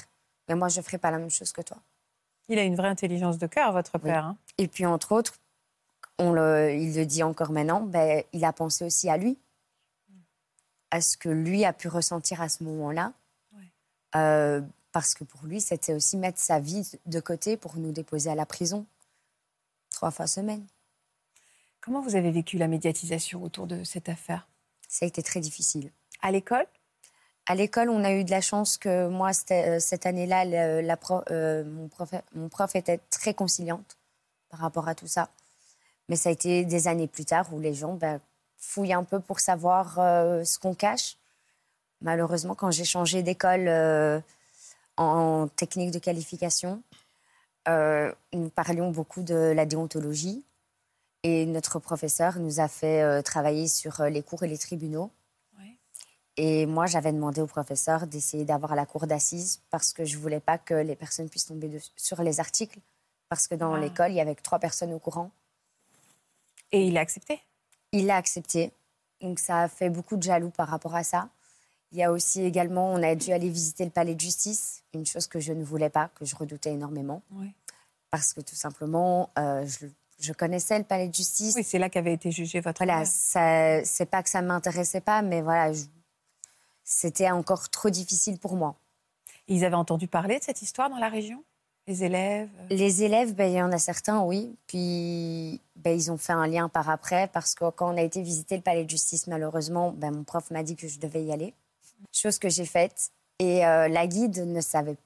mais 0.50 0.56
moi, 0.56 0.68
je 0.68 0.82
ferai 0.82 0.98
pas 0.98 1.12
la 1.12 1.18
même 1.18 1.30
chose 1.30 1.54
que 1.54 1.62
toi. 1.62 1.78
Il 2.50 2.60
a 2.60 2.64
une 2.64 2.76
vraie 2.76 2.90
intelligence 2.90 3.38
de 3.38 3.48
cœur, 3.48 3.72
votre 3.72 3.94
Oui. 3.96 4.02
père. 4.12 4.26
hein. 4.26 4.38
Et 4.58 4.68
puis, 4.68 4.86
entre 4.86 5.14
autres, 5.14 5.36
on 6.20 6.34
le, 6.34 6.74
il 6.74 6.94
le 6.94 7.06
dit 7.06 7.24
encore 7.24 7.52
maintenant, 7.54 7.80
ben, 7.80 8.22
il 8.34 8.44
a 8.44 8.52
pensé 8.52 8.84
aussi 8.84 9.10
à 9.10 9.16
lui, 9.16 9.38
à 10.92 11.02
ce 11.02 11.18
que 11.18 11.30
lui 11.30 11.66
a 11.66 11.74
pu 11.74 11.88
ressentir 11.88 12.42
à 12.42 12.50
ce 12.50 12.64
moment-là. 12.64 13.14
Ouais. 13.54 13.72
Euh, 14.16 14.62
parce 14.92 15.14
que 15.14 15.24
pour 15.24 15.46
lui, 15.46 15.62
c'était 15.62 15.94
aussi 15.94 16.18
mettre 16.18 16.40
sa 16.40 16.60
vie 16.60 16.90
de 17.06 17.20
côté 17.20 17.58
pour 17.58 17.78
nous 17.78 17.92
déposer 17.92 18.30
à 18.30 18.36
la 18.36 18.46
prison 18.46 18.86
trois 19.90 20.12
fois 20.12 20.28
semaine. 20.28 20.66
Comment 21.80 22.02
vous 22.02 22.16
avez 22.16 22.32
vécu 22.32 22.58
la 22.58 22.68
médiatisation 22.68 23.42
autour 23.44 23.68
de 23.68 23.84
cette 23.84 24.10
affaire? 24.10 24.48
Ça 24.88 25.06
a 25.06 25.08
été 25.08 25.24
très 25.24 25.40
difficile. 25.40 25.92
À 26.22 26.32
l'école? 26.32 26.68
À 27.48 27.56
l'école, 27.56 27.90
on 27.90 28.04
a 28.04 28.14
eu 28.14 28.24
de 28.24 28.30
la 28.30 28.42
chance 28.42 28.78
que 28.78 29.08
moi, 29.08 29.32
euh, 29.52 29.80
cette 29.80 30.06
année-là, 30.06 30.46
la 30.46 30.98
euh, 31.32 31.64
mon, 31.64 31.88
prof, 31.88 32.14
mon 32.36 32.50
prof 32.50 32.76
était 32.76 33.00
très 33.10 33.34
conciliante 33.34 33.98
par 34.50 34.60
rapport 34.60 34.88
à 34.88 34.96
tout 34.96 35.08
ça. 35.08 35.30
Mais 36.08 36.16
ça 36.16 36.30
a 36.30 36.32
été 36.32 36.66
des 36.66 36.88
années 36.88 37.08
plus 37.08 37.26
tard 37.26 37.52
où 37.54 37.60
les 37.60 37.74
gens 37.74 37.96
ben, 37.96 38.20
fouillent 38.62 38.94
un 38.94 39.04
peu 39.04 39.20
pour 39.20 39.40
savoir 39.42 40.00
euh, 40.00 40.44
ce 40.46 40.58
qu'on 40.60 40.74
cache. 40.74 41.18
Malheureusement, 42.00 42.56
quand 42.56 42.72
j'ai 42.72 42.86
changé 42.86 43.22
d'école 43.24 43.68
euh, 43.68 44.20
en 44.98 45.48
technique 45.50 45.92
de 45.92 46.00
qualification, 46.00 46.82
euh, 47.68 48.14
nous 48.34 48.50
parlions 48.50 48.92
beaucoup 48.92 49.24
de 49.24 49.36
la 49.36 49.66
déontologie. 49.66 50.44
Et 51.24 51.46
notre 51.46 51.78
professeur 51.80 52.40
nous 52.40 52.60
a 52.60 52.68
fait 52.68 53.22
travailler 53.22 53.68
sur 53.68 54.02
les 54.06 54.24
cours 54.24 54.42
et 54.44 54.48
les 54.48 54.58
tribunaux. 54.58 55.12
Ouais. 55.60 55.76
Et 56.38 56.66
moi, 56.66 56.88
j'avais 56.88 57.12
demandé 57.12 57.42
au 57.42 57.46
professeur 57.48 58.08
d'essayer 58.08 58.44
d'avoir 58.46 58.74
la 58.76 58.88
cour 58.88 59.06
d'assises 59.06 59.62
parce 59.70 59.94
que 59.94 60.04
je 60.04 60.18
voulais 60.18 60.40
pas 60.40 60.58
que 60.58 60.74
les 60.74 60.96
personnes 60.96 61.30
puissent 61.30 61.46
tomber 61.46 61.68
de- 61.68 61.80
sur 61.96 62.24
les 62.24 62.40
articles. 62.40 62.80
Parce 63.30 63.48
que 63.48 63.54
dans 63.54 63.76
Ah. 63.76 63.80
l'école, 63.80 64.10
il 64.12 64.16
y 64.16 64.20
avait 64.22 64.34
que 64.34 64.42
trois 64.42 64.58
personnes 64.58 64.94
au 64.94 64.98
courant. 65.00 65.30
Et 66.72 66.88
il 66.88 66.98
a 66.98 67.02
accepté? 67.02 67.40
Il 67.92 68.06
l'a 68.06 68.16
accepté. 68.16 68.72
Donc 69.22 69.40
ça 69.40 69.62
a 69.62 69.68
fait 69.68 69.90
beaucoup 69.90 70.18
de 70.18 70.24
jaloux 70.24 70.50
par 70.50 70.68
rapport 70.68 70.96
à 70.96 71.04
ça. 71.04 71.30
Il 71.92 71.98
y 71.98 72.04
a 72.04 72.12
aussi 72.12 72.44
également, 72.44 72.92
on 72.94 73.04
a 73.04 73.16
dû 73.16 73.32
aller 73.34 73.50
visiter 73.50 73.84
le 73.84 73.92
palais 73.92 74.16
de 74.16 74.20
justice, 74.20 74.84
une 74.94 75.06
chose 75.06 75.28
que 75.28 75.40
je 75.40 75.52
ne 75.52 75.64
voulais 75.64 75.90
pas, 75.90 76.10
que 76.16 76.24
je 76.24 76.36
redoutais 76.36 76.72
énormément. 76.72 77.22
Oui. 77.32 77.54
Parce 78.10 78.34
que 78.34 78.42
tout 78.42 78.56
simplement, 78.56 79.30
euh, 79.38 79.66
je, 79.66 79.88
je 80.22 80.34
connaissais 80.34 80.78
le 80.78 80.86
palais 80.86 81.10
de 81.10 81.14
justice. 81.14 81.56
Oui, 81.56 81.64
c'est 81.64 81.80
là 81.80 81.90
qu'avait 81.90 82.14
été 82.14 82.32
jugé 82.32 82.62
votre 82.62 82.84
Voilà, 82.84 83.06
c'est 83.06 84.06
pas 84.06 84.24
que 84.24 84.30
ça 84.30 84.42
m'intéressait 84.42 85.02
pas, 85.02 85.22
mais 85.22 85.42
voilà, 85.42 85.74
c'était 86.84 87.30
encore 87.30 87.70
trop 87.70 87.90
difficile 87.90 88.38
pour 88.38 88.56
moi. 88.56 88.76
Ils 89.48 89.66
avaient 89.66 89.76
entendu 89.76 90.08
parler 90.08 90.40
de 90.40 90.44
cette 90.44 90.62
histoire 90.62 90.90
dans 90.90 90.98
la 90.98 91.10
région? 91.10 91.44
Les 91.88 92.04
élèves 92.04 92.50
euh, 92.60 92.68
Les 92.70 93.04
élèves, 93.04 93.34
ben, 93.34 93.52
il 93.52 93.56
y 93.58 93.62
en 93.62 93.72
a 93.72 93.78
certains, 93.80 94.22
oui. 94.22 94.56
Puis 94.68 95.60
ben, 95.76 95.96
ils 95.98 96.12
ont 96.12 96.18
fait 96.18 96.34
un 96.34 96.48
lien 96.48 96.70
par 96.70 96.90
après 96.90 97.28
parce 97.28 97.56
que 97.56 97.70
quand 97.72 97.94
on 97.94 97.98
a 97.98 98.02
été 98.02 98.22
visiter 98.22 98.56
le 98.56 98.62
palais 98.62 98.86
de 98.86 98.90
justice, 98.90 99.28
malheureusement, 99.28 99.92
ben, 99.92 100.12
mon 100.12 100.24
prof 100.24 100.52
m'a 100.52 100.64
dit 100.64 100.76
que 100.76 100.88
je 100.88 101.00
devais 101.00 101.24
y 101.24 101.32
aller. 101.32 101.54
Chose 102.12 102.38
que 102.40 102.50
j'ai 102.50 102.66
faite. 102.66 103.10
Et 103.40 103.66
euh, 103.66 103.88
la 103.88 104.06
guide 104.06 104.38
ne 104.46 104.62
savait, 104.62 104.98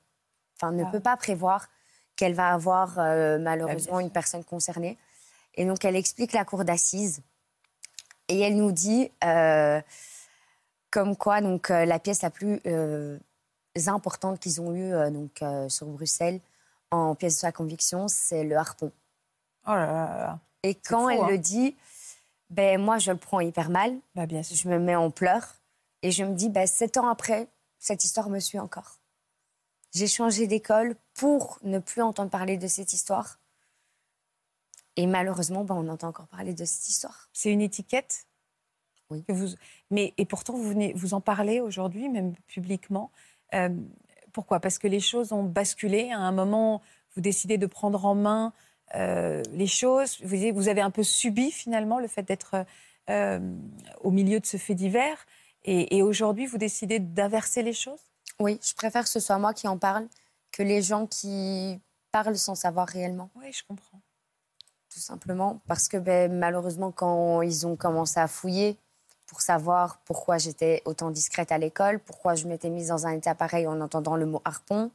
enfin, 0.57 0.73
ne 0.73 0.83
Ah. 0.83 0.89
peut 0.91 0.99
pas 0.99 1.15
prévoir 1.15 1.69
qu'elle 2.17 2.33
va 2.33 2.53
avoir 2.53 2.99
euh, 2.99 3.37
malheureusement 3.39 3.97
Ah, 3.97 4.01
une 4.01 4.09
personne 4.11 4.43
concernée. 4.43 4.97
Et 5.55 5.65
donc 5.65 5.85
elle 5.85 5.95
explique 5.95 6.33
la 6.33 6.43
cour 6.43 6.65
d'assises 6.65 7.21
et 8.27 8.39
elle 8.41 8.57
nous 8.57 8.73
dit 8.73 9.09
euh, 9.23 9.81
comme 10.91 11.15
quoi 11.15 11.39
donc 11.39 11.69
la 11.69 11.97
pièce 11.99 12.21
la 12.23 12.29
plus 12.29 12.61
importante 13.87 14.39
qu'ils 14.41 14.59
ont 14.59 14.73
eue 14.75 14.91
donc 15.11 15.41
sur 15.69 15.87
Bruxelles 15.87 16.41
en 16.95 17.15
pièce 17.15 17.35
de 17.35 17.39
sa 17.39 17.51
conviction, 17.51 18.07
c'est 18.07 18.43
le 18.43 18.55
harpon. 18.57 18.91
Oh 19.67 19.71
là 19.71 19.85
là 19.85 20.17
là. 20.17 20.39
Et 20.63 20.75
quand 20.75 21.03
fou, 21.03 21.09
elle 21.09 21.21
hein. 21.21 21.27
le 21.29 21.37
dit, 21.37 21.75
ben 22.49 22.79
moi 22.81 22.97
je 22.97 23.11
le 23.11 23.17
prends 23.17 23.39
hyper 23.39 23.69
mal, 23.69 23.97
Bah, 24.15 24.25
bien 24.25 24.43
sûr. 24.43 24.55
je 24.55 24.67
me 24.69 24.79
mets 24.79 24.95
en 24.95 25.11
pleurs 25.11 25.55
et 26.01 26.11
je 26.11 26.23
me 26.23 26.33
dis 26.33 26.49
ben 26.49 26.67
sept 26.67 26.97
ans 26.97 27.07
après, 27.07 27.47
cette 27.79 28.03
histoire 28.03 28.29
me 28.29 28.39
suit 28.39 28.59
encore. 28.59 28.99
J'ai 29.93 30.07
changé 30.07 30.45
d'école 30.47 30.95
pour 31.13 31.59
ne 31.63 31.79
plus 31.79 32.01
entendre 32.01 32.29
parler 32.29 32.57
de 32.57 32.67
cette 32.67 32.93
histoire. 32.93 33.39
Et 34.97 35.07
malheureusement, 35.07 35.63
ben, 35.63 35.75
on 35.75 35.87
entend 35.89 36.07
encore 36.09 36.27
parler 36.27 36.53
de 36.53 36.65
cette 36.65 36.87
histoire. 36.89 37.29
C'est 37.33 37.51
une 37.51 37.61
étiquette 37.61 38.27
Oui. 39.09 39.23
que 39.23 39.33
vous... 39.33 39.47
Mais, 39.91 40.13
et 40.17 40.25
pourtant, 40.25 40.53
vous, 40.53 40.63
venez, 40.69 40.93
vous 40.93 41.13
en 41.13 41.21
parlez 41.21 41.59
aujourd'hui, 41.61 42.09
même 42.09 42.33
publiquement. 42.47 43.11
Euh, 43.53 43.69
pourquoi? 44.35 44.59
Parce 44.59 44.79
que 44.79 44.87
les 44.87 44.99
choses 44.99 45.31
ont 45.31 45.43
basculé. 45.43 46.11
À 46.11 46.19
un 46.19 46.33
moment, 46.33 46.81
vous 47.15 47.21
décidez 47.21 47.57
de 47.57 47.65
prendre 47.65 48.05
en 48.05 48.15
main 48.15 48.51
euh, 48.93 49.41
les 49.53 49.65
choses. 49.65 50.21
Vous, 50.21 50.67
avez 50.67 50.81
un 50.81 50.91
peu 50.91 51.03
subi, 51.03 51.51
finalement, 51.51 51.99
le 51.99 52.07
fait 52.07 52.23
d'être 52.23 52.65
euh, 53.09 53.39
au 54.01 54.11
milieu 54.11 54.41
de 54.41 54.45
ce 54.45 54.57
fait 54.57 54.75
divers. 54.75 55.25
Et, 55.63 55.95
et 55.95 56.03
aujourd'hui, 56.03 56.47
vous 56.47 56.57
décidez 56.57 56.99
d'inverser 56.99 57.63
les 57.63 57.71
choses? 57.71 58.01
Oui, 58.41 58.59
je 58.61 58.73
préfère 58.73 59.03
que 59.03 59.09
ce 59.09 59.21
soit 59.21 59.39
moi 59.39 59.53
qui 59.53 59.69
en 59.69 59.77
parle 59.77 60.05
que 60.51 60.63
les 60.63 60.81
gens 60.81 61.07
qui 61.07 61.79
parlent 62.11 62.37
sans 62.37 62.55
savoir 62.55 62.85
réellement. 62.89 63.29
Oui, 63.35 63.53
je 63.53 63.63
comprends. 63.65 64.01
tout 64.93 64.99
simplement 64.99 65.61
parce 65.65 65.87
que 65.87 65.97
ben, 65.97 66.31
malheureusement 66.31 66.91
quand 66.91 67.41
ils 67.41 67.65
ont 67.65 67.77
commencé 67.77 68.19
à 68.19 68.27
fouiller 68.27 68.77
pour 69.27 69.41
savoir 69.41 69.99
pourquoi 70.05 70.37
j'étais 70.37 70.81
autant 70.85 71.11
discrète 71.11 71.51
à 71.51 71.57
l'école, 71.57 71.99
pourquoi 71.99 72.35
je 72.35 72.47
m'étais 72.47 72.69
mise 72.69 72.89
dans 72.89 73.07
un 73.07 73.11
état 73.11 73.35
pareil 73.35 73.67
en 73.67 73.81
entendant 73.81 74.15
le 74.15 74.25
mot 74.25 74.41
harpon, 74.45 74.91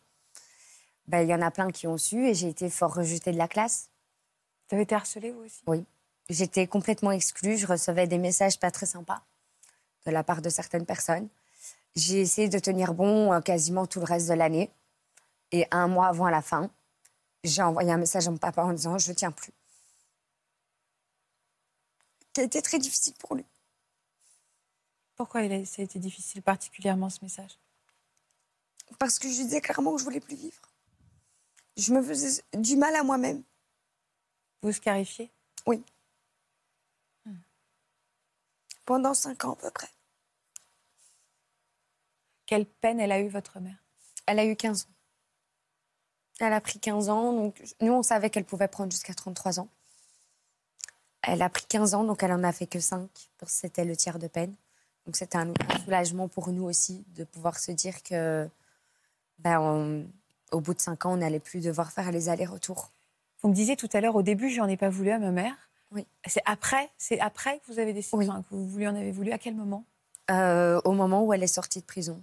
ben, 1.06 1.22
il 1.22 1.28
y 1.28 1.34
en 1.34 1.42
a 1.42 1.50
plein 1.50 1.70
qui 1.70 1.86
ont 1.86 1.98
su 1.98 2.28
et 2.28 2.34
j'ai 2.34 2.48
été 2.48 2.70
fort 2.70 2.94
rejetée 2.94 3.32
de 3.32 3.38
la 3.38 3.48
classe. 3.48 3.90
Vous 4.68 4.76
avez 4.76 4.84
été 4.84 4.94
harcelée, 4.94 5.32
vous 5.32 5.42
aussi? 5.42 5.62
J'étais 6.28 6.68
complètement 6.68 7.10
exclue, 7.10 7.56
je 7.56 7.66
recevais 7.66 8.06
des 8.06 8.18
messages 8.18 8.60
pas 8.60 8.70
très 8.70 8.86
sympas 8.86 9.22
de 10.06 10.12
la 10.12 10.22
part 10.22 10.42
de 10.42 10.48
certaines 10.48 10.86
personnes. 10.86 11.28
J'ai 11.96 12.20
essayé 12.20 12.48
de 12.48 12.58
tenir 12.60 12.94
bon 12.94 13.32
euh, 13.32 13.40
quasiment 13.40 13.86
tout 13.86 13.98
le 13.98 14.04
reste 14.04 14.28
de 14.28 14.34
l'année 14.34 14.70
et 15.50 15.66
un 15.72 15.88
mois 15.88 16.06
avant 16.06 16.28
la 16.28 16.42
fin, 16.42 16.70
j'ai 17.42 17.62
envoyé 17.62 17.90
un 17.90 17.96
message 17.96 18.28
à 18.28 18.30
mon 18.30 18.36
papa 18.36 18.62
en 18.62 18.72
disant 18.72 18.98
je 18.98 19.12
tiens 19.12 19.32
plus. 19.32 19.52
Qui 22.32 22.42
a 22.42 22.44
été 22.44 22.62
très 22.62 22.78
difficile 22.78 23.14
pour 23.18 23.34
lui. 23.34 23.44
Pourquoi 25.20 25.42
il 25.42 25.52
a, 25.52 25.62
ça 25.66 25.82
a 25.82 25.84
été 25.84 25.98
difficile, 25.98 26.40
particulièrement, 26.40 27.10
ce 27.10 27.18
message? 27.20 27.58
Parce 28.98 29.18
que 29.18 29.28
je 29.28 29.34
disais 29.34 29.60
clairement 29.60 29.92
que 29.92 29.98
je 29.98 30.04
voulais 30.04 30.18
plus 30.18 30.34
vivre. 30.34 30.62
Je 31.76 31.92
me 31.92 32.02
faisais 32.02 32.42
du 32.54 32.78
mal 32.78 32.96
à 32.96 33.02
moi-même. 33.02 33.42
Vous 34.62 34.72
scarifiez? 34.72 35.30
Pendant 38.86 39.12
cinq 39.12 39.44
ans 39.44 39.52
à 39.52 39.56
peu 39.56 39.70
près. 39.70 39.90
Quelle 42.46 42.64
peine 42.64 42.98
elle 42.98 43.12
a 43.12 43.20
eu, 43.20 43.28
votre 43.28 43.60
mère? 43.60 43.76
Elle 44.24 44.38
a 44.38 44.46
eu 44.46 44.56
15 44.56 44.84
ans. 44.84 44.94
Elle 46.40 46.54
a 46.54 46.62
pris 46.62 46.80
15 46.80 47.10
ans. 47.10 47.34
Donc, 47.34 47.62
nous, 47.82 47.92
on 47.92 48.02
savait 48.02 48.30
qu'elle 48.30 48.46
pouvait 48.46 48.68
prendre 48.68 48.90
jusqu'à 48.90 49.12
33 49.12 49.60
ans. 49.60 49.68
Elle 51.20 51.42
a 51.42 51.50
pris 51.50 51.66
15 51.66 51.92
ans, 51.92 52.04
donc 52.04 52.22
elle 52.22 52.32
en 52.32 52.42
a 52.42 52.52
fait 52.52 52.66
que 52.66 52.80
5. 52.80 53.10
parce 53.36 53.52
que 53.52 53.58
C'était 53.58 53.84
le 53.84 53.94
tiers 53.94 54.18
de 54.18 54.26
peine. 54.26 54.56
Donc 55.06 55.16
c'était 55.16 55.38
un, 55.38 55.48
un 55.50 55.78
soulagement 55.84 56.28
pour 56.28 56.50
nous 56.52 56.64
aussi 56.64 57.04
de 57.16 57.24
pouvoir 57.24 57.58
se 57.58 57.72
dire 57.72 58.02
que, 58.02 58.48
ben, 59.38 59.60
on- 59.60 60.06
au 60.52 60.60
bout 60.60 60.74
de 60.74 60.80
5 60.80 61.06
ans, 61.06 61.12
on 61.12 61.16
n'allait 61.18 61.40
plus 61.40 61.62
devoir 61.62 61.92
faire 61.92 62.10
les 62.10 62.28
allers-retours. 62.28 62.90
Vous 63.42 63.48
me 63.48 63.54
disiez 63.54 63.76
tout 63.76 63.88
à 63.92 64.00
l'heure, 64.00 64.16
au 64.16 64.22
début, 64.22 64.50
j'en 64.50 64.66
ai 64.68 64.76
pas 64.76 64.88
voulu 64.90 65.10
à 65.10 65.18
ma 65.18 65.30
mère. 65.30 65.54
Oui. 65.92 66.06
C'est 66.26 66.42
après, 66.44 66.90
c'est 66.98 67.18
après 67.20 67.58
que 67.60 67.72
vous 67.72 67.78
avez 67.78 67.92
décidé, 67.92 68.16
Oui. 68.18 68.28
enfin, 68.28 68.42
que 68.42 68.54
vous 68.54 68.76
lui 68.78 68.86
en 68.86 68.94
avez 68.94 69.12
voulu. 69.12 69.32
À 69.32 69.38
quel 69.38 69.54
moment? 69.54 69.84
Euh, 70.30 70.80
au 70.84 70.92
moment 70.92 71.24
où 71.24 71.32
elle 71.32 71.42
est 71.42 71.46
sortie 71.48 71.80
de 71.80 71.84
prison. 71.86 72.22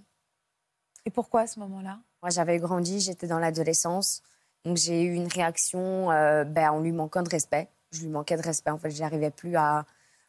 Et 1.04 1.10
pourquoi 1.10 1.42
à 1.42 1.46
ce 1.46 1.58
moment-là? 1.60 1.98
Moi, 2.22 2.30
j'avais 2.30 2.58
grandi, 2.58 3.00
j'étais 3.00 3.26
dans 3.26 3.38
l'adolescence. 3.38 4.22
Donc, 4.64 4.76
j'ai 4.76 5.02
eu 5.02 5.14
une 5.14 5.26
réaction 5.28 6.10
euh, 6.10 6.44
ben, 6.44 6.70
en 6.70 6.80
lui 6.80 6.92
manquant 6.92 7.22
de 7.22 7.28
respect. 7.30 7.68
Je 7.92 8.00
lui 8.02 8.08
manquais 8.08 8.36
de 8.36 8.42
respect. 8.42 8.70
En 8.70 8.78
fait, 8.78 8.90
je 8.90 9.00
n'arrivais 9.00 9.30
plus 9.30 9.56
à 9.56 9.84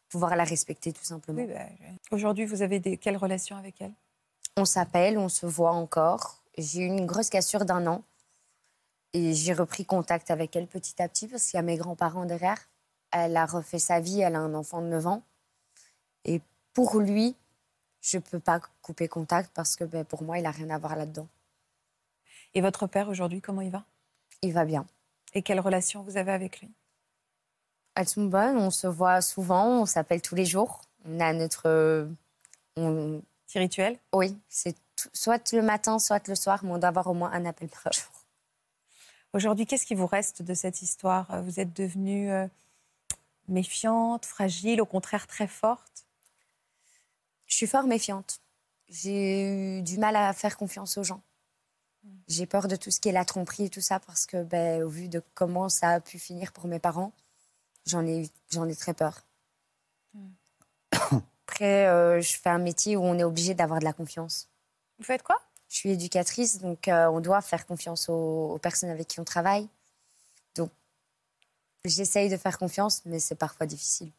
pouvoir 0.09 0.35
la 0.35 0.43
respecter, 0.43 0.91
tout 0.91 1.03
simplement. 1.03 1.41
Oui, 1.41 1.47
bah, 1.47 1.65
Aujourd'hui, 2.11 2.45
vous 2.45 2.61
avez 2.61 2.79
des... 2.79 2.97
quelle 2.97 3.17
relation 3.17 3.55
avec 3.55 3.79
elle? 3.81 3.93
On 4.57 4.65
s'appelle, 4.65 5.17
on 5.17 5.29
se 5.29 5.45
voit 5.45 5.71
encore. 5.71 6.41
J'ai 6.57 6.81
eu 6.81 6.85
une 6.85 7.05
grosse 7.05 7.29
cassure 7.29 7.65
d'un 7.65 7.87
an. 7.87 8.03
Et 9.13 9.33
j'ai 9.33 9.53
repris 9.53 9.85
contact 9.85 10.29
avec 10.29 10.55
elle 10.55 10.67
petit 10.67 11.01
à 11.01 11.07
petit 11.07 11.27
parce 11.27 11.45
qu'il 11.45 11.57
y 11.57 11.59
a 11.59 11.63
mes 11.63 11.77
grands-parents 11.77 12.25
derrière. 12.25 12.57
Elle 13.11 13.37
a 13.37 13.45
refait 13.45 13.79
sa 13.79 13.99
vie, 13.99 14.21
elle 14.21 14.35
a 14.35 14.39
un 14.39 14.53
enfant 14.53 14.81
de 14.81 14.87
9 14.87 15.07
ans. 15.07 15.23
Et 16.25 16.41
pour 16.73 16.99
lui, 16.99 17.35
je 18.01 18.17
ne 18.17 18.21
peux 18.21 18.39
pas 18.39 18.59
couper 18.81 19.07
contact 19.07 19.51
parce 19.53 19.75
que 19.75 19.83
ben, 19.83 20.05
pour 20.05 20.23
moi, 20.23 20.37
il 20.37 20.43
n'a 20.43 20.51
rien 20.51 20.69
à 20.69 20.77
voir 20.77 20.95
là-dedans. 20.95 21.27
Et 22.53 22.61
votre 22.61 22.87
père, 22.87 23.09
aujourd'hui, 23.09 23.41
comment 23.41 23.61
il 23.61 23.71
va? 23.71 23.83
Il 24.41 24.53
va 24.53 24.65
bien. 24.65 24.85
Et 25.33 25.41
quelle 25.41 25.59
relation 25.59 26.03
vous 26.03 26.17
avez 26.17 26.31
avec 26.31 26.61
lui? 26.61 26.69
Elles 27.99 28.07
sont 28.07 28.23
bonnes, 28.23 28.55
on 28.55 28.71
se 28.71 28.87
voit 28.87 29.19
souvent, 29.19 29.81
on 29.81 29.85
s'appelle 29.85 30.21
tous 30.21 30.33
les 30.33 30.45
jours. 30.45 30.83
On 31.03 31.19
a 31.19 31.33
notre. 31.33 31.63
euh, 31.67 32.07
on- 32.77 33.21
Petit 33.45 33.59
rituel 33.59 33.97
oui, 34.13 34.37
c'est 34.47 34.73
tout- 34.95 35.09
soit 35.11 35.51
le 35.51 35.61
matin, 35.61 35.99
soit 35.99 36.25
le 36.29 36.35
soir, 36.35 36.63
mais 36.63 36.71
on 36.71 36.77
doit 36.77 36.87
avoir 36.87 37.07
au 37.07 37.13
moins 37.13 37.31
un 37.33 37.45
appel 37.45 37.67
par 37.67 37.91
jour. 37.91 38.05
Aujourd'hui, 39.33 39.65
qu'est-ce 39.65 39.85
qui 39.85 39.95
vous 39.95 40.05
reste 40.07 40.43
de 40.43 40.53
cette 40.53 40.81
histoire? 40.81 41.41
Vous 41.41 41.59
êtes 41.59 41.75
devenue 41.75 42.31
euh, 42.31 42.47
méfiante, 43.49 44.25
fragile, 44.25 44.81
au 44.81 44.85
contraire 44.85 45.27
très 45.27 45.47
forte? 45.47 46.05
Je 47.47 47.55
suis 47.55 47.67
fort 47.67 47.83
méfiante. 47.85 48.39
J'ai 48.87 49.79
eu 49.79 49.81
du 49.81 49.97
mal 49.97 50.15
à 50.15 50.31
faire 50.31 50.55
confiance 50.55 50.97
aux 50.97 51.03
gens. 51.03 51.21
J'ai 52.29 52.45
peur 52.45 52.69
de 52.69 52.77
tout 52.77 52.91
ce 52.91 53.01
qui 53.01 53.09
est 53.09 53.13
la 53.13 53.25
tromperie 53.25 53.65
et 53.65 53.69
tout 53.69 53.81
ça 53.81 53.99
parce 53.99 54.25
que, 54.25 54.41
ben, 54.43 54.83
au 54.83 54.89
vu 54.89 55.09
de 55.09 55.21
comment 55.33 55.67
ça 55.67 55.89
a 55.89 55.99
pu 55.99 56.17
finir 56.17 56.53
pour 56.53 56.67
mes 56.67 56.79
parents, 56.79 57.11
j'en 57.89 58.05
ai, 58.05 58.29
ai 58.53 58.75
très 58.75 58.93
peur. 58.93 59.25
Après, 61.47 61.87
euh, 61.87 62.21
je 62.21 62.37
fais 62.37 62.49
un 62.49 62.59
métier 62.59 62.95
où 62.95 63.03
on 63.03 63.17
est 63.17 63.23
obligé 63.23 63.53
d'avoir 63.53 63.79
de 63.79 63.85
la 63.85 63.93
confiance. 63.93 64.47
Vous 64.97 65.05
faites 65.05 65.23
quoi? 65.23 65.41
Je 65.69 65.75
suis 65.75 65.91
éducatrice, 65.91 66.59
donc 66.59 66.87
euh, 66.87 67.07
on 67.07 67.19
doit 67.19 67.41
faire 67.41 67.65
confiance 67.65 68.09
aux, 68.09 68.53
aux 68.53 68.57
personnes 68.57 68.89
avec 68.89 69.07
qui 69.07 69.19
on 69.19 69.23
travaille. 69.23 69.67
Donc, 70.55 70.71
j'essaye 71.85 72.29
de 72.29 72.37
faire 72.37 72.57
confiance, 72.57 73.01
mais 73.05 73.19
c'est 73.19 73.35
parfois 73.35 73.65
difficile. 73.65 74.11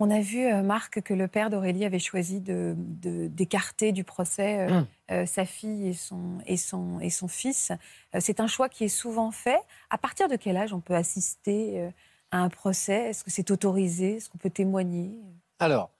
On 0.00 0.10
a 0.10 0.20
vu, 0.20 0.46
euh, 0.46 0.62
Marc, 0.62 1.00
que 1.02 1.12
le 1.12 1.26
père 1.26 1.50
d'Aurélie 1.50 1.84
avait 1.84 1.98
choisi 1.98 2.40
de- 2.40 2.74
de- 2.78 3.26
d'écarter 3.26 3.90
du 3.92 4.04
procès 4.04 4.68
euh, 4.68 4.70
Hum. 4.70 4.86
euh, 5.10 5.26
sa 5.26 5.44
fille 5.44 5.88
et 5.88 5.92
son, 5.94 6.38
et 6.46 6.56
son, 6.56 7.00
et 7.00 7.10
son 7.10 7.26
fils. 7.28 7.72
C'est 8.20 8.40
un 8.40 8.46
choix 8.46 8.68
qui 8.68 8.84
est 8.84 8.88
souvent 8.88 9.30
fait. 9.32 9.58
À 9.90 9.98
partir 9.98 10.28
de 10.28 10.36
quel 10.36 10.56
âge 10.56 10.72
on 10.72 10.80
peut 10.80 10.94
assister 10.94 11.90
à 12.30 12.38
un 12.38 12.48
procès? 12.48 13.10
Est-ce 13.10 13.24
que 13.24 13.30
c'est 13.30 13.50
autorisé? 13.50 14.16
Est-ce 14.16 14.28
qu'on 14.28 14.38
peut 14.38 14.50
témoigner? 14.50 15.16
Alors, 15.58 15.90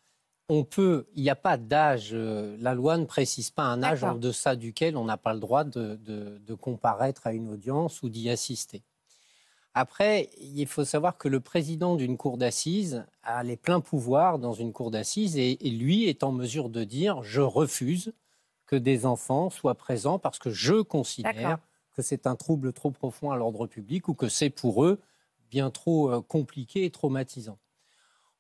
on 0.50 0.62
peut, 0.64 1.06
il 1.14 1.22
n'y 1.22 1.30
a 1.30 1.36
pas 1.36 1.56
d'âge, 1.56 2.14
la 2.14 2.74
loi 2.74 2.96
ne 2.98 3.04
précise 3.04 3.50
pas 3.50 3.64
un 3.64 3.82
âge 3.82 4.04
en 4.04 4.14
deçà 4.14 4.56
duquel 4.56 4.96
on 4.96 5.04
n'a 5.06 5.16
pas 5.16 5.34
le 5.34 5.40
droit 5.40 5.64
de, 5.64 5.96
de- 5.96 6.38
de 6.38 6.54
comparaître 6.54 7.26
à 7.26 7.32
une 7.32 7.48
audience 7.48 8.02
ou 8.02 8.08
d'y 8.10 8.30
assister. 8.30 8.82
Après, 9.80 10.28
il 10.40 10.66
faut 10.66 10.84
savoir 10.84 11.16
que 11.18 11.28
le 11.28 11.38
président 11.38 11.94
d'une 11.94 12.16
cour 12.16 12.36
d'assises 12.36 13.06
a 13.22 13.44
les 13.44 13.56
pleins 13.56 13.78
pouvoirs 13.78 14.40
dans 14.40 14.52
une 14.52 14.72
cour 14.72 14.90
d'assises 14.90 15.36
et, 15.36 15.56
et 15.64 15.70
lui 15.70 16.08
est 16.08 16.24
en 16.24 16.32
mesure 16.32 16.68
de 16.68 16.82
dire 16.82 17.22
je 17.22 17.40
refuse 17.40 18.12
que 18.66 18.74
des 18.74 19.06
enfants 19.06 19.50
soient 19.50 19.76
présents 19.76 20.18
parce 20.18 20.40
que 20.40 20.50
je 20.50 20.82
considère 20.82 21.60
que 21.92 22.02
c'est 22.02 22.26
un 22.26 22.34
trouble 22.34 22.72
trop 22.72 22.90
profond 22.90 23.30
à 23.30 23.36
l'ordre 23.36 23.68
public 23.68 24.08
ou 24.08 24.14
que 24.14 24.28
c'est 24.28 24.50
pour 24.50 24.84
eux 24.84 25.00
bien 25.48 25.70
trop 25.70 26.10
euh, 26.10 26.22
compliqué 26.22 26.84
et 26.84 26.90
traumatisant. 26.90 27.60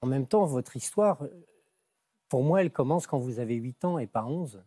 En 0.00 0.08
même 0.08 0.26
temps, 0.26 0.44
votre 0.44 0.74
histoire, 0.76 1.22
euh, 1.22 1.28
pour 2.28 2.42
moi, 2.42 2.62
elle 2.62 2.72
commence 2.72 3.06
quand 3.06 3.18
vous 3.18 3.38
avez 3.38 3.54
8 3.54 3.84
ans 3.84 3.98
et 3.98 4.08
pas 4.08 4.24
11. 4.24 4.60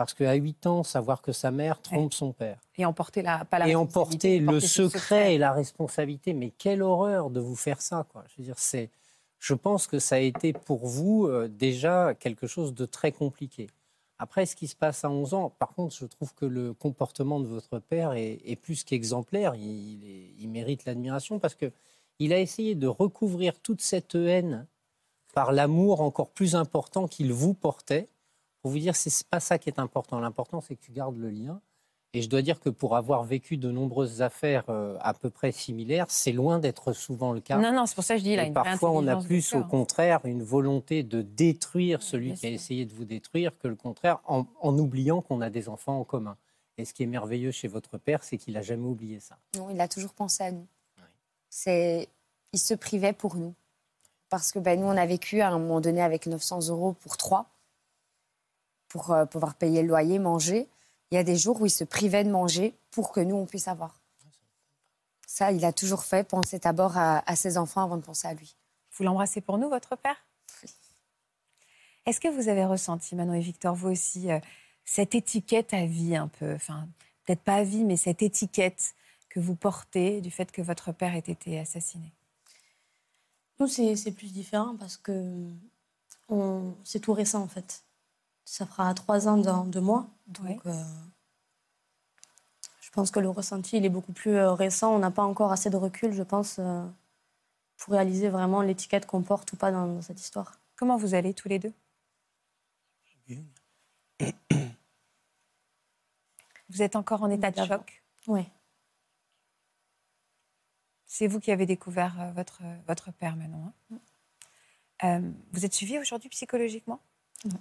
Parce 0.00 0.14
qu'à 0.14 0.32
8 0.32 0.66
ans, 0.66 0.82
savoir 0.82 1.20
que 1.20 1.30
sa 1.30 1.50
mère 1.50 1.78
trompe 1.82 2.14
son 2.14 2.32
père 2.32 2.58
Et 2.78 2.86
emporter 2.86 3.20
la, 3.20 3.44
pas 3.44 3.58
la 3.58 3.68
et 3.68 3.74
emporter 3.74 4.38
le 4.38 4.48
emporter 4.48 4.66
secret 4.66 5.34
et 5.34 5.38
la 5.38 5.52
responsabilité. 5.52 6.32
Mais 6.32 6.48
quelle 6.56 6.80
horreur 6.80 7.28
de 7.28 7.38
vous 7.38 7.54
faire 7.54 7.82
ça, 7.82 8.06
quoi. 8.10 8.24
Je 8.28 8.36
veux 8.38 8.44
dire, 8.44 8.58
c'est. 8.58 8.88
Je 9.38 9.52
pense 9.52 9.86
que 9.86 9.98
ça 9.98 10.14
a 10.14 10.18
été 10.20 10.54
pour 10.54 10.86
vous 10.86 11.26
euh, 11.26 11.48
déjà 11.48 12.14
quelque 12.14 12.46
chose 12.46 12.72
de 12.72 12.86
très 12.86 13.12
compliqué. 13.12 13.66
Après, 14.18 14.46
ce 14.46 14.56
qui 14.56 14.68
se 14.68 14.74
passe 14.76 15.04
à 15.04 15.10
11 15.10 15.34
ans, 15.34 15.50
par 15.58 15.74
contre, 15.74 15.94
je 15.94 16.06
trouve 16.06 16.32
que 16.34 16.46
le 16.46 16.72
comportement 16.72 17.38
de 17.38 17.46
votre 17.46 17.78
père 17.78 18.14
est, 18.14 18.40
est 18.46 18.56
plus 18.56 18.84
qu'exemplaire. 18.84 19.54
Il, 19.54 20.02
est- 20.04 20.32
il 20.38 20.48
mérite 20.48 20.86
l'admiration 20.86 21.38
parce 21.38 21.54
que 21.54 21.70
il 22.18 22.32
a 22.32 22.38
essayé 22.38 22.74
de 22.74 22.86
recouvrir 22.86 23.58
toute 23.60 23.82
cette 23.82 24.14
haine 24.14 24.66
par 25.34 25.52
l'amour 25.52 26.00
encore 26.00 26.30
plus 26.30 26.54
important 26.54 27.06
qu'il 27.06 27.34
vous 27.34 27.52
portait. 27.52 28.08
Pour 28.62 28.70
vous 28.70 28.78
dire, 28.78 28.96
c'est 28.96 29.26
pas 29.26 29.40
ça 29.40 29.58
qui 29.58 29.68
est 29.68 29.78
important. 29.78 30.20
L'important, 30.20 30.60
c'est 30.60 30.76
que 30.76 30.82
tu 30.82 30.92
gardes 30.92 31.16
le 31.16 31.30
lien. 31.30 31.60
Et 32.12 32.22
je 32.22 32.28
dois 32.28 32.42
dire 32.42 32.58
que 32.58 32.70
pour 32.70 32.96
avoir 32.96 33.22
vécu 33.22 33.56
de 33.56 33.70
nombreuses 33.70 34.20
affaires 34.20 34.64
euh, 34.68 34.96
à 35.00 35.14
peu 35.14 35.30
près 35.30 35.52
similaires, 35.52 36.06
c'est 36.08 36.32
loin 36.32 36.58
d'être 36.58 36.92
souvent 36.92 37.32
le 37.32 37.40
cas. 37.40 37.56
Non, 37.56 37.72
non, 37.72 37.86
c'est 37.86 37.94
pour 37.94 38.02
ça 38.02 38.14
que 38.14 38.18
je 38.18 38.24
dis, 38.24 38.36
a 38.36 38.44
Et 38.44 38.48
une 38.48 38.52
parfois, 38.52 38.90
on 38.90 39.06
a 39.06 39.16
plus, 39.16 39.54
au 39.54 39.62
contraire, 39.62 40.20
une 40.24 40.42
volonté 40.42 41.04
de 41.04 41.22
détruire 41.22 42.02
celui 42.02 42.32
bien 42.32 42.34
qui 42.34 42.46
a 42.46 42.50
essayé 42.50 42.84
de 42.84 42.92
vous 42.92 43.04
détruire 43.04 43.56
que 43.58 43.68
le 43.68 43.76
contraire, 43.76 44.18
en, 44.26 44.44
en 44.60 44.76
oubliant 44.76 45.22
qu'on 45.22 45.40
a 45.40 45.50
des 45.50 45.68
enfants 45.68 46.00
en 46.00 46.04
commun. 46.04 46.36
Et 46.78 46.84
ce 46.84 46.94
qui 46.94 47.04
est 47.04 47.06
merveilleux 47.06 47.52
chez 47.52 47.68
votre 47.68 47.96
père, 47.96 48.24
c'est 48.24 48.38
qu'il 48.38 48.54
n'a 48.54 48.62
jamais 48.62 48.86
oublié 48.86 49.20
ça. 49.20 49.36
Non, 49.56 49.70
il 49.70 49.80
a 49.80 49.86
toujours 49.86 50.14
pensé 50.14 50.42
à 50.42 50.50
nous. 50.50 50.66
C'est, 51.48 52.08
il 52.52 52.58
se 52.58 52.74
privait 52.74 53.12
pour 53.12 53.36
nous. 53.36 53.54
Parce 54.30 54.50
que 54.50 54.58
ben, 54.58 54.80
nous, 54.80 54.86
on 54.86 54.96
a 54.96 55.06
vécu 55.06 55.40
à 55.42 55.50
un 55.50 55.58
moment 55.58 55.80
donné 55.80 56.00
avec 56.02 56.26
900 56.26 56.68
euros 56.68 56.94
pour 56.94 57.16
trois, 57.16 57.46
pour 58.90 59.12
euh, 59.12 59.24
pouvoir 59.24 59.54
payer 59.54 59.80
le 59.80 59.88
loyer, 59.88 60.18
manger. 60.18 60.68
Il 61.10 61.14
y 61.14 61.18
a 61.18 61.24
des 61.24 61.36
jours 61.36 61.62
où 61.62 61.66
il 61.66 61.70
se 61.70 61.84
privait 61.84 62.24
de 62.24 62.30
manger 62.30 62.74
pour 62.90 63.10
que 63.12 63.20
nous, 63.20 63.36
on 63.36 63.46
puisse 63.46 63.68
avoir. 63.68 63.98
Ça, 65.26 65.50
il 65.52 65.64
a 65.64 65.72
toujours 65.72 66.04
fait, 66.04 66.28
penser 66.28 66.58
d'abord 66.58 66.98
à, 66.98 67.22
à 67.26 67.36
ses 67.36 67.56
enfants 67.56 67.82
avant 67.82 67.96
de 67.96 68.02
penser 68.02 68.28
à 68.28 68.34
lui. 68.34 68.54
Vous 68.92 69.04
l'embrassez 69.04 69.40
pour 69.40 69.56
nous, 69.56 69.70
votre 69.70 69.96
père? 69.96 70.16
Est-ce 72.04 72.20
que 72.20 72.28
vous 72.28 72.48
avez 72.48 72.64
ressenti, 72.64 73.14
Manon 73.14 73.34
et 73.34 73.40
Victor, 73.40 73.74
vous 73.74 73.88
aussi, 73.88 74.30
euh, 74.30 74.40
cette 74.84 75.14
étiquette 75.14 75.72
à 75.72 75.86
vie 75.86 76.16
un 76.16 76.28
peu, 76.28 76.54
enfin, 76.54 76.88
peut-être 77.24 77.42
pas 77.42 77.56
à 77.56 77.62
vie, 77.62 77.84
mais 77.84 77.96
cette 77.96 78.22
étiquette 78.22 78.94
que 79.28 79.38
vous 79.38 79.54
portez 79.54 80.20
du 80.20 80.30
fait 80.30 80.50
que 80.50 80.62
votre 80.62 80.92
père 80.92 81.14
ait 81.14 81.18
été 81.18 81.58
assassiné? 81.60 82.12
Nous, 83.60 83.68
c'est 83.68 83.94
c'est 83.94 84.12
plus 84.12 84.32
différent 84.32 84.74
parce 84.76 84.96
que 84.96 85.46
c'est 86.82 87.00
tout 87.00 87.12
récent 87.12 87.42
en 87.42 87.48
fait. 87.48 87.84
Ça 88.52 88.66
fera 88.66 88.92
trois 88.94 89.28
ans 89.28 89.36
dans 89.36 89.64
deux 89.64 89.80
mois. 89.80 90.08
Donc, 90.26 90.44
Oui. 90.64 90.72
euh, 90.72 90.84
je 92.80 92.90
pense 92.90 93.12
que 93.12 93.20
le 93.20 93.28
ressenti, 93.30 93.76
il 93.76 93.84
est 93.84 93.88
beaucoup 93.90 94.12
plus 94.12 94.34
euh, 94.34 94.52
récent. 94.54 94.92
On 94.92 94.98
n'a 94.98 95.12
pas 95.12 95.22
encore 95.22 95.52
assez 95.52 95.70
de 95.70 95.76
recul, 95.76 96.12
je 96.12 96.24
pense, 96.24 96.56
euh, 96.58 96.84
pour 97.78 97.92
réaliser 97.92 98.28
vraiment 98.28 98.60
l'étiquette 98.62 99.06
qu'on 99.06 99.22
porte 99.22 99.52
ou 99.52 99.56
pas 99.56 99.70
dans, 99.70 99.86
dans 99.86 100.02
cette 100.02 100.20
histoire. 100.20 100.58
Comment 100.74 100.96
vous 100.96 101.14
allez 101.14 101.32
tous 101.32 101.48
les 101.48 101.60
deux? 101.60 101.72
Vous 106.70 106.82
êtes 106.82 106.96
encore 106.96 107.22
en 107.22 107.30
état 107.30 107.52
de 107.52 107.64
choc 107.64 108.02
Oui. 108.26 108.48
C'est 111.06 111.28
vous 111.28 111.38
qui 111.38 111.52
avez 111.52 111.66
découvert 111.66 112.32
votre, 112.34 112.62
votre 112.88 113.12
père, 113.12 113.36
Manon. 113.36 113.72
hein? 113.92 113.98
Euh, 115.04 115.30
vous 115.52 115.64
êtes 115.64 115.72
suivi 115.74 116.00
aujourd'hui 116.00 116.28
psychologiquement? 116.30 117.00
Non. 117.44 117.60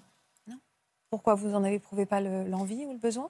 Pourquoi 1.10 1.36
vous 1.36 1.50
n'en 1.50 1.64
avez 1.64 1.76
éprouvé 1.76 2.06
pas 2.06 2.22
le- 2.22 2.48
l'envie 2.48 2.86
ou 2.86 2.92
le 2.94 2.98
besoin? 2.98 3.30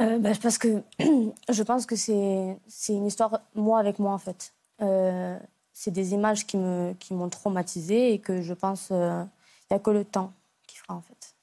Euh, 0.00 0.18
bah, 0.18 0.30
parce 0.40 0.58
que 0.58 0.82
je 1.48 1.62
pense 1.62 1.86
que 1.86 1.96
c'est 1.96 2.58
une 2.88 3.06
histoire 3.06 3.40
moi 3.54 3.78
avec 3.78 3.98
moi 3.98 4.12
en 4.12 4.18
fait. 4.18 4.54
Euh, 4.80 5.38
c'est 5.72 5.90
des 5.90 6.14
images 6.14 6.46
qui 6.46 6.56
me 6.56 6.94
qui 6.98 7.14
m'ont 7.14 7.28
traumatisée 7.28 8.12
et 8.12 8.18
que 8.18 8.40
je 8.42 8.54
pense 8.54 8.88
il 8.90 9.28
n'y 9.70 9.76
a 9.76 9.78
que 9.78 9.90
le 9.90 10.04
temps 10.04 10.32
qui 10.66 10.76
fera 10.76 10.94
en 10.94 11.00
fait. 11.02 11.34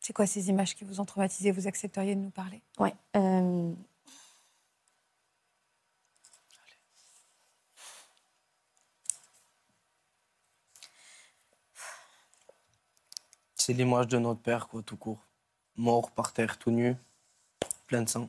C'est 0.00 0.12
quoi 0.12 0.26
ces 0.26 0.48
images 0.50 0.74
qui 0.74 0.84
vous 0.84 1.00
ont 1.00 1.04
traumatisé 1.04 1.50
Vous 1.50 1.66
accepteriez 1.66 2.14
de 2.14 2.20
nous 2.20 2.30
parler? 2.30 2.62
Ouais. 2.78 2.94
C'est 13.66 13.72
l'image 13.72 14.08
de 14.08 14.18
notre 14.18 14.42
père, 14.42 14.68
quoi, 14.68 14.82
tout 14.82 14.98
court. 14.98 15.24
Mort 15.76 16.10
par 16.10 16.34
terre, 16.34 16.58
tout 16.58 16.70
nu, 16.70 16.96
plein 17.86 18.02
de 18.02 18.08
sang. 18.10 18.28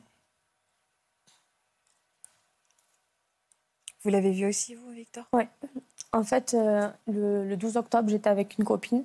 Vous 4.02 4.08
l'avez 4.08 4.32
vu 4.32 4.46
aussi, 4.46 4.74
vous, 4.74 4.90
Victor? 4.92 5.28
En 6.12 6.24
fait, 6.24 6.54
euh, 6.54 6.88
le, 7.06 7.46
le 7.46 7.54
12 7.58 7.76
octobre, 7.76 8.08
j'étais 8.08 8.30
avec 8.30 8.56
une 8.56 8.64
copine. 8.64 9.04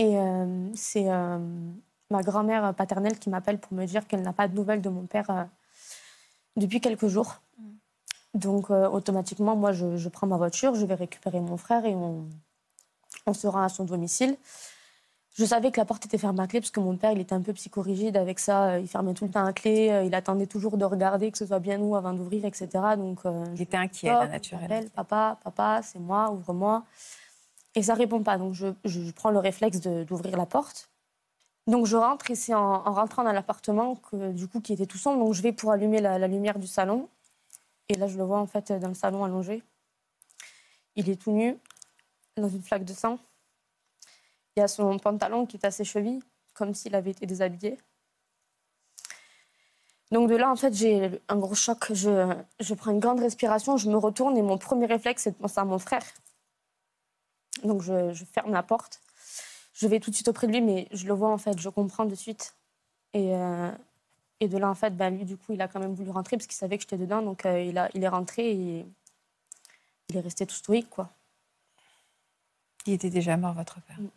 Et 0.00 0.18
euh, 0.18 0.68
c'est 0.74 1.08
euh, 1.08 1.38
ma 2.10 2.22
grand-mère 2.22 2.74
paternelle 2.74 3.16
qui 3.20 3.30
m'appelle 3.30 3.60
pour 3.60 3.74
me 3.74 3.86
dire 3.86 4.08
qu'elle 4.08 4.22
n'a 4.22 4.32
pas 4.32 4.48
de 4.48 4.56
nouvelles 4.56 4.82
de 4.82 4.88
mon 4.88 5.06
père 5.06 5.30
euh, 5.30 5.44
depuis 6.56 6.80
quelques 6.80 7.06
jours. 7.06 7.40
Donc, 8.34 8.72
euh, 8.72 8.88
automatiquement, 8.88 9.54
moi, 9.54 9.70
je, 9.70 9.96
je 9.96 10.08
prends 10.08 10.26
ma 10.26 10.36
voiture, 10.36 10.74
je 10.74 10.84
vais 10.84 10.96
récupérer 10.96 11.40
mon 11.40 11.58
frère 11.58 11.84
et 11.84 11.94
on, 11.94 12.28
on 13.26 13.34
se 13.34 13.46
rend 13.46 13.62
à 13.62 13.68
son 13.68 13.84
domicile. 13.84 14.36
Je 15.34 15.46
savais 15.46 15.70
que 15.70 15.80
la 15.80 15.86
porte 15.86 16.04
était 16.04 16.18
fermée 16.18 16.42
à 16.42 16.46
clé 16.46 16.60
parce 16.60 16.70
que 16.70 16.80
mon 16.80 16.96
père, 16.96 17.12
il 17.12 17.20
était 17.20 17.32
un 17.34 17.40
peu 17.40 17.54
psychorigide 17.54 18.16
avec 18.18 18.38
ça. 18.38 18.78
Il 18.78 18.86
fermait 18.88 19.14
tout 19.14 19.24
le 19.24 19.30
temps 19.30 19.44
à 19.46 19.52
clé. 19.54 19.88
euh, 19.90 20.04
Il 20.04 20.14
attendait 20.14 20.46
toujours 20.46 20.76
de 20.76 20.84
regarder 20.84 21.30
que 21.32 21.38
ce 21.38 21.46
soit 21.46 21.58
bien 21.58 21.78
nous 21.78 21.96
avant 21.96 22.12
d'ouvrir, 22.12 22.44
etc. 22.44 22.68
Donc, 22.98 23.20
euh, 23.24 23.44
Il 23.54 23.62
était 23.62 23.78
inquiet, 23.78 24.10
naturellement. 24.28 24.88
papa, 24.94 25.38
papa, 25.42 25.80
c'est 25.82 25.98
moi, 25.98 26.30
ouvre-moi. 26.30 26.84
Et 27.74 27.82
ça 27.82 27.94
répond 27.94 28.22
pas. 28.22 28.36
Donc 28.36 28.52
je, 28.52 28.66
je 28.84 29.10
prends 29.12 29.30
le 29.30 29.38
réflexe 29.38 29.80
d'ouvrir 29.80 30.36
la 30.36 30.44
porte. 30.44 30.90
Donc 31.66 31.86
je 31.86 31.96
rentre 31.96 32.30
et 32.30 32.34
c'est 32.34 32.52
en, 32.52 32.60
en 32.86 32.92
rentrant 32.92 33.24
dans 33.24 33.32
l'appartement 33.32 33.94
que 33.94 34.32
du 34.32 34.48
coup 34.48 34.60
qui 34.60 34.74
était 34.74 34.84
tout 34.84 34.98
sombre. 34.98 35.24
Donc 35.24 35.32
je 35.32 35.40
vais 35.40 35.52
pour 35.52 35.70
allumer 35.72 36.00
la, 36.02 36.18
la 36.18 36.28
lumière 36.28 36.58
du 36.58 36.66
salon. 36.66 37.08
Et 37.88 37.94
là 37.94 38.06
je 38.08 38.18
le 38.18 38.24
vois 38.24 38.38
en 38.40 38.46
fait 38.46 38.70
dans 38.72 38.88
le 38.88 38.94
salon 38.94 39.24
allongé. 39.24 39.62
Il 40.96 41.08
est 41.08 41.16
tout 41.16 41.32
nu, 41.32 41.56
dans 42.36 42.48
une 42.50 42.62
flaque 42.62 42.84
de 42.84 42.92
sang. 42.92 43.18
Il 44.56 44.60
y 44.60 44.62
a 44.62 44.68
son 44.68 44.98
pantalon 44.98 45.46
qui 45.46 45.56
est 45.56 45.64
à 45.64 45.70
ses 45.70 45.84
chevilles, 45.84 46.22
comme 46.54 46.74
s'il 46.74 46.94
avait 46.94 47.10
été 47.10 47.26
déshabillé. 47.26 47.78
Donc 50.10 50.28
de 50.28 50.36
là, 50.36 50.50
en 50.50 50.56
fait, 50.56 50.74
j'ai 50.74 51.22
un 51.28 51.36
gros 51.36 51.54
choc. 51.54 51.92
Je, 51.92 52.34
je 52.60 52.74
prends 52.74 52.90
une 52.90 53.00
grande 53.00 53.20
respiration, 53.20 53.78
je 53.78 53.88
me 53.88 53.96
retourne 53.96 54.36
et 54.36 54.42
mon 54.42 54.58
premier 54.58 54.86
réflexe, 54.86 55.22
c'est 55.22 55.30
de 55.30 55.36
penser 55.36 55.58
à 55.58 55.64
mon 55.64 55.78
frère. 55.78 56.04
Donc 57.64 57.82
je, 57.82 58.12
je 58.12 58.24
ferme 58.26 58.52
la 58.52 58.62
porte. 58.62 59.00
Je 59.72 59.86
vais 59.86 60.00
tout 60.00 60.10
de 60.10 60.14
suite 60.14 60.28
auprès 60.28 60.46
de 60.46 60.52
lui, 60.52 60.60
mais 60.60 60.86
je 60.92 61.06
le 61.06 61.14
vois, 61.14 61.30
en 61.30 61.38
fait, 61.38 61.58
je 61.58 61.68
comprends 61.70 62.04
de 62.04 62.14
suite. 62.14 62.54
Et, 63.14 63.34
euh, 63.34 63.70
et 64.40 64.48
de 64.48 64.58
là, 64.58 64.68
en 64.68 64.74
fait, 64.74 64.94
ben, 64.94 65.16
lui, 65.16 65.24
du 65.24 65.38
coup, 65.38 65.54
il 65.54 65.62
a 65.62 65.68
quand 65.68 65.80
même 65.80 65.94
voulu 65.94 66.10
rentrer 66.10 66.36
parce 66.36 66.46
qu'il 66.46 66.56
savait 66.56 66.76
que 66.76 66.82
j'étais 66.82 66.98
dedans. 66.98 67.22
Donc 67.22 67.46
euh, 67.46 67.60
il, 67.62 67.78
a, 67.78 67.88
il 67.94 68.04
est 68.04 68.08
rentré 68.08 68.50
et 68.50 68.86
il 70.08 70.16
est 70.16 70.20
resté 70.20 70.46
tout 70.46 70.54
stoïque, 70.54 70.90
quoi. 70.90 71.10
Il 72.86 72.92
était 72.92 73.10
déjà 73.10 73.36
mort, 73.36 73.54
votre 73.54 73.80
père. 73.80 73.98
Mm. 73.98 74.08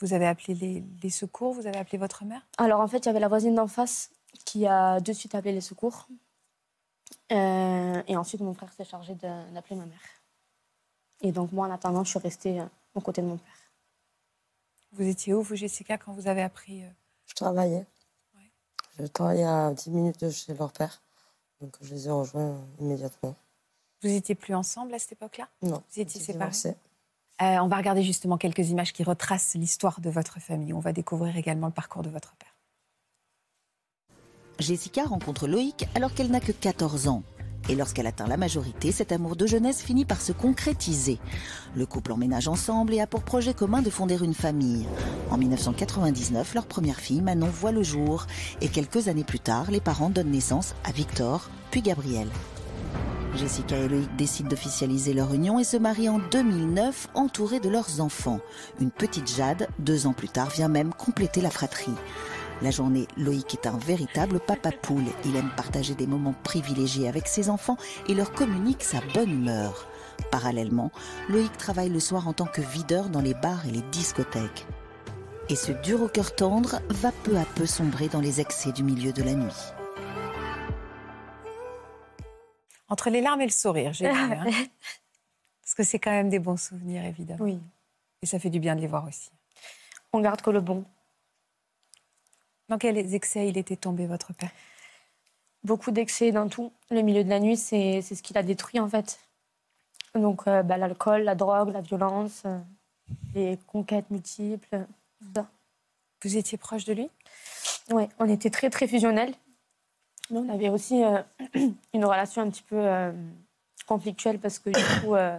Vous 0.00 0.12
avez 0.12 0.26
appelé 0.26 0.54
les, 0.54 0.84
les 1.02 1.10
secours, 1.10 1.52
vous 1.52 1.66
avez 1.66 1.78
appelé 1.78 1.98
votre 1.98 2.24
mère? 2.24 2.46
Alors 2.58 2.80
en 2.80 2.88
fait, 2.88 2.98
il 2.98 3.06
y 3.06 3.08
avait 3.08 3.20
la 3.20 3.28
voisine 3.28 3.54
d'en 3.54 3.68
face 3.68 4.10
qui 4.44 4.66
a 4.66 5.00
de 5.00 5.12
suite 5.12 5.34
appelé 5.34 5.52
les 5.52 5.60
secours. 5.60 6.08
Euh, 7.32 8.02
et 8.06 8.16
ensuite, 8.16 8.40
mon 8.40 8.54
frère 8.54 8.72
s'est 8.72 8.84
chargé 8.84 9.14
d'appeler 9.14 9.76
ma 9.76 9.86
mère. 9.86 10.00
Et 11.22 11.32
donc 11.32 11.52
moi, 11.52 11.66
en 11.66 11.70
attendant, 11.70 12.04
je 12.04 12.10
suis 12.10 12.18
restée 12.18 12.60
euh, 12.60 12.66
aux 12.94 13.00
côtés 13.00 13.22
de 13.22 13.26
mon 13.26 13.36
père. 13.36 13.72
Vous 14.92 15.06
étiez 15.06 15.34
où, 15.34 15.42
vous, 15.42 15.56
Jessica, 15.56 15.98
quand 15.98 16.12
vous 16.12 16.28
avez 16.28 16.42
appris 16.42 16.84
euh, 16.84 16.88
Je 17.26 17.34
travaillais. 17.34 17.86
Je 18.98 19.06
travaillais 19.06 19.44
à 19.44 19.72
10 19.72 19.90
minutes 19.90 20.24
de 20.24 20.30
chez 20.30 20.54
leur 20.54 20.72
père. 20.72 21.02
Donc 21.60 21.76
je 21.80 21.94
les 21.94 22.06
ai 22.06 22.10
rejoints 22.10 22.56
immédiatement. 22.78 23.34
Vous 24.02 24.10
étiez 24.10 24.34
plus 24.34 24.54
ensemble 24.54 24.94
à 24.94 24.98
cette 24.98 25.12
époque-là? 25.12 25.48
Non. 25.62 25.82
Vous 25.90 26.00
étiez 26.00 26.20
séparés? 26.20 26.76
Euh, 27.42 27.58
On 27.60 27.68
va 27.68 27.76
regarder 27.76 28.02
justement 28.02 28.36
quelques 28.36 28.70
images 28.70 28.92
qui 28.92 29.02
retracent 29.02 29.54
l'histoire 29.54 30.00
de 30.00 30.10
votre 30.10 30.40
famille. 30.40 30.72
On 30.72 30.80
va 30.80 30.92
découvrir 30.92 31.36
également 31.36 31.66
le 31.66 31.72
parcours 31.72 32.02
de 32.02 32.10
votre 32.10 32.34
père. 32.36 32.54
Jessica 34.60 35.04
rencontre 35.04 35.48
Loïc 35.48 35.86
alors 35.94 36.14
qu'elle 36.14 36.30
n'a 36.30 36.40
que 36.40 36.52
14 36.52 37.08
ans. 37.08 37.24
Et 37.68 37.74
lorsqu'elle 37.74 38.06
atteint 38.06 38.26
la 38.26 38.36
majorité, 38.36 38.92
cet 38.92 39.10
amour 39.10 39.36
de 39.36 39.46
jeunesse 39.46 39.82
finit 39.82 40.04
par 40.04 40.20
se 40.20 40.32
concrétiser. 40.32 41.18
Le 41.74 41.86
couple 41.86 42.12
emménage 42.12 42.46
ensemble 42.46 42.92
et 42.92 43.00
a 43.00 43.06
pour 43.06 43.22
projet 43.22 43.54
commun 43.54 43.80
de 43.80 43.88
fonder 43.90 44.22
une 44.22 44.34
famille. 44.34 44.86
En 45.30 45.38
1999, 45.38 46.54
leur 46.54 46.66
première 46.66 47.00
fille, 47.00 47.22
Manon, 47.22 47.48
voit 47.48 47.72
le 47.72 47.82
jour. 47.82 48.26
Et 48.60 48.68
quelques 48.68 49.08
années 49.08 49.24
plus 49.24 49.40
tard, 49.40 49.70
les 49.70 49.80
parents 49.80 50.10
donnent 50.10 50.30
naissance 50.30 50.74
à 50.84 50.92
Victor, 50.92 51.48
puis 51.70 51.80
Gabriel. 51.80 52.28
Jessica 53.36 53.76
et 53.76 53.88
Loïc 53.88 54.14
décident 54.16 54.48
d'officialiser 54.48 55.12
leur 55.12 55.34
union 55.34 55.58
et 55.58 55.64
se 55.64 55.76
marient 55.76 56.08
en 56.08 56.18
2009, 56.18 57.08
entourés 57.14 57.60
de 57.60 57.68
leurs 57.68 58.00
enfants. 58.00 58.40
Une 58.80 58.90
petite 58.90 59.28
Jade, 59.28 59.68
deux 59.78 60.06
ans 60.06 60.12
plus 60.12 60.28
tard, 60.28 60.50
vient 60.50 60.68
même 60.68 60.92
compléter 60.94 61.40
la 61.40 61.50
fratrie. 61.50 61.94
La 62.62 62.70
journée, 62.70 63.08
Loïc 63.16 63.54
est 63.54 63.66
un 63.66 63.76
véritable 63.76 64.40
papa 64.40 64.70
poule. 64.70 65.04
Il 65.24 65.36
aime 65.36 65.50
partager 65.56 65.94
des 65.94 66.06
moments 66.06 66.34
privilégiés 66.44 67.08
avec 67.08 67.26
ses 67.26 67.50
enfants 67.50 67.76
et 68.08 68.14
leur 68.14 68.32
communique 68.32 68.84
sa 68.84 69.00
bonne 69.12 69.30
humeur. 69.30 69.88
Parallèlement, 70.30 70.92
Loïc 71.28 71.56
travaille 71.56 71.90
le 71.90 72.00
soir 72.00 72.28
en 72.28 72.32
tant 72.32 72.46
que 72.46 72.60
videur 72.60 73.08
dans 73.08 73.20
les 73.20 73.34
bars 73.34 73.66
et 73.66 73.72
les 73.72 73.82
discothèques. 73.90 74.66
Et 75.48 75.56
ce 75.56 75.72
dur 75.72 76.02
au 76.02 76.08
cœur 76.08 76.34
tendre 76.34 76.80
va 76.88 77.10
peu 77.24 77.36
à 77.36 77.44
peu 77.56 77.66
sombrer 77.66 78.08
dans 78.08 78.20
les 78.20 78.40
excès 78.40 78.72
du 78.72 78.82
milieu 78.82 79.12
de 79.12 79.22
la 79.22 79.34
nuit. 79.34 79.73
Entre 82.88 83.10
les 83.10 83.20
larmes 83.20 83.40
et 83.40 83.46
le 83.46 83.50
sourire, 83.52 83.92
j'ai 83.92 84.10
vu. 84.10 84.18
hein. 84.18 84.44
Parce 85.62 85.74
que 85.74 85.82
c'est 85.82 85.98
quand 85.98 86.10
même 86.10 86.28
des 86.28 86.38
bons 86.38 86.58
souvenirs, 86.60 87.04
évidemment. 87.04 87.42
Oui. 87.44 87.58
Et 88.22 88.26
ça 88.26 88.38
fait 88.38 88.50
du 88.50 88.60
bien 88.60 88.76
de 88.76 88.80
les 88.80 88.86
voir 88.86 89.06
aussi. 89.06 89.30
On 90.12 90.20
garde 90.20 90.42
que 90.42 90.50
le 90.50 90.60
bon. 90.60 90.84
Dans 92.68 92.78
quels 92.78 93.14
excès 93.14 93.48
il 93.48 93.58
était 93.58 93.76
tombé, 93.76 94.06
votre 94.06 94.32
père? 94.34 94.50
Beaucoup 95.64 95.90
d'excès 95.90 96.32
dans 96.32 96.48
tout. 96.48 96.72
Le 96.90 97.00
milieu 97.02 97.24
de 97.24 97.30
la 97.30 97.40
nuit, 97.40 97.56
c'est 97.56 98.02
c'est 98.02 98.14
ce 98.14 98.22
qui 98.22 98.34
l'a 98.34 98.42
détruit 98.42 98.80
en 98.80 98.88
fait. 98.88 99.18
Donc 100.14 100.46
euh, 100.46 100.62
bah, 100.62 100.76
l'alcool, 100.76 101.22
la 101.22 101.34
drogue, 101.34 101.72
la 101.72 101.80
violence, 101.80 102.42
euh, 102.46 102.58
les 103.34 103.58
conquêtes 103.66 104.10
multiples. 104.10 104.86
tout 105.18 105.26
ça. 105.34 105.48
Vous 106.22 106.36
étiez 106.36 106.56
proche 106.58 106.84
de 106.84 106.92
lui? 106.92 107.10
Oui, 107.90 108.04
on 108.18 108.28
était 108.28 108.50
très 108.50 108.70
très 108.70 108.86
fusionnels. 108.86 109.34
On 110.30 110.48
avait 110.48 110.70
aussi 110.70 111.02
euh, 111.04 111.22
une 111.92 112.04
relation 112.04 112.42
un 112.42 112.50
petit 112.50 112.62
peu 112.62 112.78
euh, 112.78 113.12
conflictuelle 113.86 114.38
parce 114.38 114.58
que 114.58 114.70
du 114.70 115.00
coup, 115.00 115.14
euh, 115.14 115.38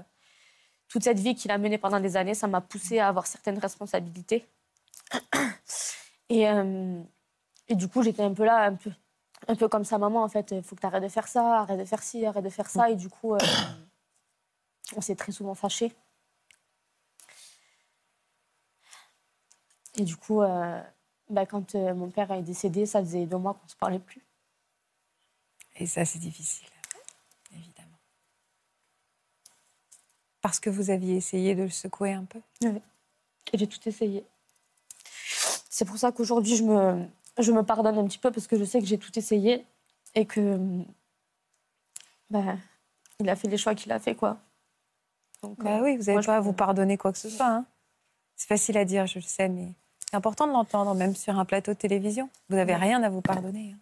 toute 0.89 1.03
cette 1.03 1.19
vie 1.19 1.35
qu'il 1.35 1.51
a 1.51 1.57
menée 1.57 1.77
pendant 1.77 1.99
des 1.99 2.17
années, 2.17 2.35
ça 2.35 2.47
m'a 2.47 2.61
poussée 2.61 2.99
à 2.99 3.07
avoir 3.07 3.25
certaines 3.25 3.57
responsabilités. 3.57 4.45
Et, 6.29 6.47
du 7.69 7.87
coup, 7.87 8.03
j'étais 8.03 8.23
un 8.23 8.33
peu 8.33 8.45
là, 8.45 8.71
un 9.47 9.55
peu, 9.55 9.67
comme 9.67 9.85
sa 9.85 9.97
maman 9.97 10.23
en 10.23 10.29
fait. 10.29 10.51
Il 10.51 10.63
faut 10.63 10.75
que 10.75 10.81
tu 10.81 10.87
arrêtes 10.87 11.03
de 11.03 11.07
faire 11.07 11.27
ça, 11.27 11.59
arrête 11.59 11.79
de 11.79 11.85
faire 11.85 12.01
ci, 12.03 12.25
arrête 12.25 12.43
de 12.43 12.49
faire 12.49 12.69
ça. 12.69 12.89
Et 12.89 12.95
du 12.95 13.09
coup, 13.09 13.35
on 14.95 15.01
s'est 15.01 15.15
très 15.15 15.31
souvent 15.31 15.53
fâchés. 15.55 15.93
Et 19.97 20.03
du 20.03 20.15
coup, 20.15 20.41
bah, 21.29 21.45
quand 21.45 21.75
mon 21.75 22.09
père 22.09 22.31
est 22.31 22.43
décédé, 22.43 22.85
ça 22.85 23.01
faisait 23.01 23.25
deux 23.25 23.37
mois 23.37 23.53
qu'on 23.53 23.65
ne 23.65 23.69
se 23.69 23.75
parlait 23.75 23.99
plus. 23.99 24.24
Et 25.77 25.85
ça, 25.87 26.05
c'est 26.05 26.19
difficile, 26.19 26.67
évidemment. 27.53 27.97
Parce 30.41 30.59
que 30.59 30.69
vous 30.69 30.89
aviez 30.89 31.15
essayé 31.15 31.55
de 31.55 31.63
le 31.63 31.69
secouer 31.69 32.13
un 32.13 32.23
peu 32.25 32.39
Oui. 32.63 32.81
Et 33.53 33.57
j'ai 33.57 33.67
tout 33.67 33.79
essayé. 33.87 34.25
C'est 35.69 35.85
pour 35.85 35.97
ça 35.97 36.11
qu'aujourd'hui, 36.11 36.55
je 36.55 36.63
me, 36.63 37.05
je 37.39 37.51
me 37.51 37.63
pardonne 37.63 37.97
un 37.97 38.05
petit 38.07 38.17
peu 38.17 38.31
parce 38.31 38.47
que 38.47 38.57
je 38.57 38.63
sais 38.63 38.79
que 38.79 38.85
j'ai 38.85 38.97
tout 38.97 39.17
essayé 39.19 39.65
et 40.13 40.25
que. 40.25 40.57
bah, 42.29 42.55
il 43.19 43.29
a 43.29 43.35
fait 43.35 43.47
les 43.47 43.57
choix 43.57 43.75
qu'il 43.75 43.91
a 43.91 43.99
fait, 43.99 44.15
quoi. 44.15 44.37
Donc, 45.41 45.61
Bah 45.63 45.77
euh, 45.79 45.83
oui, 45.83 45.93
vous 45.97 46.03
n'avez 46.03 46.13
moi, 46.13 46.21
je 46.21 46.27
pas 46.27 46.37
à 46.37 46.39
vous 46.39 46.53
pardonner 46.53 46.97
quoi 46.97 47.11
que 47.11 47.17
ce 47.17 47.29
soit. 47.29 47.45
hein. 47.47 47.65
C'est 48.37 48.47
facile 48.47 48.77
à 48.77 48.85
dire, 48.85 49.07
je 49.07 49.15
le 49.19 49.23
sais, 49.23 49.47
mais 49.49 49.73
c'est 50.09 50.15
important 50.15 50.47
de 50.47 50.51
l'entendre, 50.53 50.93
même 50.95 51.15
sur 51.15 51.37
un 51.37 51.45
plateau 51.45 51.73
de 51.73 51.77
télévision. 51.77 52.29
Vous 52.49 52.55
n'avez 52.55 52.73
Ouais. 52.73 52.79
rien 52.79 53.03
à 53.03 53.09
vous 53.09 53.21
pardonner. 53.21 53.73
hein. 53.73 53.79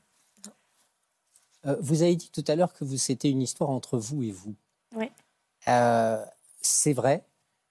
Euh, 1.65 1.75
vous 1.79 2.01
avez 2.01 2.15
dit 2.15 2.29
tout 2.31 2.43
à 2.47 2.55
l'heure 2.55 2.73
que 2.73 2.83
vous- 2.83 2.97
c'était 2.97 3.29
une 3.29 3.41
histoire 3.41 3.69
entre 3.69 3.97
vous 3.97 4.23
et 4.23 4.31
vous. 4.31 4.55
Oui. 4.95 5.09
Euh, 5.67 6.23
c'est 6.61 6.93
vrai, 6.93 7.23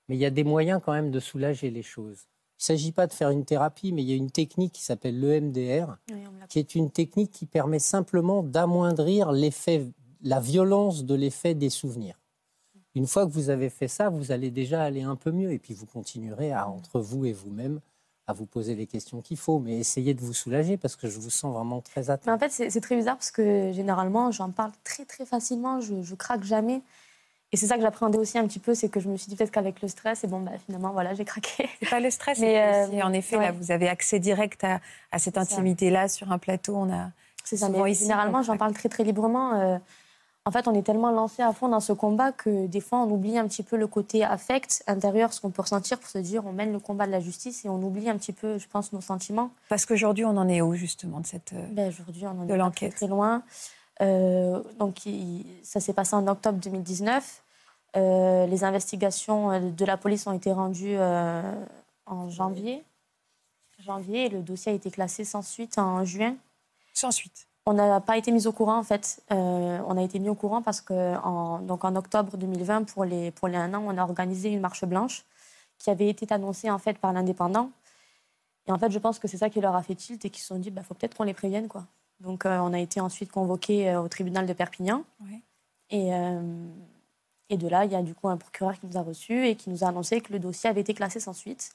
mais 0.09 0.17
il 0.17 0.21
y 0.21 0.25
a 0.27 0.31
des 0.31 0.45
moyens 0.45 0.81
quand 0.85 0.93
même 0.93 1.11
de 1.11 1.21
soulager 1.21 1.71
les 1.71 1.83
choses. 1.83 2.27
Il 2.59 2.63
ne 2.63 2.77
s'agit 2.77 2.93
pas 2.93 3.07
de 3.07 3.13
faire 3.13 3.31
une 3.31 3.45
thérapie, 3.45 3.93
mais 3.93 4.03
il 4.03 4.09
y 4.09 4.13
a 4.13 4.17
une 4.17 4.31
technique 4.31 4.73
qui 4.73 4.83
s'appelle 4.83 5.19
l'EMDR, 5.21 5.97
Oui, 6.11 6.23
qui 6.49 6.59
est 6.59 6.75
une 6.75 6.91
technique 6.91 7.31
qui 7.33 7.45
permet 7.47 7.79
simplement 7.81 8.43
d'amoindrir 8.43 9.33
l'effet, 9.33 9.87
la 10.23 10.41
violence 10.41 11.05
de 11.05 11.15
l'effet 11.15 11.55
des 11.55 11.71
souvenirs. 11.71 12.19
Une 12.95 13.07
fois 13.07 13.27
que 13.27 13.33
vous 13.33 13.51
avez 13.51 13.69
fait 13.71 13.89
ça, 13.89 14.11
vous 14.11 14.31
allez 14.33 14.51
déjà 14.51 14.83
aller 14.85 15.03
un 15.03 15.17
peu 15.17 15.33
mieux, 15.33 15.51
et 15.53 15.59
puis 15.59 15.75
vous 15.75 15.87
continuerez 15.87 16.53
à, 16.53 16.69
entre 16.69 17.01
vous 17.01 17.25
et 17.27 17.33
vous-même 17.33 17.81
à 18.27 18.33
vous 18.33 18.47
poser 18.47 18.75
les 18.75 18.87
questions 18.87 19.21
qu'il 19.21 19.37
faut, 19.37 19.59
mais 19.59 19.79
essayez 19.79 20.15
de 20.15 20.21
vous 20.21 20.33
soulager 20.33 20.77
parce 20.77 20.97
que 20.97 21.09
je 21.09 21.19
vous 21.19 21.31
sens 21.31 21.53
vraiment 21.55 21.81
très 21.81 22.09
atteint. 22.11 22.31
Mais 22.31 22.37
en 22.45 22.49
fait, 22.49 22.71
c'est 22.71 22.81
très 22.81 22.97
bizarre 22.97 23.17
parce 23.17 23.31
que 23.33 23.73
généralement, 23.73 24.31
j'en 24.31 24.51
parle 24.51 24.71
très 24.85 25.05
très 25.05 25.27
facilement, 25.27 25.81
je, 25.81 26.03
je 26.03 26.15
craque 26.15 26.45
jamais. 26.45 26.83
Et 27.55 27.59
c'est 27.59 27.67
ça 27.67 27.77
que 27.77 27.83
j'appréhendais 27.83 28.17
aussi 28.19 28.39
un 28.39 28.47
petit 28.47 28.61
peu, 28.61 28.75
c'est 28.75 28.89
que 28.89 28.99
je 29.01 29.09
me 29.11 29.17
suis 29.19 29.29
dit 29.29 29.37
peut-être 29.37 29.51
qu'avec 29.51 29.83
le 29.83 29.89
stress, 29.89 30.25
et 30.25 30.27
bon, 30.27 30.41
bah, 30.41 30.53
finalement, 30.65 30.91
voilà, 30.93 31.13
j'ai 31.15 31.25
craqué. 31.27 31.69
C'est 31.81 31.91
pas 31.91 32.01
le 32.01 32.11
stress, 32.11 32.39
Mais, 32.39 32.59
euh, 32.63 33.03
en 33.03 33.13
effet, 33.13 33.37
là, 33.37 33.53
vous 33.53 33.71
avez 33.71 33.89
accès 33.89 34.19
direct 34.21 34.65
à, 34.65 34.81
à 35.11 35.19
cette 35.19 35.37
intimité-là 35.37 36.09
sur 36.09 36.33
un 36.33 36.39
plateau. 36.39 36.77
On 36.77 36.91
a 36.91 37.11
C'est 37.45 37.59
ça, 37.59 37.67
souvent 37.67 37.83
mais 37.85 37.93
ici, 37.93 38.05
généralement, 38.05 38.41
j'en 38.43 38.57
parle 38.57 38.73
très 38.73 38.89
très 38.89 39.05
librement. 39.05 39.53
euh, 39.61 39.79
en 40.45 40.51
fait, 40.51 40.67
on 40.67 40.75
est 40.75 40.83
tellement 40.83 41.11
lancé 41.13 41.41
à 41.43 41.53
fond 41.53 41.69
dans 41.69 41.79
ce 41.81 41.93
combat 41.93 42.33
que 42.33 42.67
des 42.67 42.81
fois, 42.81 42.99
on 42.99 43.11
oublie 43.11 43.39
un 43.39 43.47
petit 43.47 43.63
peu 43.63 43.77
le 43.77 43.87
côté 43.87 44.25
affect 44.25 44.83
intérieur, 44.89 45.33
ce 45.33 45.41
qu'on 45.41 45.51
peut 45.51 45.63
ressentir 45.63 45.99
pour 45.99 46.09
se 46.09 46.19
dire 46.19 46.45
on 46.47 46.53
mène 46.53 46.73
le 46.73 46.81
combat 46.81 47.07
de 47.07 47.13
la 47.13 47.21
justice 47.21 47.65
et 47.65 47.69
on 47.69 47.81
oublie 47.83 48.09
un 48.11 48.17
petit 48.17 48.33
peu, 48.33 48.59
je 48.59 48.67
pense, 48.67 48.93
nos 48.93 49.01
sentiments. 49.01 49.51
Parce 49.69 49.87
qu'aujourd'hui, 49.87 50.25
on 50.25 50.37
en 50.37 50.49
est 50.49 50.61
où, 50.61 50.75
justement, 50.75 51.21
de 51.21 51.27
cette. 51.27 51.53
euh, 51.53 51.67
Ben, 51.71 51.89
Aujourd'hui, 51.91 52.27
on 52.27 52.31
en 52.31 52.45
De 52.45 52.55
est 52.55 52.59
pas 52.59 52.97
très, 52.97 53.07
loin. 53.07 53.43
Euh, 54.01 54.61
donc, 54.79 55.07
il- 55.07 55.47
ça 55.63 55.79
s'est 55.79 55.93
passé 55.93 56.17
en 56.17 56.27
octobre 56.27 56.59
2019. 56.59 57.43
Euh, 57.95 58.47
les 58.47 58.65
investigations 58.65 59.71
de 59.71 59.85
la 59.85 59.97
police 59.97 60.27
ont 60.27 60.33
été 60.33 60.51
rendues 60.53 60.97
euh, 60.99 61.43
en 62.07 62.31
janvier. 62.31 62.83
Janvier, 63.79 64.27
et 64.27 64.29
le 64.29 64.41
dossier 64.41 64.73
a 64.73 64.75
été 64.75 64.91
classé 64.91 65.25
sans 65.25 65.43
suite 65.43 65.77
en 65.79 66.05
juin. 66.05 66.35
Sans 66.95 67.11
suite? 67.11 67.47
On 67.67 67.75
n'a 67.75 68.01
pas 68.01 68.17
été 68.17 68.33
mis 68.33 68.47
au 68.47 68.53
courant, 68.53 68.79
en 68.79 68.83
fait. 68.83 69.23
Euh, 69.31 69.79
on 69.87 69.97
a 69.97 70.03
été 70.03 70.19
mis 70.19 70.29
au 70.29 70.35
courant 70.35 70.63
parce 70.63 70.81
qu'en 70.81 71.61
donc 71.61 71.85
en 71.85 71.95
octobre 71.95 72.37
2020, 72.37 72.85
pour 72.85 73.05
les, 73.05 73.31
pour 73.31 73.47
les 73.49 73.57
un 73.57 73.73
an, 73.75 73.85
on 73.87 73.97
a 73.97 74.03
organisé 74.03 74.51
une 74.51 74.61
marche 74.61 74.85
blanche 74.85 75.25
qui 75.79 75.91
avait 75.91 76.09
été 76.09 76.33
annoncée 76.33 76.71
en 76.71 76.79
fait, 76.79 76.99
par 76.99 77.13
l'indépendant. 77.13 77.71
Et 78.67 78.73
en 78.73 78.79
fait, 78.79 78.91
je 78.91 78.99
pense 78.99 79.19
que 79.19 79.29
c'est 79.29 79.37
ça 79.37 79.51
qui 79.51 79.61
leur 79.61 79.75
a 79.75 79.83
fait 79.83 79.95
tilt 79.95 80.25
et 80.25 80.31
qu'ils 80.31 80.41
se 80.41 80.49
sont 80.49 80.59
dit, 80.59 80.73
il 80.75 80.83
faut 80.83 80.95
peut-être 80.95 81.17
qu'on 81.17 81.25
les 81.25 81.35
prévienne. 81.35 81.69
Quoi. 81.69 81.85
Donc, 82.21 82.47
euh, 82.47 82.59
on 82.59 82.73
a 82.73 82.79
été 82.79 83.01
ensuite 83.01 83.33
convoqués 83.33 83.91
euh, 83.91 84.01
au 84.01 84.09
tribunal 84.09 84.47
de 84.47 84.53
Perpignan. 84.53 85.05
Ouais. 85.21 85.41
Et, 85.91 86.15
euh, 86.15 86.67
et 87.49 87.57
de 87.57 87.69
là, 87.69 87.85
il 87.85 87.93
y 87.93 87.97
a 87.97 88.03
du 88.03 88.15
coup 88.15 88.29
un 88.29 88.37
procureur 88.37 88.79
qui 88.79 88.87
nous 88.87 88.97
a 88.97 89.03
reçus 89.03 89.47
et 89.47 89.57
qui 89.57 89.71
nous 89.71 89.83
a 89.83 89.89
annoncé 89.89 90.21
que 90.21 90.33
le 90.33 90.39
dossier 90.39 90.71
avait 90.71 90.81
été 90.81 90.95
classé 90.95 91.19
sans 91.19 91.33
suite. 91.33 91.75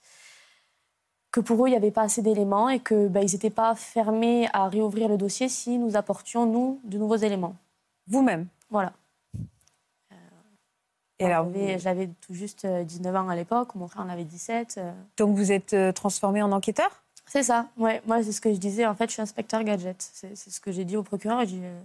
Que 1.31 1.39
pour 1.41 1.63
eux, 1.63 1.67
il 1.67 1.71
n'y 1.71 1.77
avait 1.77 1.91
pas 1.91 2.03
assez 2.03 2.21
d'éléments 2.21 2.69
et 2.69 2.79
qu'ils 2.79 3.11
n'étaient 3.11 3.49
pas 3.49 3.75
fermés 3.75 4.49
à 4.53 4.69
réouvrir 4.69 5.09
le 5.09 5.17
dossier 5.17 5.49
si 5.49 5.77
nous 5.77 5.95
apportions, 5.95 6.45
nous, 6.45 6.79
de 6.83 6.97
nouveaux 6.97 7.17
éléments. 7.17 7.55
Vous-même. 8.07 8.47
Voilà. 8.69 8.93
Et 11.19 11.25
alors, 11.25 11.47
J'avais 11.79 12.09
tout 12.21 12.35
juste 12.35 12.65
euh, 12.65 12.83
19 12.83 13.15
ans 13.15 13.29
à 13.29 13.35
l'époque, 13.35 13.73
mon 13.73 13.87
frère 13.87 14.03
en 14.05 14.09
avait 14.09 14.23
17. 14.23 14.75
euh. 14.77 14.91
donc 15.17 15.35
vous 15.35 15.51
êtes 15.51 15.73
euh, 15.73 15.91
transformé 15.91 16.43
en 16.43 16.51
enquêteur? 16.51 17.03
C'est 17.25 17.41
ça, 17.43 17.67
ouais. 17.77 18.01
Moi, 18.05 18.21
c'est 18.23 18.31
ce 18.31 18.39
que 18.39 18.53
je 18.53 18.59
disais. 18.59 18.85
En 18.85 18.93
fait, 18.95 19.07
je 19.07 19.13
suis 19.13 19.21
inspecteur 19.21 19.63
gadget. 19.63 19.95
C'est 20.13 20.35
c'est 20.37 20.51
ce 20.51 20.61
que 20.61 20.71
j'ai 20.71 20.85
dit 20.85 20.95
au 20.95 21.03
procureur. 21.03 21.39
J'ai 21.41 21.57
dit, 21.57 21.61
euh, 21.63 21.79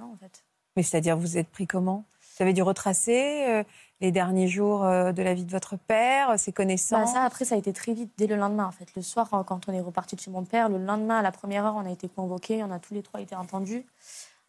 non, 0.00 0.06
en 0.12 0.16
fait. 0.16 0.42
Mais 0.76 0.82
c'est-à-dire, 0.82 1.16
vous 1.16 1.38
êtes 1.38 1.48
pris 1.48 1.66
comment? 1.66 2.04
Vous 2.36 2.42
avez 2.42 2.52
dû 2.52 2.62
retracer 2.62 3.46
euh, 3.48 3.62
les 4.00 4.12
derniers 4.12 4.46
jours 4.48 4.84
euh, 4.84 5.12
de 5.12 5.22
la 5.22 5.32
vie 5.34 5.44
de 5.44 5.50
votre 5.50 5.76
père, 5.76 6.38
ses 6.38 6.50
Bah, 6.50 6.56
connaissances 6.56 7.12
ça, 7.12 7.22
après, 7.24 7.44
ça 7.44 7.54
a 7.54 7.58
été 7.58 7.72
très 7.72 7.94
vite, 7.94 8.12
dès 8.18 8.26
le 8.26 8.36
lendemain, 8.36 8.66
en 8.66 8.70
fait. 8.72 8.94
Le 8.94 9.02
soir, 9.02 9.28
quand 9.46 9.68
on 9.68 9.72
est 9.72 9.80
reparti 9.80 10.16
de 10.16 10.20
chez 10.20 10.30
mon 10.30 10.44
père, 10.44 10.68
le 10.68 10.78
lendemain, 10.78 11.18
à 11.18 11.22
la 11.22 11.32
première 11.32 11.64
heure, 11.64 11.76
on 11.76 11.86
a 11.86 11.90
été 11.90 12.08
convoqués, 12.08 12.62
on 12.62 12.70
a 12.70 12.78
tous 12.78 12.92
les 12.94 13.02
trois 13.02 13.20
été 13.20 13.34
entendus. 13.34 13.86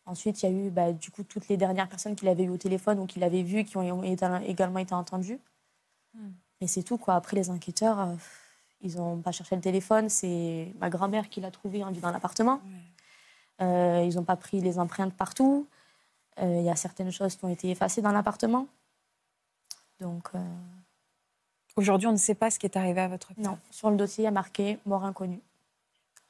Ensuite, 0.05 0.41
il 0.43 0.49
y 0.49 0.49
a 0.49 0.51
eu, 0.65 0.69
bah, 0.69 0.91
du 0.91 1.11
coup, 1.11 1.23
toutes 1.23 1.47
les 1.49 1.57
dernières 1.57 1.87
personnes 1.89 2.15
qu'il 2.15 2.27
avait 2.27 2.43
eu 2.43 2.49
au 2.49 2.57
téléphone 2.57 2.99
ou 2.99 3.05
qu'il 3.05 3.23
avait 3.23 3.43
vues 3.43 3.63
qui 3.63 3.77
ont 3.77 4.03
également 4.03 4.79
été 4.79 4.93
entendues. 4.93 5.39
Hmm. 6.13 6.29
Et 6.61 6.67
c'est 6.67 6.83
tout, 6.83 6.97
quoi. 6.97 7.15
Après, 7.15 7.35
les 7.35 7.49
enquêteurs, 7.49 7.99
euh, 7.99 8.05
ils 8.81 8.95
n'ont 8.97 9.17
pas 9.17 9.31
cherché 9.31 9.55
le 9.55 9.61
téléphone. 9.61 10.09
C'est 10.09 10.73
ma 10.79 10.89
grand-mère 10.89 11.29
qui 11.29 11.39
l'a 11.41 11.51
trouvé 11.51 11.83
en- 11.83 11.91
dans 11.91 12.11
l'appartement. 12.11 12.59
Euh, 13.61 14.03
ils 14.07 14.15
n'ont 14.15 14.23
pas 14.23 14.35
pris 14.35 14.61
les 14.61 14.77
empreintes 14.79 15.13
partout. 15.13 15.67
Euh, 16.41 16.57
Il 16.59 16.65
y 16.65 16.69
a 16.69 16.75
certaines 16.75 17.11
choses 17.11 17.35
qui 17.35 17.43
ont 17.45 17.49
été 17.49 17.69
effacées 17.69 18.01
dans 18.01 18.11
l'appartement. 18.11 18.67
Donc, 19.99 20.29
euh, 20.35 20.39
Aujourd'hui, 21.77 22.07
on 22.07 22.11
ne 22.11 22.17
sait 22.17 22.33
pas 22.33 22.49
ce 22.49 22.57
qui 22.57 22.65
est 22.65 22.75
arrivé 22.75 23.01
à 23.01 23.07
votre 23.07 23.35
père. 23.35 23.43
non, 23.43 23.59
sur 23.69 23.91
le 23.91 23.97
dossier, 23.97 24.23
il 24.23 24.25
y 24.25 24.27
a 24.27 24.31
marqué 24.31 24.79
mort 24.85 25.05
inconnue. 25.05 25.41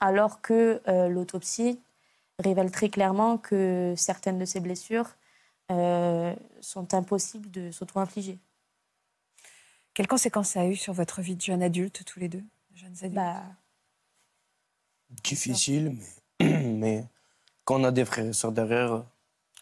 Alors 0.01 0.41
que 0.41 0.82
euh, 0.89 1.07
l'autopsie 1.07 1.80
révèle 2.38 2.70
très 2.70 2.89
clairement 2.89 3.38
que 3.38 3.93
certaines 3.95 4.38
de 4.39 4.45
ces 4.45 4.59
blessures 4.59 5.09
euh, 5.72 6.36
sont 6.59 6.93
impossibles 6.93 7.49
de 7.49 7.72
s'auto-infliger. 7.72 8.38
Quelles 9.93 10.07
conséquences 10.07 10.49
ça 10.49 10.61
a 10.61 10.65
eu 10.65 10.76
sur 10.76 10.93
votre 10.93 11.22
vie 11.22 11.36
de 11.36 11.41
jeune 11.41 11.63
adulte, 11.63 12.03
tous 12.05 12.20
les 12.20 12.28
deux 12.28 12.43
de 12.72 12.78
jeunes 12.78 12.97
adultes? 12.97 13.15
Bah, 13.15 13.43
Difficile, 15.24 15.97
mais, 16.39 16.63
mais 16.74 17.05
quand 17.63 17.80
on 17.80 17.84
a 17.86 17.91
des 17.91 18.03
frères 18.03 18.26
et 18.26 18.34
sœurs 18.34 18.51
derrière, 18.51 19.05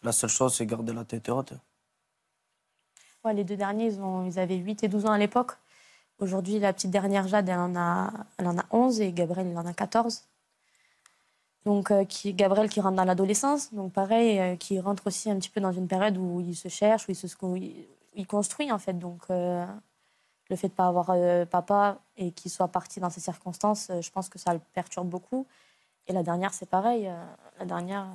la 0.02 0.12
seule 0.12 0.32
chose, 0.32 0.56
c'est 0.56 0.66
garder 0.66 0.94
la 0.94 1.06
tête 1.06 1.30
haute. 1.30 1.54
Les 3.34 3.44
deux 3.44 3.58
derniers, 3.58 3.92
ils, 4.28 4.40
avaient 4.40 4.56
8 4.56 4.84
et 4.84 4.88
12 4.88 5.06
ans 5.06 5.12
à 5.12 5.18
l'époque. 5.18 5.54
Aujourd'hui, 6.20 6.60
la 6.60 6.74
petite 6.74 6.92
dernière 6.92 7.28
Jade, 7.28 7.50
elle 7.50 7.60
en 7.60 7.76
a, 7.76 8.12
elle 8.38 8.48
en 8.48 8.58
a 8.58 8.66
11 8.72 9.02
et 9.02 9.12
Gabriel, 9.12 9.48
il 9.48 9.58
en 9.58 9.66
a 9.66 9.74
14. 9.74 10.24
Donc, 11.66 11.90
euh, 11.92 12.06
Gabriel 12.28 12.70
qui 12.70 12.80
rentre 12.80 12.96
dans 12.96 13.04
l'adolescence, 13.04 13.74
donc 13.74 13.92
pareil, 13.92 14.40
euh, 14.40 14.56
qui 14.56 14.80
rentre 14.80 15.08
aussi 15.08 15.32
un 15.32 15.36
petit 15.38 15.50
peu 15.50 15.60
dans 15.60 15.72
une 15.72 15.88
période 15.88 16.16
où 16.18 16.40
il 16.40 16.56
se 16.56 16.70
cherche, 16.70 17.08
où 17.10 17.56
il, 17.56 18.28
construit 18.28 18.72
en 18.72 18.78
fait. 18.78 18.94
Donc, 18.94 19.24
euh, 19.30 19.66
le 20.50 20.56
fait 20.56 20.68
de 20.68 20.74
ne 20.74 20.78
pas 20.78 20.88
avoir 20.88 21.12
papa 21.48 21.98
et 22.18 22.32
qu'il 22.32 22.52
soit 22.52 22.68
parti 22.68 23.00
dans 23.00 23.10
ces 23.10 23.20
circonstances, 23.20 23.92
je 24.00 24.12
pense 24.12 24.30
que 24.30 24.38
ça 24.38 24.54
le 24.54 24.60
perturbe 24.74 25.10
beaucoup. 25.10 25.48
Et 26.08 26.14
la 26.14 26.22
dernière, 26.22 26.54
c'est 26.54 26.70
pareil. 26.70 27.10
la 27.60 27.66
dernière, 27.66 28.06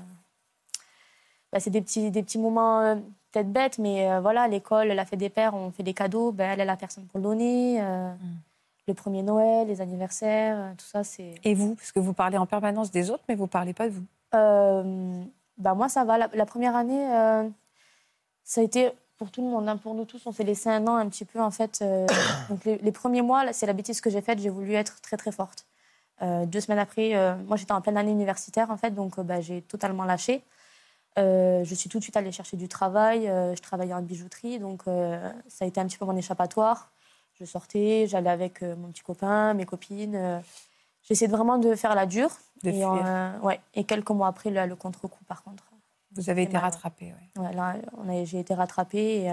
bah, 1.53 1.61
c'est 1.61 1.71
des 1.71 1.81
petits, 1.83 2.11
des 2.11 2.23
petits 2.23 2.39
moments 2.39 2.81
euh, 2.81 2.95
peut-être 3.33 3.53
bêtes, 3.53 3.79
mais 3.79 4.11
euh, 4.11 4.21
voilà, 4.21 4.49
l'école, 4.49 4.89
la 4.89 5.05
fête 5.05 5.19
des 5.19 5.31
pères, 5.31 5.55
on 5.55 5.71
fait 5.71 5.83
des 5.83 5.95
cadeaux, 5.95 6.33
ben, 6.33 6.51
elle, 6.53 6.61
elle 6.61 6.71
a 6.71 6.77
personne 6.77 7.05
pour 7.07 7.19
le 7.19 7.25
donner. 7.25 7.81
euh, 7.83 8.13
Le 8.89 8.95
premier 8.95 9.23
Noël, 9.23 9.67
les 9.69 9.81
anniversaires, 9.81 10.57
euh, 10.59 10.73
tout 10.77 10.87
ça, 10.87 11.05
c'est. 11.05 11.35
Et 11.45 11.55
vous 11.55 11.75
Parce 11.75 11.93
que 11.93 12.01
vous 12.01 12.13
parlez 12.13 12.39
en 12.39 12.47
permanence 12.47 12.91
des 12.91 13.11
autres, 13.11 13.23
mais 13.29 13.35
vous 13.37 13.45
ne 13.45 13.49
parlez 13.49 13.73
pas 13.73 13.89
de 13.89 13.95
vous. 13.95 14.05
Euh, 14.35 15.23
bah 15.59 15.75
moi, 15.75 15.89
ça 15.89 16.05
va. 16.05 16.19
La, 16.19 16.29
la 16.33 16.47
première 16.47 16.75
année, 16.77 17.05
ça 18.45 18.61
a 18.61 18.65
été 18.65 18.91
pour 19.19 19.31
tout 19.31 19.43
le 19.43 19.49
monde. 19.49 19.69
hein. 19.69 19.77
Pour 19.77 19.95
nous 19.95 20.05
tous, 20.07 20.27
on 20.27 20.33
s'est 20.33 20.45
laissé 20.45 20.69
un 20.71 20.87
an 20.87 20.97
un 20.97 21.09
petit 21.09 21.25
peu, 21.25 21.41
en 21.41 21.51
fait. 21.51 21.85
donc 22.49 22.65
les, 22.65 22.79
les 22.79 22.93
premiers 22.93 23.23
mois, 23.23 23.53
c'est 23.53 23.67
la 23.67 23.73
bêtise 23.75 24.01
que 24.01 24.09
j'ai 24.11 24.23
faite. 24.23 24.39
J'ai 24.39 24.49
voulu 24.51 24.73
être 24.75 25.01
très, 25.03 25.17
très 25.17 25.33
forte. 25.33 25.67
Deux 26.47 26.61
semaines 26.61 26.79
après, 26.79 27.15
moi, 27.47 27.57
j'étais 27.57 27.73
en 27.73 27.81
pleine 27.81 27.97
année 27.97 28.13
universitaire, 28.13 28.71
en 28.71 28.77
fait. 28.77 28.91
Donc, 28.93 29.19
bah, 29.21 29.41
j'ai 29.41 29.63
totalement 29.63 30.05
lâché. 30.05 30.43
Euh, 31.19 31.65
je 31.65 31.75
suis 31.75 31.89
tout 31.89 31.99
de 31.99 32.03
suite 32.03 32.17
allée 32.17 32.33
chercher 32.33 32.57
du 32.57 32.69
travail. 32.69 33.29
euh, 33.29 33.55
je 33.55 33.63
travaillais 33.63 33.95
en 33.95 34.03
bijouterie. 34.03 34.59
Donc, 34.59 34.83
euh, 34.87 35.31
ça 35.49 35.65
a 35.65 35.69
été 35.69 35.81
un 35.81 35.87
petit 35.87 35.99
peu 35.99 36.05
mon 36.05 36.17
échappatoire. 36.17 36.91
Je 37.39 37.45
sortais, 37.45 38.07
j'allais 38.07 38.31
avec 38.31 38.63
mon 38.63 38.89
petit 38.89 39.03
copain, 39.03 39.55
mes 39.55 39.65
copines. 39.65 40.43
J'essayais 41.03 41.31
vraiment 41.31 41.57
de 41.57 41.75
faire 41.75 41.95
la 41.95 42.05
dure. 42.05 42.31
De 42.63 42.71
et, 42.71 42.85
ouais. 43.43 43.61
et 43.73 43.85
quelques 43.85 44.11
mois 44.11 44.29
après, 44.29 44.51
là, 44.51 44.67
le 44.67 44.77
contre-coup, 44.77 45.25
par 45.25 45.43
contre. 45.43 45.65
Vous 46.13 46.29
avez 46.29 46.43
été 46.43 46.55
mal, 46.55 46.63
ouais. 46.65 46.69
rattrapé. 46.69 47.15
ouais. 47.39 47.55
Là, 47.55 47.77
j'ai 48.25 48.41
été 48.41 48.53
rattrapée. 48.53 49.23
et, 49.25 49.33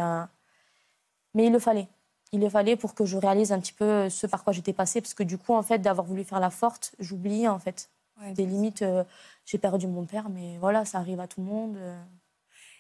Mais 1.34 1.48
il 1.48 1.52
le 1.52 1.60
fallait. 1.60 1.90
Il 2.32 2.40
le 2.40 2.50
fallait 2.50 2.78
pour 2.78 2.96
que 2.96 3.04
je 3.04 3.18
réalise 3.18 3.52
un 3.52 3.60
petit 3.60 3.74
peu 3.74 4.10
ce 4.10 4.26
par 4.26 4.46
quoi 4.46 4.54
j'étais 4.54 4.74
passée. 4.74 5.02
Parce 5.02 5.14
que 5.14 5.24
du 5.24 5.38
coup, 5.38 5.54
en 5.54 5.64
fait, 5.64 5.80
d'avoir 5.80 6.08
voulu 6.08 6.24
faire 6.24 6.40
la 6.40 6.50
forte, 6.50 6.96
j'oubliais, 7.00 7.50
en 7.50 7.60
fait. 7.60 7.90
Ouais, 8.20 8.34
Des 8.34 8.46
limites, 8.46 8.82
euh, 8.82 9.04
j'ai 9.46 9.58
perdu 9.58 9.88
mon 9.88 10.06
père, 10.06 10.30
mais 10.30 10.58
voilà, 10.58 10.86
ça 10.86 10.98
arrive 11.00 11.20
à 11.20 11.28
tout 11.28 11.42
le 11.42 11.48
monde. 11.48 11.78
euh. 11.78 12.02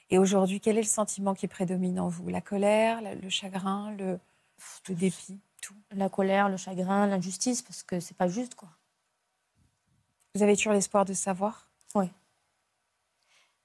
Et 0.09 0.17
aujourd'hui, 0.17 0.59
quel 0.59 0.77
est 0.77 0.81
le 0.81 0.88
sentiment 0.88 1.33
qui 1.35 1.47
prédomine 1.47 1.99
en 1.99 2.07
vous? 2.07 2.29
La 2.29 2.41
colère, 2.41 3.01
le 3.01 3.29
chagrin, 3.29 3.91
le, 3.91 4.19
le 4.88 4.95
dépit 4.95 5.39
tout? 5.61 5.75
La 5.91 6.09
colère, 6.09 6.49
le 6.49 6.57
chagrin, 6.57 7.07
l'injustice, 7.07 7.61
parce 7.61 7.83
que 7.83 7.99
c'est 7.99 8.15
pas 8.15 8.27
juste, 8.27 8.55
quoi. 8.55 8.69
Vous 10.33 10.43
avez 10.43 10.55
toujours 10.55 10.73
l'espoir 10.73 11.03
de 11.05 11.13
savoir? 11.13 11.67
Oui. 11.95 12.09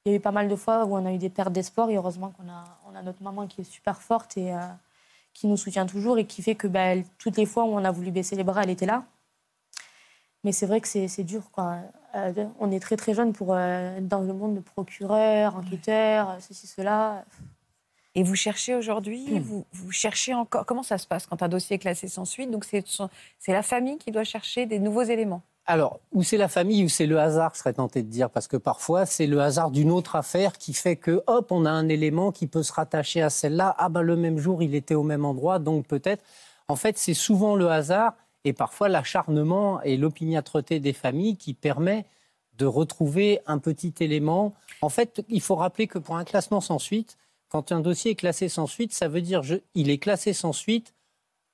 Il 0.04 0.10
y 0.10 0.14
a 0.14 0.18
eu 0.18 0.20
pas 0.20 0.32
mal 0.32 0.48
de 0.48 0.56
fois 0.56 0.84
où 0.84 0.96
on 0.96 1.06
a 1.06 1.12
eu 1.12 1.18
des 1.18 1.30
pertes 1.30 1.52
d'espoir 1.52 1.88
et 1.90 1.96
heureusement 1.96 2.30
qu'on 2.30 2.48
a, 2.48 2.64
on 2.90 2.94
a 2.96 3.02
notre 3.02 3.22
maman 3.22 3.46
qui 3.46 3.60
est 3.60 3.64
super 3.64 4.02
forte 4.02 4.36
et 4.36 4.52
euh, 4.52 4.58
qui 5.32 5.46
nous 5.46 5.56
soutient 5.56 5.86
toujours 5.86 6.18
et 6.18 6.26
qui 6.26 6.42
fait 6.42 6.56
que 6.56 6.66
bah, 6.66 6.94
toutes 7.18 7.36
les 7.36 7.46
fois 7.46 7.64
où 7.64 7.68
on 7.68 7.84
a 7.84 7.90
voulu 7.92 8.10
baisser 8.10 8.34
les 8.34 8.42
bras, 8.44 8.64
elle 8.64 8.70
était 8.70 8.86
là. 8.86 9.04
Mais 10.44 10.52
c'est 10.52 10.66
vrai 10.66 10.80
que 10.80 10.88
c'est 10.88 11.08
c'est 11.08 11.24
dur. 11.24 11.50
Quoi. 11.52 11.76
Euh, 12.14 12.32
on 12.58 12.70
est 12.70 12.80
très 12.80 12.96
très 12.96 13.14
jeune 13.14 13.32
pour 13.32 13.54
euh, 13.54 13.96
être 13.96 14.08
dans 14.08 14.20
le 14.20 14.32
monde 14.32 14.56
de 14.56 14.60
procureur, 14.60 15.56
enquêteur, 15.56 16.30
euh, 16.30 16.36
ceci, 16.40 16.66
cela. 16.66 17.24
Et 18.14 18.22
vous 18.22 18.34
cherchez 18.34 18.74
aujourd'hui, 18.74 19.26
Hmm. 19.30 19.38
vous, 19.38 19.64
vous 19.72 19.90
cherchez 19.92 20.34
encore. 20.34 20.66
Comment 20.66 20.82
ça 20.82 20.98
se 20.98 21.06
passe 21.06 21.26
quand 21.26 21.42
un 21.42 21.48
dossier 21.48 21.76
est 21.76 21.78
classé 21.78 22.08
sans 22.08 22.24
suite? 22.26 22.50
Donc 22.50 22.64
c'est 22.66 23.52
la 23.52 23.62
famille 23.62 23.96
qui 23.98 24.10
doit 24.10 24.24
chercher 24.24 24.66
des 24.66 24.78
nouveaux 24.78 25.02
éléments. 25.02 25.42
Alors, 25.64 26.00
ou 26.12 26.24
c'est 26.24 26.36
la 26.36 26.48
famille 26.48 26.84
ou 26.84 26.88
c'est 26.88 27.06
le 27.06 27.20
hasard, 27.20 27.52
je 27.54 27.60
serais 27.60 27.72
tenté 27.72 28.02
de 28.02 28.08
dire, 28.08 28.28
parce 28.28 28.48
que 28.48 28.56
parfois 28.56 29.06
c'est 29.06 29.28
le 29.28 29.40
hasard 29.40 29.70
d'une 29.70 29.92
autre 29.92 30.16
affaire 30.16 30.58
qui 30.58 30.74
fait 30.74 30.96
que, 30.96 31.22
hop, 31.28 31.52
on 31.52 31.64
a 31.64 31.70
un 31.70 31.88
élément 31.88 32.32
qui 32.32 32.48
peut 32.48 32.64
se 32.64 32.72
rattacher 32.72 33.22
à 33.22 33.30
celle-là. 33.30 33.74
Ah 33.78 33.88
ben 33.88 34.02
le 34.02 34.16
même 34.16 34.38
jour, 34.38 34.60
il 34.62 34.74
était 34.74 34.96
au 34.96 35.04
même 35.04 35.24
endroit, 35.24 35.60
donc 35.60 35.86
peut-être. 35.86 36.22
En 36.66 36.74
fait, 36.76 36.98
c'est 36.98 37.14
souvent 37.14 37.54
le 37.54 37.70
hasard 37.70 38.14
et 38.44 38.52
parfois 38.52 38.88
l'acharnement 38.88 39.82
et 39.82 39.96
l'opiniâtreté 39.96 40.80
des 40.80 40.92
familles 40.92 41.36
qui 41.36 41.54
permet 41.54 42.06
de 42.58 42.66
retrouver 42.66 43.40
un 43.46 43.58
petit 43.58 43.94
élément. 44.00 44.54
En 44.82 44.88
fait, 44.88 45.24
il 45.28 45.40
faut 45.40 45.54
rappeler 45.54 45.86
que 45.86 45.98
pour 45.98 46.16
un 46.16 46.24
classement 46.24 46.60
sans 46.60 46.78
suite, 46.78 47.16
quand 47.48 47.72
un 47.72 47.80
dossier 47.80 48.12
est 48.12 48.16
classé 48.16 48.48
sans 48.48 48.66
suite, 48.66 48.92
ça 48.92 49.08
veut 49.08 49.20
dire 49.20 49.42
je, 49.42 49.56
il 49.74 49.90
est 49.90 49.98
classé 49.98 50.32
sans 50.32 50.52
suite 50.52 50.94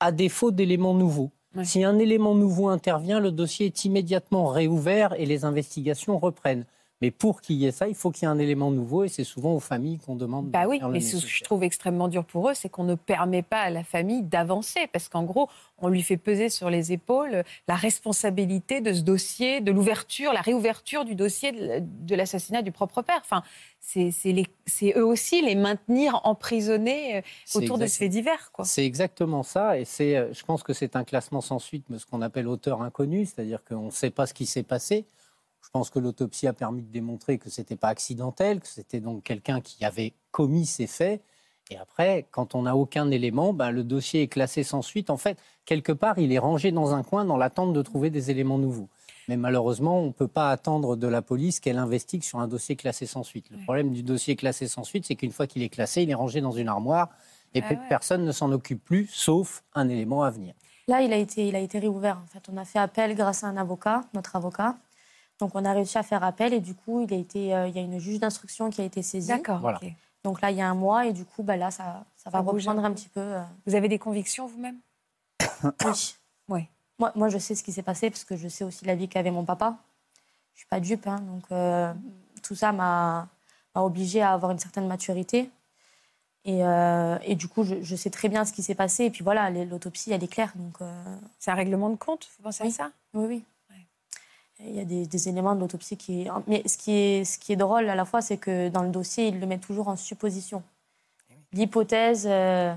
à 0.01 0.13
défaut 0.13 0.51
d'éléments 0.51 0.95
nouveaux. 0.95 1.31
Si 1.65 1.83
un 1.83 1.99
élément 1.99 2.35
nouveau 2.35 2.69
intervient, 2.69 3.21
le 3.21 3.33
dossier 3.33 3.67
est 3.67 3.85
immédiatement 3.85 4.47
réouvert 4.47 5.15
et 5.15 5.27
les 5.27 5.45
investigations 5.45 6.19
reprennent. 6.19 6.67
Mais 7.01 7.11
pour 7.11 7.41
qu'il 7.41 7.57
y 7.57 7.67
ait 7.67 7.73
ça, 7.73 7.87
il 7.89 7.95
faut 7.95 8.11
qu'il 8.11 8.25
y 8.25 8.27
ait 8.27 8.33
un 8.35 8.39
élément 8.39 8.71
nouveau 8.71 9.05
et 9.05 9.09
c'est 9.09 9.25
souvent 9.25 9.55
aux 9.55 9.61
familles 9.61 9.99
qu'on 9.99 10.17
demande 10.17 10.51
Bah 10.51 10.65
de 10.65 10.69
oui, 10.69 10.81
mais 10.91 11.01
ce 11.01 11.17
que 11.17 11.29
je 11.29 11.45
trouve 11.45 11.63
extrêmement 11.63 12.09
dur 12.09 12.25
pour 12.25 12.49
eux, 12.49 12.55
c'est 12.55 12.69
qu'on 12.69 12.85
ne 12.85 12.97
permet 12.97 13.43
pas 13.43 13.61
à 13.61 13.71
la 13.71 13.85
famille 13.85 14.23
d'avancer, 14.23 14.89
parce 14.93 15.09
qu'en 15.09 15.23
gros, 15.23 15.49
on 15.79 15.89
lui 15.89 16.03
fait 16.03 16.17
peser 16.17 16.49
sur 16.49 16.71
les 16.71 16.93
épaules 16.93 17.45
la 17.69 17.77
responsabilité 17.77 18.81
de 18.81 18.93
ce 18.93 19.03
dossier, 19.03 19.61
de 19.61 19.71
l'ouverture, 19.71 20.33
la 20.33 20.41
réouverture 20.41 21.05
du 21.05 21.15
dossier 21.15 21.53
de 21.53 22.09
de 22.09 22.15
l'assassinat 22.15 22.63
du 22.63 22.73
propre 22.73 23.03
père. 23.03 23.21
Enfin, 23.21 23.43
c'est 23.81 24.13
eux 24.97 25.07
aussi 25.07 25.43
les 25.43 25.55
maintenir 25.55 26.21
emprisonnés 26.25 27.19
euh, 27.19 27.21
autour 27.55 27.79
de 27.79 27.87
ce 27.87 27.99
fait 27.99 28.09
divers. 28.09 28.51
C'est 28.65 28.85
exactement 28.85 29.43
ça, 29.43 29.79
et 29.79 29.85
c'est, 29.85 30.17
euh, 30.17 30.33
je 30.33 30.45
pense 30.45 30.63
que 30.63 30.73
c'est 30.73 30.97
un 30.97 31.05
classement 31.05 31.41
sans 31.41 31.59
suite, 31.59 31.85
mais 31.89 31.99
ce 31.99 32.07
qu'on 32.07 32.23
appelle 32.23 32.49
auteur 32.49 32.83
inconnu, 32.83 33.25
c'est-à-dire 33.27 33.63
qu'on 33.65 33.87
ne 33.87 33.91
sait 33.91 34.11
pas 34.11 34.27
ce 34.27 34.35
qui 34.35 34.47
s'est 34.47 34.63
passé. 34.63 35.07
Je 35.69 35.71
pense 35.71 35.91
que 35.91 35.99
l'autopsie 35.99 36.47
a 36.47 36.55
permis 36.55 36.81
de 36.81 36.91
démontrer 36.91 37.37
que 37.37 37.51
c'était 37.51 37.77
pas 37.77 37.89
accidentel, 37.89 38.61
que 38.61 38.67
c'était 38.67 39.01
donc 39.01 39.23
quelqu'un 39.23 39.61
qui 39.61 39.85
avait 39.85 40.15
commis 40.31 40.65
ces 40.65 40.87
faits. 40.87 41.23
Et 41.71 41.77
après, 41.77 42.27
quand 42.31 42.55
on 42.55 42.63
n'a 42.63 42.75
aucun 42.75 43.11
élément, 43.11 43.53
ben, 43.53 43.71
le 43.71 43.85
dossier 43.85 44.23
est 44.23 44.29
classé 44.29 44.63
sans 44.63 44.81
suite. 44.81 45.11
En 45.11 45.19
fait, 45.19 45.37
quelque 45.67 45.93
part, 45.93 46.19
il 46.19 46.33
est 46.33 46.39
rangé 46.39 46.73
dans 46.73 46.95
un 46.95 47.03
coin 47.03 47.27
dans 47.27 47.37
l'attente 47.37 47.75
de 47.75 47.83
trouver 47.83 48.09
des 48.09 48.31
éléments 48.31 48.57
nouveaux. 48.57 48.89
Mais 49.29 49.37
malheureusement, 49.37 50.01
on 50.01 50.07
ne 50.07 50.13
peut 50.13 50.27
pas 50.27 50.51
attendre 50.51 50.97
de 50.97 51.07
la 51.07 51.21
police 51.21 51.61
qu'elle 51.61 51.77
investigue 51.77 52.23
sur 52.23 52.39
un 52.39 52.49
dossier 52.49 52.75
classé 52.75 53.05
sans 53.05 53.23
suite. 53.23 53.51
Le 53.51 53.59
problème 53.59 53.91
du 53.91 54.03
dossier 54.03 54.37
classé 54.37 54.69
sans 54.69 54.85
suite, 54.85 55.05
c'est 55.05 55.17
qu'une 55.17 55.33
fois 55.33 55.47
qu'il 55.47 55.63
est 55.63 55.69
classé, 55.69 56.01
il 56.03 56.09
est 56.09 56.15
rangé 56.15 56.41
dans 56.41 56.53
une 56.53 56.69
armoire 56.69 57.11
et 57.53 57.61
Ah 57.63 57.69
ouais. 57.69 57.79
personne 57.91 58.25
ne 58.25 58.33
s'en 58.33 58.51
occupe 58.53 58.83
plus, 58.83 59.07
sauf 59.13 59.63
un 59.75 59.91
élément 59.91 60.23
à 60.23 60.31
venir. 60.31 60.55
Là, 60.87 61.03
il 61.03 61.13
a, 61.13 61.17
été, 61.19 61.47
il 61.47 61.55
a 61.55 61.59
été 61.59 61.79
réouvert. 61.79 62.19
En 62.25 62.27
fait, 62.27 62.43
on 62.51 62.57
a 62.57 62.65
fait 62.65 62.79
appel 62.79 63.15
grâce 63.15 63.45
à 63.45 63.49
un 63.49 63.59
avocat, 63.59 64.01
notre 64.15 64.35
avocat. 64.37 64.75
Donc, 65.39 65.53
on 65.55 65.65
a 65.65 65.73
réussi 65.73 65.99
à 65.99 66.03
faire 66.03 66.25
appel 66.25 66.53
et 66.53 66.61
du 66.61 66.75
coup, 66.75 67.01
il, 67.03 67.13
a 67.15 67.17
été, 67.17 67.55
euh, 67.55 67.69
il 67.69 67.75
y 67.77 67.79
a 67.79 67.83
une 67.83 67.99
juge 67.99 68.19
d'instruction 68.19 68.71
qui 68.71 68.81
a 68.81 68.85
été 68.85 69.03
saisie. 69.03 69.29
D'accord, 69.29 69.61
Voilà. 69.61 69.79
ok. 69.83 69.93
Donc 70.25 70.41
là, 70.41 70.51
il 70.51 70.57
y 70.57 70.61
a 70.61 70.69
un 70.69 70.75
mois 70.75 71.07
et 71.07 71.13
du 71.13 71.25
coup, 71.25 71.43
bah, 71.45 71.57
là, 71.57 71.71
ça, 71.71 72.05
ça 72.17 72.29
va 72.31 72.39
Ça 72.41 72.45
reprendre 72.45 72.85
un 72.85 72.93
petit 72.93 73.09
peu. 73.09 73.21
euh, 73.21 73.43
Vous 73.67 73.75
avez 73.77 73.89
des 73.89 73.99
convictions 73.99 74.47
vous-même? 74.47 74.77
Oui. 75.85 76.17
Oui. 76.49 76.67
Moi, 76.99 77.13
moi, 77.15 77.29
je 77.29 77.39
sais 77.39 77.55
ce 77.55 77.63
qui 77.63 77.73
s'est 77.73 77.83
passé 77.83 78.11
parce 78.11 78.25
que 78.25 78.37
je 78.37 78.49
sais 78.49 78.65
aussi 78.65 78.85
la 78.85 78.95
vie 78.97 79.09
qu'avait 79.09 79.31
mon 79.31 79.45
papa. 79.45 79.77
Je 80.55 80.61
suis 80.61 80.69
pas 80.69 80.81
dupe, 80.81 81.07
hein, 81.07 81.21
donc 81.21 81.45
euh, 81.53 81.93
tout 82.43 82.57
ça 82.57 82.73
m'a 82.73 83.29
m'a 83.75 83.83
obligée 83.83 84.23
à 84.23 84.33
avoir 84.33 84.51
une 84.51 84.59
certaine 84.59 84.89
maturité. 84.89 85.51
Et, 86.45 86.65
euh, 86.65 87.17
et, 87.23 87.35
du 87.37 87.47
coup, 87.47 87.63
je, 87.63 87.77
je, 87.83 87.95
sais 87.95 88.11
très 88.11 88.29
bien 88.29 88.45
ce 88.45 88.53
qui 88.53 88.63
s'est 88.63 88.75
passé. 88.75 89.05
Et 89.05 89.11
puis 89.11 89.23
voilà, 89.23 89.51
l'autopsie, 89.51 90.11
elle 90.13 90.25
est 90.25 90.29
claire. 90.29 90.51
Donc, 90.57 90.81
euh, 90.81 91.17
C'est 91.39 91.51
un 91.51 91.55
règlement 91.55 91.91
de 91.91 91.97
compte, 91.97 92.29
vous 92.39 92.43
pensez 92.45 92.65
oui. 92.65 92.71
à 92.71 92.73
ça? 92.73 92.91
Oui, 93.15 93.27
oui. 93.29 93.45
Il 94.65 94.75
y 94.75 94.81
a 94.81 94.85
des, 94.85 95.07
des 95.07 95.29
éléments 95.29 95.55
de 95.55 95.61
l'autopsie 95.61 95.97
qui. 95.97 96.27
Mais 96.47 96.67
ce 96.67 96.77
qui, 96.77 96.93
est, 96.93 97.25
ce 97.25 97.39
qui 97.39 97.53
est 97.53 97.57
drôle 97.57 97.89
à 97.89 97.95
la 97.95 98.05
fois, 98.05 98.21
c'est 98.21 98.39
que 98.39 98.69
dans 98.69 98.83
le 98.83 98.91
dossier, 98.91 99.29
il 99.29 99.39
le 99.39 99.47
met 99.47 99.59
toujours 99.59 99.89
en 99.89 99.97
supposition. 99.97 100.63
L'hypothèse 101.53 102.27
euh, 102.29 102.75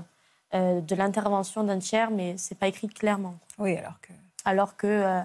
euh, 0.54 0.80
de 0.80 0.94
l'intervention 0.94 1.64
d'un 1.64 1.78
tiers, 1.78 2.10
mais 2.10 2.36
c'est 2.38 2.54
pas 2.54 2.68
écrit 2.68 2.88
clairement. 2.88 3.34
Oui, 3.58 3.76
alors 3.76 4.00
que. 4.00 4.12
Alors 4.44 4.76
que. 4.76 4.86
Euh, 4.86 5.20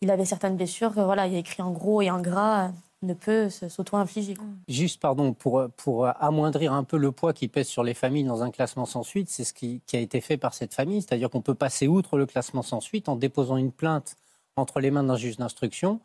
il 0.00 0.10
avait 0.10 0.26
certaines 0.26 0.56
blessures, 0.56 0.90
voilà, 0.90 1.26
il 1.26 1.32
y 1.32 1.36
a 1.36 1.38
écrit 1.38 1.62
en 1.62 1.70
gros 1.70 2.02
et 2.02 2.10
en 2.10 2.20
gras 2.20 2.72
ne 3.00 3.14
peut 3.14 3.48
s'auto-infliger. 3.48 4.34
Juste, 4.68 5.00
pardon, 5.00 5.32
pour, 5.32 5.64
pour 5.78 6.06
amoindrir 6.22 6.74
un 6.74 6.84
peu 6.84 6.98
le 6.98 7.10
poids 7.10 7.32
qui 7.32 7.48
pèse 7.48 7.68
sur 7.68 7.82
les 7.82 7.94
familles 7.94 8.24
dans 8.24 8.42
un 8.42 8.50
classement 8.50 8.84
sans 8.84 9.02
suite, 9.02 9.30
c'est 9.30 9.44
ce 9.44 9.54
qui, 9.54 9.80
qui, 9.86 9.96
a 9.96 10.00
été 10.00 10.20
fait 10.20 10.36
par 10.36 10.52
cette 10.52 10.74
famille, 10.74 11.00
c'est-à-dire 11.00 11.30
qu'on 11.30 11.40
peut 11.40 11.54
passer 11.54 11.88
outre 11.88 12.18
le 12.18 12.26
classement 12.26 12.60
sans 12.60 12.80
suite 12.80 13.08
en 13.08 13.16
déposant 13.16 13.56
une 13.56 13.72
plainte 13.72 14.18
entre 14.56 14.80
les 14.80 14.90
mains 14.90 15.04
d'un 15.04 15.16
juge 15.16 15.36
d'instruction. 15.36 16.00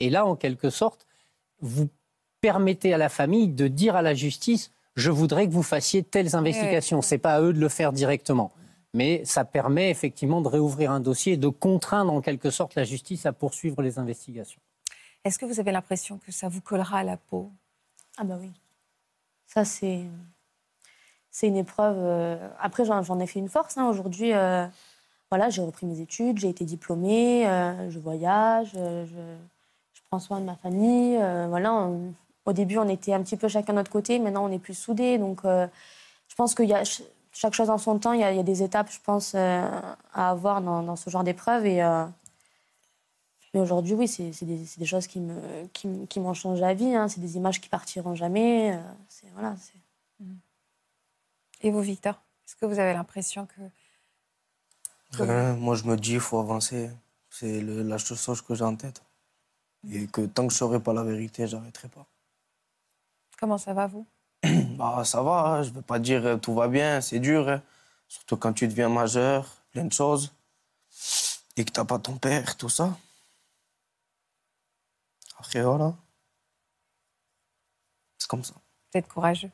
Et 0.00 0.10
là, 0.10 0.26
en 0.26 0.36
quelque 0.36 0.70
sorte, 0.70 1.06
vous 1.60 1.88
permettez 2.40 2.92
à 2.92 2.98
la 2.98 3.08
famille 3.08 3.48
de 3.48 3.68
dire 3.68 3.96
à 3.96 4.02
la 4.02 4.14
justice 4.14 4.70
je 4.96 5.10
voudrais 5.10 5.48
que 5.48 5.52
vous 5.52 5.62
fassiez 5.62 6.02
telles 6.02 6.36
investigations. 6.36 7.02
Ce 7.02 7.14
n'est 7.14 7.18
pas 7.18 7.34
à 7.34 7.40
eux 7.40 7.52
de 7.52 7.58
le 7.58 7.68
faire 7.68 7.92
directement. 7.92 8.52
Mais 8.92 9.24
ça 9.24 9.44
permet 9.44 9.90
effectivement 9.90 10.40
de 10.40 10.46
réouvrir 10.46 10.92
un 10.92 11.00
dossier 11.00 11.32
et 11.32 11.36
de 11.36 11.48
contraindre 11.48 12.12
en 12.12 12.20
quelque 12.20 12.50
sorte 12.50 12.76
la 12.76 12.84
justice 12.84 13.26
à 13.26 13.32
poursuivre 13.32 13.82
les 13.82 13.98
investigations. 13.98 14.60
Est-ce 15.24 15.38
que 15.38 15.46
vous 15.46 15.58
avez 15.58 15.72
l'impression 15.72 16.18
que 16.18 16.30
ça 16.30 16.48
vous 16.48 16.60
collera 16.60 16.98
à 16.98 17.02
la 17.02 17.16
peau? 17.16 17.50
Ah 18.18 18.24
ben 18.24 18.38
oui. 18.40 18.52
Ça, 19.46 19.64
c'est, 19.64 20.04
c'est 21.30 21.48
une 21.48 21.56
épreuve. 21.56 21.96
Euh... 21.98 22.48
Après, 22.60 22.84
j'en, 22.84 23.02
j'en 23.02 23.18
ai 23.18 23.26
fait 23.26 23.40
une 23.40 23.48
force. 23.48 23.76
Hein. 23.76 23.88
Aujourd'hui, 23.88 24.32
euh... 24.32 24.66
voilà, 25.30 25.50
j'ai 25.50 25.62
repris 25.62 25.86
mes 25.86 26.00
études, 26.00 26.38
j'ai 26.38 26.48
été 26.48 26.64
diplômée, 26.64 27.46
euh... 27.48 27.90
je 27.90 27.98
voyage, 27.98 28.70
je... 28.72 29.06
je, 29.06 30.00
prends 30.10 30.18
soin 30.18 30.40
de 30.40 30.44
ma 30.44 30.54
famille. 30.56 31.16
euh, 31.16 31.46
voilà. 31.48 31.90
Au 32.46 32.52
début, 32.52 32.78
on 32.78 32.88
était 32.88 33.12
un 33.12 33.22
petit 33.22 33.36
peu 33.36 33.48
chacun 33.48 33.72
de 33.72 33.78
notre 33.78 33.90
côté. 33.90 34.18
Maintenant, 34.18 34.44
on 34.44 34.52
est 34.52 34.58
plus 34.58 34.74
soudés. 34.74 35.18
Donc, 35.18 35.44
euh, 35.44 35.66
je 36.28 36.34
pense 36.34 36.54
qu'il 36.54 36.68
y 36.68 36.74
a 36.74 36.82
chaque 37.32 37.54
chose 37.54 37.70
en 37.70 37.78
son 37.78 37.98
temps. 37.98 38.12
Il 38.12 38.20
y 38.20 38.24
a, 38.24 38.42
des 38.42 38.62
étapes, 38.62 38.90
je 38.90 39.00
pense, 39.00 39.32
euh, 39.34 39.68
à 40.12 40.30
avoir 40.30 40.60
dans, 40.60 40.96
ce 40.96 41.10
genre 41.10 41.24
d'épreuve. 41.24 41.66
Et, 41.66 41.82
euh, 41.82 42.04
aujourd'hui, 43.54 43.94
oui, 43.94 44.08
c'est, 44.08 44.32
des, 44.44 44.86
choses 44.86 45.06
qui, 45.06 45.20
me, 45.20 45.66
qui, 45.72 45.88
qui 46.06 46.20
m'ont 46.20 46.34
changé 46.34 46.60
la 46.60 46.74
vie. 46.74 46.94
Hein. 46.94 47.08
C'est 47.08 47.20
des 47.20 47.36
images 47.36 47.60
qui 47.60 47.68
partiront 47.68 48.14
jamais. 48.14 48.76
Euh. 48.76 49.54
Et 51.62 51.70
vous, 51.70 51.80
Victor 51.80 52.20
Est-ce 52.46 52.56
que 52.56 52.66
vous 52.66 52.78
avez 52.78 52.92
l'impression 52.92 53.46
que... 53.46 53.62
Euh, 55.20 55.54
moi, 55.54 55.74
je 55.74 55.84
me 55.84 55.96
dis, 55.96 56.14
il 56.14 56.20
faut 56.20 56.38
avancer. 56.38 56.90
C'est 57.30 57.60
le, 57.60 57.82
la 57.82 57.98
chose 57.98 58.42
que 58.42 58.54
j'ai 58.54 58.64
en 58.64 58.76
tête. 58.76 59.02
Et 59.90 60.06
que 60.06 60.22
tant 60.26 60.46
que 60.46 60.52
je 60.52 60.56
ne 60.56 60.58
saurai 60.58 60.80
pas 60.80 60.92
la 60.92 61.02
vérité, 61.02 61.46
j'arrêterai 61.46 61.88
pas. 61.88 62.06
Comment 63.38 63.58
ça 63.58 63.74
va, 63.74 63.86
vous? 63.86 64.06
Bah, 64.76 65.04
Ça 65.04 65.22
va, 65.22 65.46
hein. 65.46 65.62
je 65.62 65.70
ne 65.70 65.74
veux 65.74 65.82
pas 65.82 65.98
dire 65.98 66.24
euh, 66.24 66.36
tout 66.36 66.54
va 66.54 66.68
bien, 66.68 67.00
c'est 67.00 67.18
dur. 67.18 67.48
Hein. 67.48 67.62
Surtout 68.08 68.36
quand 68.36 68.52
tu 68.52 68.66
deviens 68.68 68.88
majeur, 68.88 69.46
plein 69.72 69.84
de 69.84 69.92
choses. 69.92 70.32
Et 71.56 71.64
que 71.64 71.70
tu 71.70 71.80
n'as 71.80 71.84
pas 71.84 71.98
ton 71.98 72.16
père, 72.16 72.56
tout 72.56 72.68
ça. 72.68 72.96
Après, 75.38 75.62
voilà. 75.62 75.94
C'est 78.18 78.28
comme 78.28 78.44
ça. 78.44 78.54
Vous 78.54 78.98
êtes 78.98 79.08
courageux. 79.08 79.50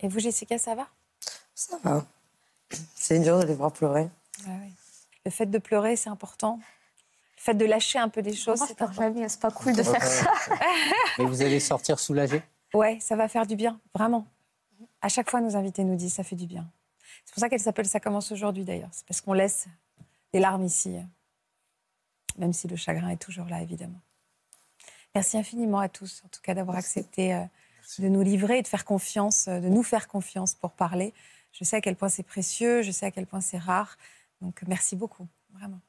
Et 0.00 0.08
vous, 0.08 0.20
Jessica, 0.20 0.58
ça 0.58 0.74
va? 0.74 0.86
Ça 1.54 1.78
va. 1.82 2.04
C'est 2.94 3.18
dur 3.20 3.38
de 3.38 3.44
les 3.44 3.54
voir 3.54 3.72
pleurer. 3.72 4.08
Ah 4.46 4.50
oui. 4.62 4.72
Le 5.24 5.30
fait 5.30 5.46
de 5.46 5.58
pleurer, 5.58 5.96
c'est 5.96 6.10
important. 6.10 6.58
Le 7.36 7.42
fait 7.42 7.54
de 7.54 7.64
lâcher 7.64 7.98
un 7.98 8.08
peu 8.08 8.22
des 8.22 8.34
choses, 8.34 8.58
c'est. 8.58 8.68
C'est 8.68 9.40
pas 9.40 9.50
cool 9.50 9.74
de 9.74 9.82
faire 9.82 10.02
ça. 10.04 10.32
Mais 11.18 11.24
vous 11.24 11.42
allez 11.42 11.60
sortir 11.60 11.98
soulagé 11.98 12.42
Ouais, 12.72 12.98
ça 13.00 13.16
va 13.16 13.28
faire 13.28 13.46
du 13.46 13.56
bien, 13.56 13.80
vraiment. 13.94 14.26
À 15.00 15.08
chaque 15.08 15.30
fois, 15.30 15.40
nos 15.40 15.56
invités 15.56 15.84
nous 15.84 15.96
disent 15.96 16.14
ça 16.14 16.24
fait 16.24 16.36
du 16.36 16.46
bien. 16.46 16.66
C'est 17.24 17.34
pour 17.34 17.40
ça 17.40 17.48
qu'elle 17.48 17.60
s'appelle 17.60 17.86
Ça 17.86 18.00
commence 18.00 18.32
aujourd'hui 18.32 18.64
d'ailleurs. 18.64 18.90
C'est 18.92 19.06
parce 19.06 19.20
qu'on 19.20 19.32
laisse 19.32 19.66
des 20.32 20.40
larmes 20.40 20.64
ici, 20.64 20.96
même 22.38 22.52
si 22.52 22.66
le 22.66 22.76
chagrin 22.76 23.08
est 23.10 23.22
toujours 23.22 23.46
là, 23.46 23.62
évidemment. 23.62 24.00
Merci 25.14 25.38
infiniment 25.38 25.78
à 25.78 25.88
tous, 25.88 26.22
en 26.24 26.28
tout 26.28 26.40
cas, 26.42 26.54
d'avoir 26.54 26.76
accepté 26.76 27.34
euh, 27.34 27.44
de 28.00 28.08
nous 28.08 28.22
livrer 28.22 28.58
et 28.58 28.62
de 28.62 28.66
faire 28.66 28.84
confiance, 28.84 29.46
euh, 29.46 29.60
de 29.60 29.68
nous 29.68 29.84
faire 29.84 30.08
confiance 30.08 30.54
pour 30.54 30.72
parler. 30.72 31.14
Je 31.54 31.64
sais 31.64 31.76
à 31.76 31.80
quel 31.80 31.96
point 31.96 32.10
c'est 32.10 32.22
précieux, 32.22 32.82
je 32.82 32.90
sais 32.90 33.06
à 33.06 33.10
quel 33.10 33.26
point 33.26 33.40
c'est 33.40 33.58
rare. 33.58 33.96
Donc, 34.42 34.62
merci 34.66 34.96
beaucoup, 34.96 35.26
vraiment. 35.54 35.80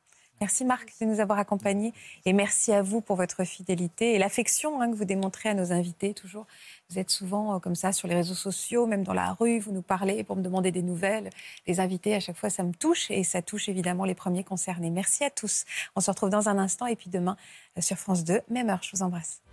Merci 0.41 0.65
Marc 0.65 0.93
de 0.99 1.05
nous 1.05 1.21
avoir 1.21 1.39
accompagnés 1.39 1.93
et 2.25 2.33
merci 2.33 2.73
à 2.73 2.81
vous 2.81 2.99
pour 2.99 3.15
votre 3.15 3.45
fidélité 3.45 4.15
et 4.15 4.19
l'affection 4.19 4.81
hein, 4.81 4.91
que 4.91 4.95
vous 4.95 5.05
démontrez 5.05 5.47
à 5.47 5.53
nos 5.53 5.71
invités 5.71 6.13
toujours. 6.13 6.45
Vous 6.89 6.99
êtes 6.99 7.09
souvent 7.09 7.55
euh, 7.55 7.59
comme 7.59 7.75
ça 7.75 7.93
sur 7.93 8.09
les 8.09 8.15
réseaux 8.15 8.35
sociaux, 8.35 8.85
même 8.85 9.03
dans 9.03 9.13
la 9.13 9.31
rue, 9.31 9.59
vous 9.59 9.71
nous 9.71 9.81
parlez 9.81 10.25
pour 10.25 10.35
me 10.35 10.41
demander 10.41 10.71
des 10.71 10.81
nouvelles. 10.81 11.29
Les 11.67 11.79
invités, 11.79 12.13
à 12.15 12.19
chaque 12.19 12.37
fois, 12.37 12.49
ça 12.49 12.63
me 12.63 12.73
touche 12.73 13.09
et 13.11 13.23
ça 13.23 13.41
touche 13.41 13.69
évidemment 13.69 14.03
les 14.03 14.15
premiers 14.15 14.43
concernés. 14.43 14.89
Merci 14.89 15.23
à 15.23 15.29
tous. 15.29 15.63
On 15.95 16.01
se 16.01 16.11
retrouve 16.11 16.29
dans 16.29 16.49
un 16.49 16.57
instant 16.57 16.85
et 16.85 16.97
puis 16.97 17.09
demain 17.09 17.37
euh, 17.77 17.81
sur 17.81 17.97
France 17.97 18.25
2, 18.25 18.41
même 18.49 18.69
heure. 18.69 18.83
Je 18.83 18.91
vous 18.91 19.03
embrasse. 19.03 19.44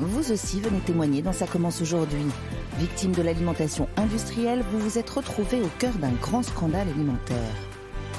Vous 0.00 0.32
aussi 0.32 0.60
venez 0.60 0.80
témoigner 0.80 1.22
dans 1.22 1.32
Ça 1.32 1.46
commence 1.46 1.80
aujourd'hui. 1.80 2.26
Victime 2.78 3.12
de 3.12 3.22
l'alimentation 3.22 3.88
industrielle, 3.96 4.64
vous 4.72 4.78
vous 4.80 4.98
êtes 4.98 5.10
retrouvé 5.10 5.62
au 5.62 5.70
cœur 5.78 5.94
d'un 5.94 6.12
grand 6.20 6.42
scandale 6.42 6.88
alimentaire. 6.88 7.54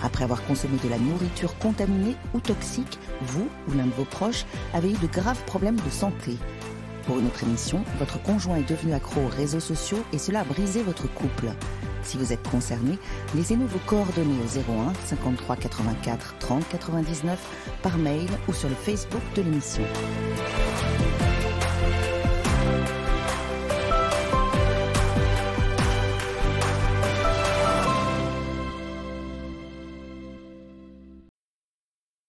Après 0.04 0.24
avoir 0.24 0.44
consommé 0.46 0.78
de 0.84 0.90
la 0.90 0.98
nourriture 0.98 1.58
contaminée 1.58 2.16
ou 2.34 2.40
toxique, 2.40 3.00
vous 3.22 3.48
ou 3.68 3.78
l'un 3.78 3.86
de 3.86 3.92
vos 3.92 4.06
proches 4.06 4.46
avez 4.74 4.92
eu 4.92 4.98
de 4.98 5.08
graves 5.08 5.44
problèmes 5.46 5.80
de 5.80 5.90
santé. 5.90 6.38
Pour 7.06 7.20
une 7.20 7.28
autre 7.28 7.44
émission, 7.44 7.84
votre 8.00 8.22
conjoint 8.22 8.56
est 8.56 8.70
devenu 8.70 8.94
accro 8.94 9.22
aux 9.22 9.28
réseaux 9.28 9.60
sociaux 9.60 10.04
et 10.14 10.18
cela 10.18 10.42
a 10.42 10.44
brisé 10.44 10.82
votre 10.82 11.12
couple. 11.14 11.48
Si 12.04 12.18
vous 12.18 12.32
êtes 12.34 12.48
concerné, 12.50 12.98
laissez-nous 13.36 13.68
vos 13.68 13.80
coordonnées 13.80 14.38
au 14.44 14.72
01 14.72 14.94
53 15.06 15.56
84 15.56 16.36
30 16.40 16.70
99 16.70 17.40
par 17.82 17.98
mail 17.98 18.30
ou 18.48 18.54
sur 18.54 18.70
le 18.70 18.76
Facebook 18.76 19.22
de 19.36 19.42
l'émission. 19.42 19.84